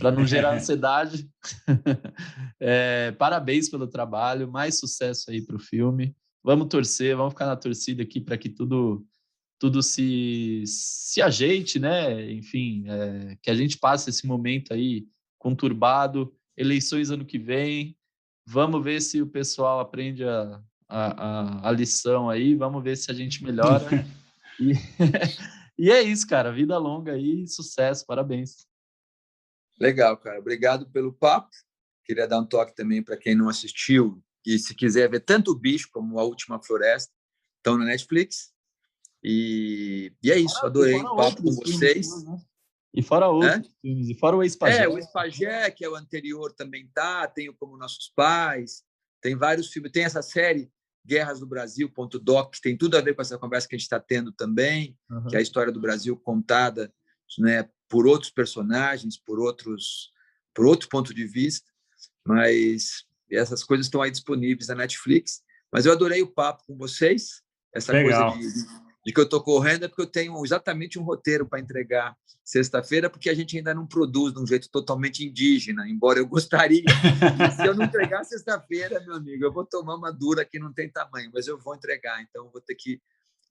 para 0.00 0.10
não 0.10 0.26
gerar 0.26 0.54
ansiedade. 0.56 1.28
é, 2.58 3.12
parabéns 3.12 3.68
pelo 3.68 3.86
trabalho, 3.86 4.50
mais 4.50 4.80
sucesso 4.80 5.30
aí 5.30 5.42
para 5.42 5.56
o 5.56 5.60
filme. 5.60 6.16
Vamos 6.42 6.68
torcer, 6.68 7.14
vamos 7.14 7.34
ficar 7.34 7.46
na 7.46 7.56
torcida 7.56 8.02
aqui 8.02 8.18
para 8.18 8.38
que 8.38 8.48
tudo 8.48 9.06
tudo 9.58 9.82
se, 9.82 10.64
se 10.66 11.20
ajeite, 11.20 11.78
né? 11.78 12.32
Enfim, 12.32 12.84
é, 12.88 13.36
que 13.42 13.50
a 13.50 13.54
gente 13.54 13.76
passe 13.76 14.08
esse 14.08 14.26
momento 14.26 14.72
aí 14.72 15.06
conturbado, 15.38 16.32
eleições 16.56 17.10
ano 17.10 17.26
que 17.26 17.38
vem, 17.38 17.94
vamos 18.46 18.82
ver 18.82 19.02
se 19.02 19.20
o 19.20 19.26
pessoal 19.26 19.78
aprende 19.78 20.24
a, 20.24 20.62
a, 20.88 21.68
a 21.68 21.72
lição 21.72 22.30
aí, 22.30 22.54
vamos 22.54 22.82
ver 22.82 22.96
se 22.96 23.10
a 23.10 23.14
gente 23.14 23.44
melhora. 23.44 23.86
e, 24.58 24.72
e 25.78 25.90
é 25.90 26.00
isso, 26.00 26.26
cara, 26.26 26.50
vida 26.50 26.78
longa 26.78 27.12
aí, 27.12 27.46
sucesso, 27.46 28.06
parabéns. 28.06 28.69
Legal, 29.80 30.16
cara, 30.18 30.38
obrigado 30.38 30.90
pelo 30.90 31.12
papo. 31.12 31.50
Queria 32.04 32.28
dar 32.28 32.40
um 32.40 32.46
toque 32.46 32.74
também 32.74 33.02
para 33.02 33.16
quem 33.16 33.34
não 33.34 33.48
assistiu 33.48 34.22
e 34.44 34.58
se 34.58 34.74
quiser 34.74 35.08
ver 35.08 35.20
tanto 35.20 35.52
o 35.52 35.58
bicho 35.58 35.88
como 35.92 36.18
a 36.18 36.24
última 36.24 36.62
floresta, 36.62 37.12
estão 37.58 37.78
na 37.78 37.84
Netflix. 37.84 38.52
E, 39.22 40.12
e 40.22 40.30
é 40.30 40.38
isso, 40.38 40.54
fora, 40.54 40.66
adorei 40.66 40.96
o 40.96 41.16
papo 41.16 41.42
com 41.42 41.52
vocês. 41.52 42.06
Filmes, 42.06 42.24
né? 42.24 42.38
E 42.92 43.02
fora 43.02 43.28
outros 43.28 43.52
é? 43.52 43.62
filmes, 43.80 44.08
e 44.08 44.14
fora 44.14 44.36
o 44.36 44.42
Espagé. 44.42 44.84
É, 44.84 44.88
o 44.88 44.98
Espagé, 44.98 45.70
que 45.70 45.84
é 45.84 45.88
o 45.88 45.94
anterior, 45.94 46.52
também 46.52 46.88
tá, 46.92 47.26
tem 47.28 47.48
o 47.48 47.54
Como 47.54 47.76
Nossos 47.76 48.12
Pais, 48.16 48.82
tem 49.20 49.36
vários 49.36 49.68
filmes, 49.68 49.92
tem 49.92 50.04
essa 50.04 50.22
série 50.22 50.70
Guerras 51.06 51.40
do 51.40 51.46
Brasil, 51.46 51.90
ponto 51.90 52.18
doc, 52.18 52.54
que 52.54 52.60
tem 52.60 52.76
tudo 52.76 52.96
a 52.96 53.00
ver 53.00 53.14
com 53.14 53.22
essa 53.22 53.38
conversa 53.38 53.68
que 53.68 53.74
a 53.74 53.78
gente 53.78 53.84
está 53.84 54.00
tendo 54.00 54.32
também, 54.32 54.98
uhum. 55.08 55.26
que 55.28 55.36
é 55.36 55.38
a 55.38 55.42
história 55.42 55.72
do 55.72 55.80
Brasil 55.80 56.16
contada 56.16 56.92
né, 57.38 57.68
por 57.90 58.06
outros 58.06 58.30
personagens, 58.30 59.18
por 59.18 59.40
outros, 59.40 60.12
por 60.54 60.64
outro 60.64 60.88
ponto 60.88 61.12
de 61.12 61.26
vista, 61.26 61.68
mas 62.26 63.04
essas 63.30 63.64
coisas 63.64 63.86
estão 63.86 64.00
aí 64.00 64.10
disponíveis 64.10 64.68
na 64.68 64.76
Netflix. 64.76 65.42
Mas 65.72 65.84
eu 65.84 65.92
adorei 65.92 66.22
o 66.22 66.32
papo 66.32 66.64
com 66.66 66.76
vocês, 66.76 67.42
essa 67.74 67.92
Legal. 67.92 68.32
coisa 68.32 68.48
de, 68.48 68.66
de 69.06 69.12
que 69.12 69.20
eu 69.20 69.24
estou 69.24 69.42
correndo 69.42 69.84
é 69.84 69.88
porque 69.88 70.02
eu 70.02 70.06
tenho 70.06 70.44
exatamente 70.44 70.98
um 70.98 71.02
roteiro 71.02 71.46
para 71.46 71.60
entregar 71.60 72.16
sexta-feira, 72.44 73.10
porque 73.10 73.28
a 73.28 73.34
gente 73.34 73.56
ainda 73.56 73.74
não 73.74 73.86
produz 73.86 74.34
de 74.34 74.40
um 74.40 74.46
jeito 74.46 74.68
totalmente 74.70 75.24
indígena, 75.24 75.88
embora 75.88 76.20
eu 76.20 76.26
gostaria. 76.28 76.84
se 77.56 77.66
eu 77.66 77.74
não 77.74 77.84
entregar 77.84 78.24
sexta-feira, 78.24 79.00
meu 79.00 79.14
amigo, 79.14 79.44
eu 79.44 79.52
vou 79.52 79.64
tomar 79.64 79.96
uma 79.96 80.12
dura 80.12 80.44
que 80.44 80.58
não 80.58 80.72
tem 80.72 80.90
tamanho, 80.90 81.30
mas 81.34 81.48
eu 81.48 81.58
vou 81.58 81.74
entregar. 81.74 82.22
Então, 82.22 82.46
eu 82.46 82.50
vou 82.52 82.60
ter 82.60 82.76
que 82.76 83.00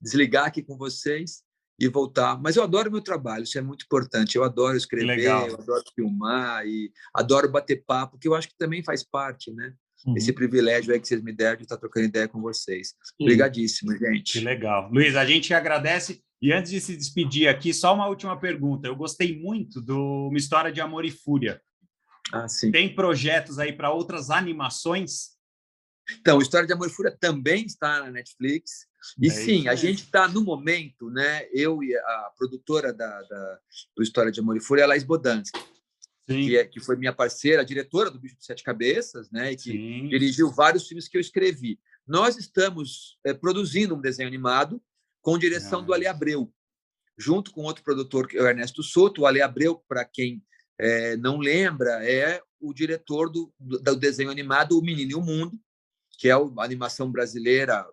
desligar 0.00 0.46
aqui 0.46 0.62
com 0.62 0.78
vocês 0.78 1.42
e 1.80 1.88
voltar. 1.88 2.38
Mas 2.40 2.56
eu 2.56 2.62
adoro 2.62 2.92
meu 2.92 3.00
trabalho, 3.00 3.44
isso 3.44 3.56
é 3.56 3.62
muito 3.62 3.86
importante. 3.86 4.36
Eu 4.36 4.44
adoro 4.44 4.76
escrever, 4.76 5.24
eu 5.24 5.54
adoro 5.54 5.82
filmar 5.94 6.66
e 6.66 6.92
adoro 7.14 7.50
bater 7.50 7.82
papo, 7.86 8.18
que 8.18 8.28
eu 8.28 8.34
acho 8.34 8.48
que 8.48 8.56
também 8.58 8.84
faz 8.84 9.02
parte, 9.02 9.50
né? 9.50 9.72
Uhum. 10.06 10.16
Esse 10.16 10.32
privilégio 10.32 10.92
aí 10.92 11.00
que 11.00 11.08
vocês 11.08 11.22
me 11.22 11.32
deram 11.32 11.56
de 11.56 11.62
estar 11.62 11.78
trocando 11.78 12.06
ideia 12.06 12.28
com 12.28 12.40
vocês. 12.40 12.94
Obrigadíssimo, 13.18 13.96
gente. 13.96 14.38
Que 14.38 14.44
legal. 14.44 14.90
Luiz, 14.92 15.16
a 15.16 15.24
gente 15.24 15.54
agradece. 15.54 16.22
E 16.42 16.52
antes 16.52 16.70
de 16.70 16.80
se 16.80 16.96
despedir 16.96 17.48
aqui, 17.48 17.72
só 17.72 17.94
uma 17.94 18.06
última 18.06 18.38
pergunta. 18.38 18.88
Eu 18.88 18.96
gostei 18.96 19.38
muito 19.38 19.80
do 19.80 20.28
Uma 20.28 20.38
História 20.38 20.72
de 20.72 20.80
Amor 20.80 21.04
e 21.04 21.10
Fúria. 21.10 21.60
Ah, 22.32 22.48
sim. 22.48 22.70
Tem 22.70 22.94
projetos 22.94 23.58
aí 23.58 23.72
para 23.72 23.92
outras 23.92 24.30
animações? 24.30 25.38
Então, 26.18 26.40
História 26.40 26.66
de 26.66 26.72
Amor 26.72 26.88
e 26.88 26.92
Fúria 26.92 27.16
também 27.18 27.64
está 27.64 28.00
na 28.00 28.10
Netflix. 28.10 28.88
E 29.18 29.28
é 29.28 29.30
sim, 29.30 29.68
a 29.68 29.74
gente 29.74 30.04
está 30.04 30.28
no 30.28 30.42
momento, 30.42 31.10
né? 31.10 31.46
Eu 31.52 31.82
e 31.82 31.96
a 31.96 32.30
produtora 32.36 32.92
da, 32.92 33.22
da, 33.22 33.58
do 33.96 34.02
História 34.02 34.32
de 34.32 34.40
Amor 34.40 34.56
e 34.56 34.60
Fúria, 34.60 34.84
a 34.84 34.88
Laís 34.88 35.04
Bodansky 35.04 35.58
que, 36.34 36.56
é, 36.56 36.64
que 36.64 36.80
foi 36.80 36.96
minha 36.96 37.12
parceira, 37.12 37.64
diretora 37.64 38.10
do 38.10 38.18
Bicho 38.18 38.36
de 38.36 38.44
Sete 38.44 38.62
Cabeças, 38.62 39.30
né, 39.30 39.52
e 39.52 39.56
que 39.56 39.72
Sim. 39.72 40.08
dirigiu 40.08 40.50
vários 40.50 40.86
filmes 40.86 41.08
que 41.08 41.16
eu 41.16 41.20
escrevi. 41.20 41.78
Nós 42.06 42.36
estamos 42.36 43.18
é, 43.24 43.34
produzindo 43.34 43.94
um 43.94 44.00
desenho 44.00 44.28
animado 44.28 44.80
com 45.20 45.38
direção 45.38 45.80
ah. 45.80 45.82
do 45.82 45.94
Ale 45.94 46.06
Abreu, 46.06 46.52
junto 47.18 47.50
com 47.52 47.62
outro 47.62 47.82
produtor, 47.82 48.26
que 48.26 48.38
é 48.38 48.42
o 48.42 48.46
Ernesto 48.46 48.82
Soto. 48.82 49.22
O 49.22 49.26
Ale 49.26 49.42
Abreu, 49.42 49.82
para 49.88 50.04
quem 50.04 50.42
é, 50.78 51.16
não 51.16 51.38
lembra, 51.38 52.04
é 52.04 52.42
o 52.60 52.72
diretor 52.72 53.30
do, 53.30 53.52
do 53.58 53.96
desenho 53.96 54.30
animado 54.30 54.78
O 54.78 54.82
Menino 54.82 55.12
e 55.12 55.14
o 55.14 55.22
Mundo, 55.22 55.58
que 56.20 56.28
é 56.28 56.36
uma 56.36 56.62
animação 56.62 57.10
brasileira 57.10 57.86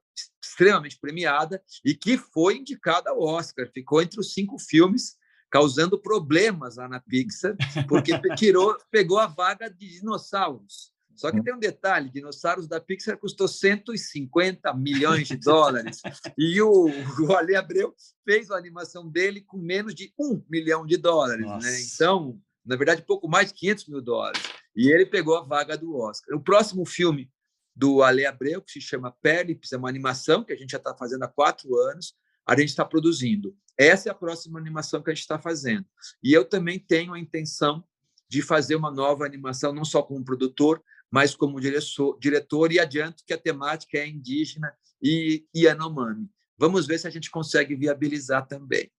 extremamente 0.43 0.99
premiada 0.99 1.63
e 1.83 1.95
que 1.95 2.17
foi 2.17 2.57
indicada 2.57 3.09
ao 3.09 3.21
Oscar. 3.21 3.71
Ficou 3.73 4.01
entre 4.01 4.19
os 4.19 4.33
cinco 4.33 4.59
filmes 4.59 5.15
causando 5.49 5.97
problemas 5.97 6.75
lá 6.75 6.89
na 6.89 6.99
Pixar, 6.99 7.55
porque 7.87 8.11
tirou, 8.35 8.77
pegou 8.91 9.17
a 9.17 9.27
vaga 9.27 9.69
de 9.69 9.99
dinossauros. 9.99 10.91
Só 11.15 11.31
que 11.31 11.41
tem 11.41 11.55
um 11.55 11.59
detalhe: 11.59 12.11
dinossauros 12.11 12.67
da 12.67 12.81
Pixar 12.81 13.17
custou 13.17 13.47
150 13.47 14.73
milhões 14.73 15.29
de 15.29 15.37
dólares. 15.37 16.01
E 16.37 16.61
o, 16.61 16.87
o 17.21 17.33
Ale 17.33 17.55
Abreu 17.55 17.95
fez 18.25 18.51
a 18.51 18.57
animação 18.57 19.09
dele 19.09 19.39
com 19.39 19.57
menos 19.57 19.95
de 19.95 20.13
um 20.19 20.43
milhão 20.49 20.85
de 20.85 20.97
dólares. 20.97 21.47
Né? 21.63 21.81
Então, 21.81 22.37
na 22.65 22.75
verdade, 22.75 23.03
pouco 23.03 23.29
mais 23.29 23.53
de 23.53 23.53
500 23.53 23.87
mil 23.87 24.01
dólares. 24.01 24.43
E 24.75 24.91
ele 24.91 25.05
pegou 25.05 25.37
a 25.37 25.43
vaga 25.43 25.77
do 25.77 25.95
Oscar. 25.95 26.37
O 26.37 26.41
próximo 26.41 26.85
filme 26.85 27.31
do 27.77 28.01
Ale 28.01 28.25
Abreu, 28.25 28.59
que 28.59 28.71
se 28.71 28.81
chama 28.81 29.15
Perlips, 29.21 29.71
é 29.71 29.77
uma 29.77 29.87
animação 29.87 30.43
que 30.43 30.51
a 30.51 30.55
gente 30.55 30.71
já 30.71 30.79
está 30.79 30.95
fazendo 30.95 31.21
há 31.23 31.27
quatro 31.27 31.77
anos, 31.77 32.15
a 32.43 32.59
gente 32.59 32.69
está 32.69 32.83
produzindo. 32.83 33.55
Essa 33.77 34.09
é 34.09 34.11
a 34.11 34.15
próxima 34.15 34.57
animação 34.59 35.03
que 35.03 35.11
a 35.11 35.13
gente 35.13 35.21
está 35.21 35.37
fazendo. 35.37 35.85
E 36.23 36.33
eu 36.33 36.43
também 36.43 36.79
tenho 36.79 37.13
a 37.13 37.19
intenção 37.19 37.83
de 38.27 38.41
fazer 38.41 38.75
uma 38.75 38.89
nova 38.89 39.25
animação, 39.25 39.71
não 39.71 39.85
só 39.85 40.01
como 40.01 40.25
produtor, 40.25 40.83
mas 41.11 41.35
como 41.35 41.59
diretor, 41.59 42.17
diretor 42.19 42.71
e 42.71 42.79
adianto 42.79 43.23
que 43.23 43.33
a 43.33 43.37
temática 43.37 43.99
é 43.99 44.07
indígena 44.07 44.73
e 45.01 45.45
Yanomami. 45.55 46.28
Vamos 46.57 46.88
ver 46.88 46.97
se 46.97 47.07
a 47.07 47.11
gente 47.11 47.30
consegue 47.30 47.75
viabilizar 47.75 48.47
também. 48.47 48.89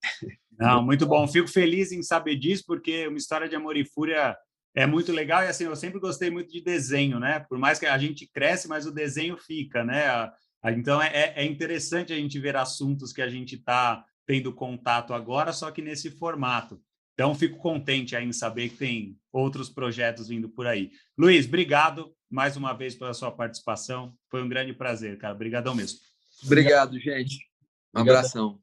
Não, 0.56 0.84
muito 0.84 1.04
bom. 1.04 1.26
Fico 1.26 1.48
feliz 1.48 1.90
em 1.90 2.02
saber 2.02 2.36
disso, 2.36 2.62
porque 2.64 3.08
uma 3.08 3.18
história 3.18 3.48
de 3.48 3.56
amor 3.56 3.76
e 3.76 3.84
fúria 3.84 4.36
é 4.78 4.86
muito 4.86 5.10
legal. 5.10 5.42
E 5.42 5.48
assim, 5.48 5.64
eu 5.64 5.74
sempre 5.74 5.98
gostei 5.98 6.30
muito 6.30 6.52
de 6.52 6.60
desenho, 6.60 7.18
né? 7.18 7.40
Por 7.40 7.58
mais 7.58 7.80
que 7.80 7.86
a 7.86 7.98
gente 7.98 8.28
cresce, 8.28 8.68
mas 8.68 8.86
o 8.86 8.92
desenho 8.92 9.36
fica, 9.36 9.82
né? 9.82 10.30
Então 10.66 11.02
é, 11.02 11.32
é 11.34 11.44
interessante 11.44 12.12
a 12.12 12.16
gente 12.16 12.38
ver 12.38 12.54
assuntos 12.54 13.12
que 13.12 13.20
a 13.20 13.28
gente 13.28 13.56
está 13.56 14.04
tendo 14.24 14.52
contato 14.52 15.12
agora, 15.12 15.52
só 15.52 15.70
que 15.72 15.82
nesse 15.82 16.10
formato. 16.12 16.80
Então, 17.14 17.34
fico 17.34 17.58
contente 17.58 18.14
aí 18.14 18.24
em 18.24 18.32
saber 18.32 18.68
que 18.68 18.76
tem 18.76 19.18
outros 19.32 19.68
projetos 19.68 20.28
vindo 20.28 20.48
por 20.48 20.68
aí. 20.68 20.92
Luiz, 21.18 21.46
obrigado 21.46 22.14
mais 22.30 22.56
uma 22.56 22.72
vez 22.72 22.94
pela 22.94 23.12
sua 23.12 23.32
participação. 23.32 24.14
Foi 24.30 24.40
um 24.40 24.48
grande 24.48 24.72
prazer, 24.72 25.18
cara. 25.18 25.34
Obrigadão 25.34 25.74
mesmo. 25.74 25.98
Obrigado, 26.44 26.96
gente. 27.00 27.40
Um 27.92 28.02
abração. 28.02 28.60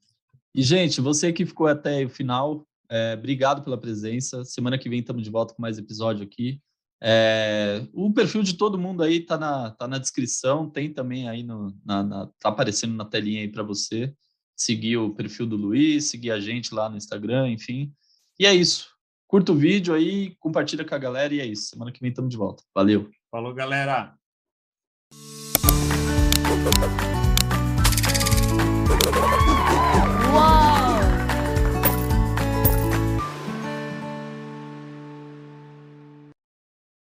E, 0.53 0.61
gente, 0.61 1.01
você 1.01 1.33
que 1.33 1.45
ficou 1.45 1.67
até 1.67 2.05
o 2.05 2.09
final, 2.09 2.65
é, 2.89 3.15
obrigado 3.17 3.63
pela 3.63 3.77
presença. 3.77 4.43
Semana 4.43 4.77
que 4.77 4.89
vem 4.89 4.99
estamos 4.99 5.23
de 5.23 5.29
volta 5.29 5.53
com 5.53 5.61
mais 5.61 5.77
episódio 5.77 6.23
aqui. 6.23 6.61
É, 7.01 7.85
o 7.93 8.11
perfil 8.11 8.41
de 8.41 8.53
todo 8.57 8.77
mundo 8.77 9.03
aí 9.03 9.19
tá 9.19 9.37
na, 9.37 9.71
tá 9.71 9.87
na 9.87 9.97
descrição, 9.97 10.69
tem 10.69 10.91
também 10.91 11.27
aí 11.29 11.43
no, 11.43 11.75
na, 11.85 12.03
na 12.03 12.25
tá 12.39 12.49
aparecendo 12.49 12.95
na 12.95 13.05
telinha 13.05 13.41
aí 13.41 13.47
para 13.47 13.63
você 13.63 14.13
seguir 14.55 14.97
o 14.97 15.13
perfil 15.13 15.45
do 15.45 15.57
Luiz, 15.57 16.05
seguir 16.05 16.31
a 16.31 16.39
gente 16.39 16.73
lá 16.73 16.89
no 16.89 16.97
Instagram, 16.97 17.49
enfim. 17.49 17.93
E 18.39 18.45
é 18.45 18.53
isso. 18.53 18.89
curta 19.27 19.51
o 19.51 19.55
vídeo 19.55 19.93
aí, 19.93 20.35
compartilha 20.39 20.85
com 20.85 20.95
a 20.95 20.97
galera 20.97 21.33
e 21.33 21.41
é 21.41 21.45
isso. 21.45 21.69
Semana 21.69 21.91
que 21.91 21.99
vem 21.99 22.09
estamos 22.09 22.31
de 22.31 22.37
volta. 22.37 22.63
Valeu. 22.73 23.09
Falou, 23.29 23.53
galera. 23.53 24.15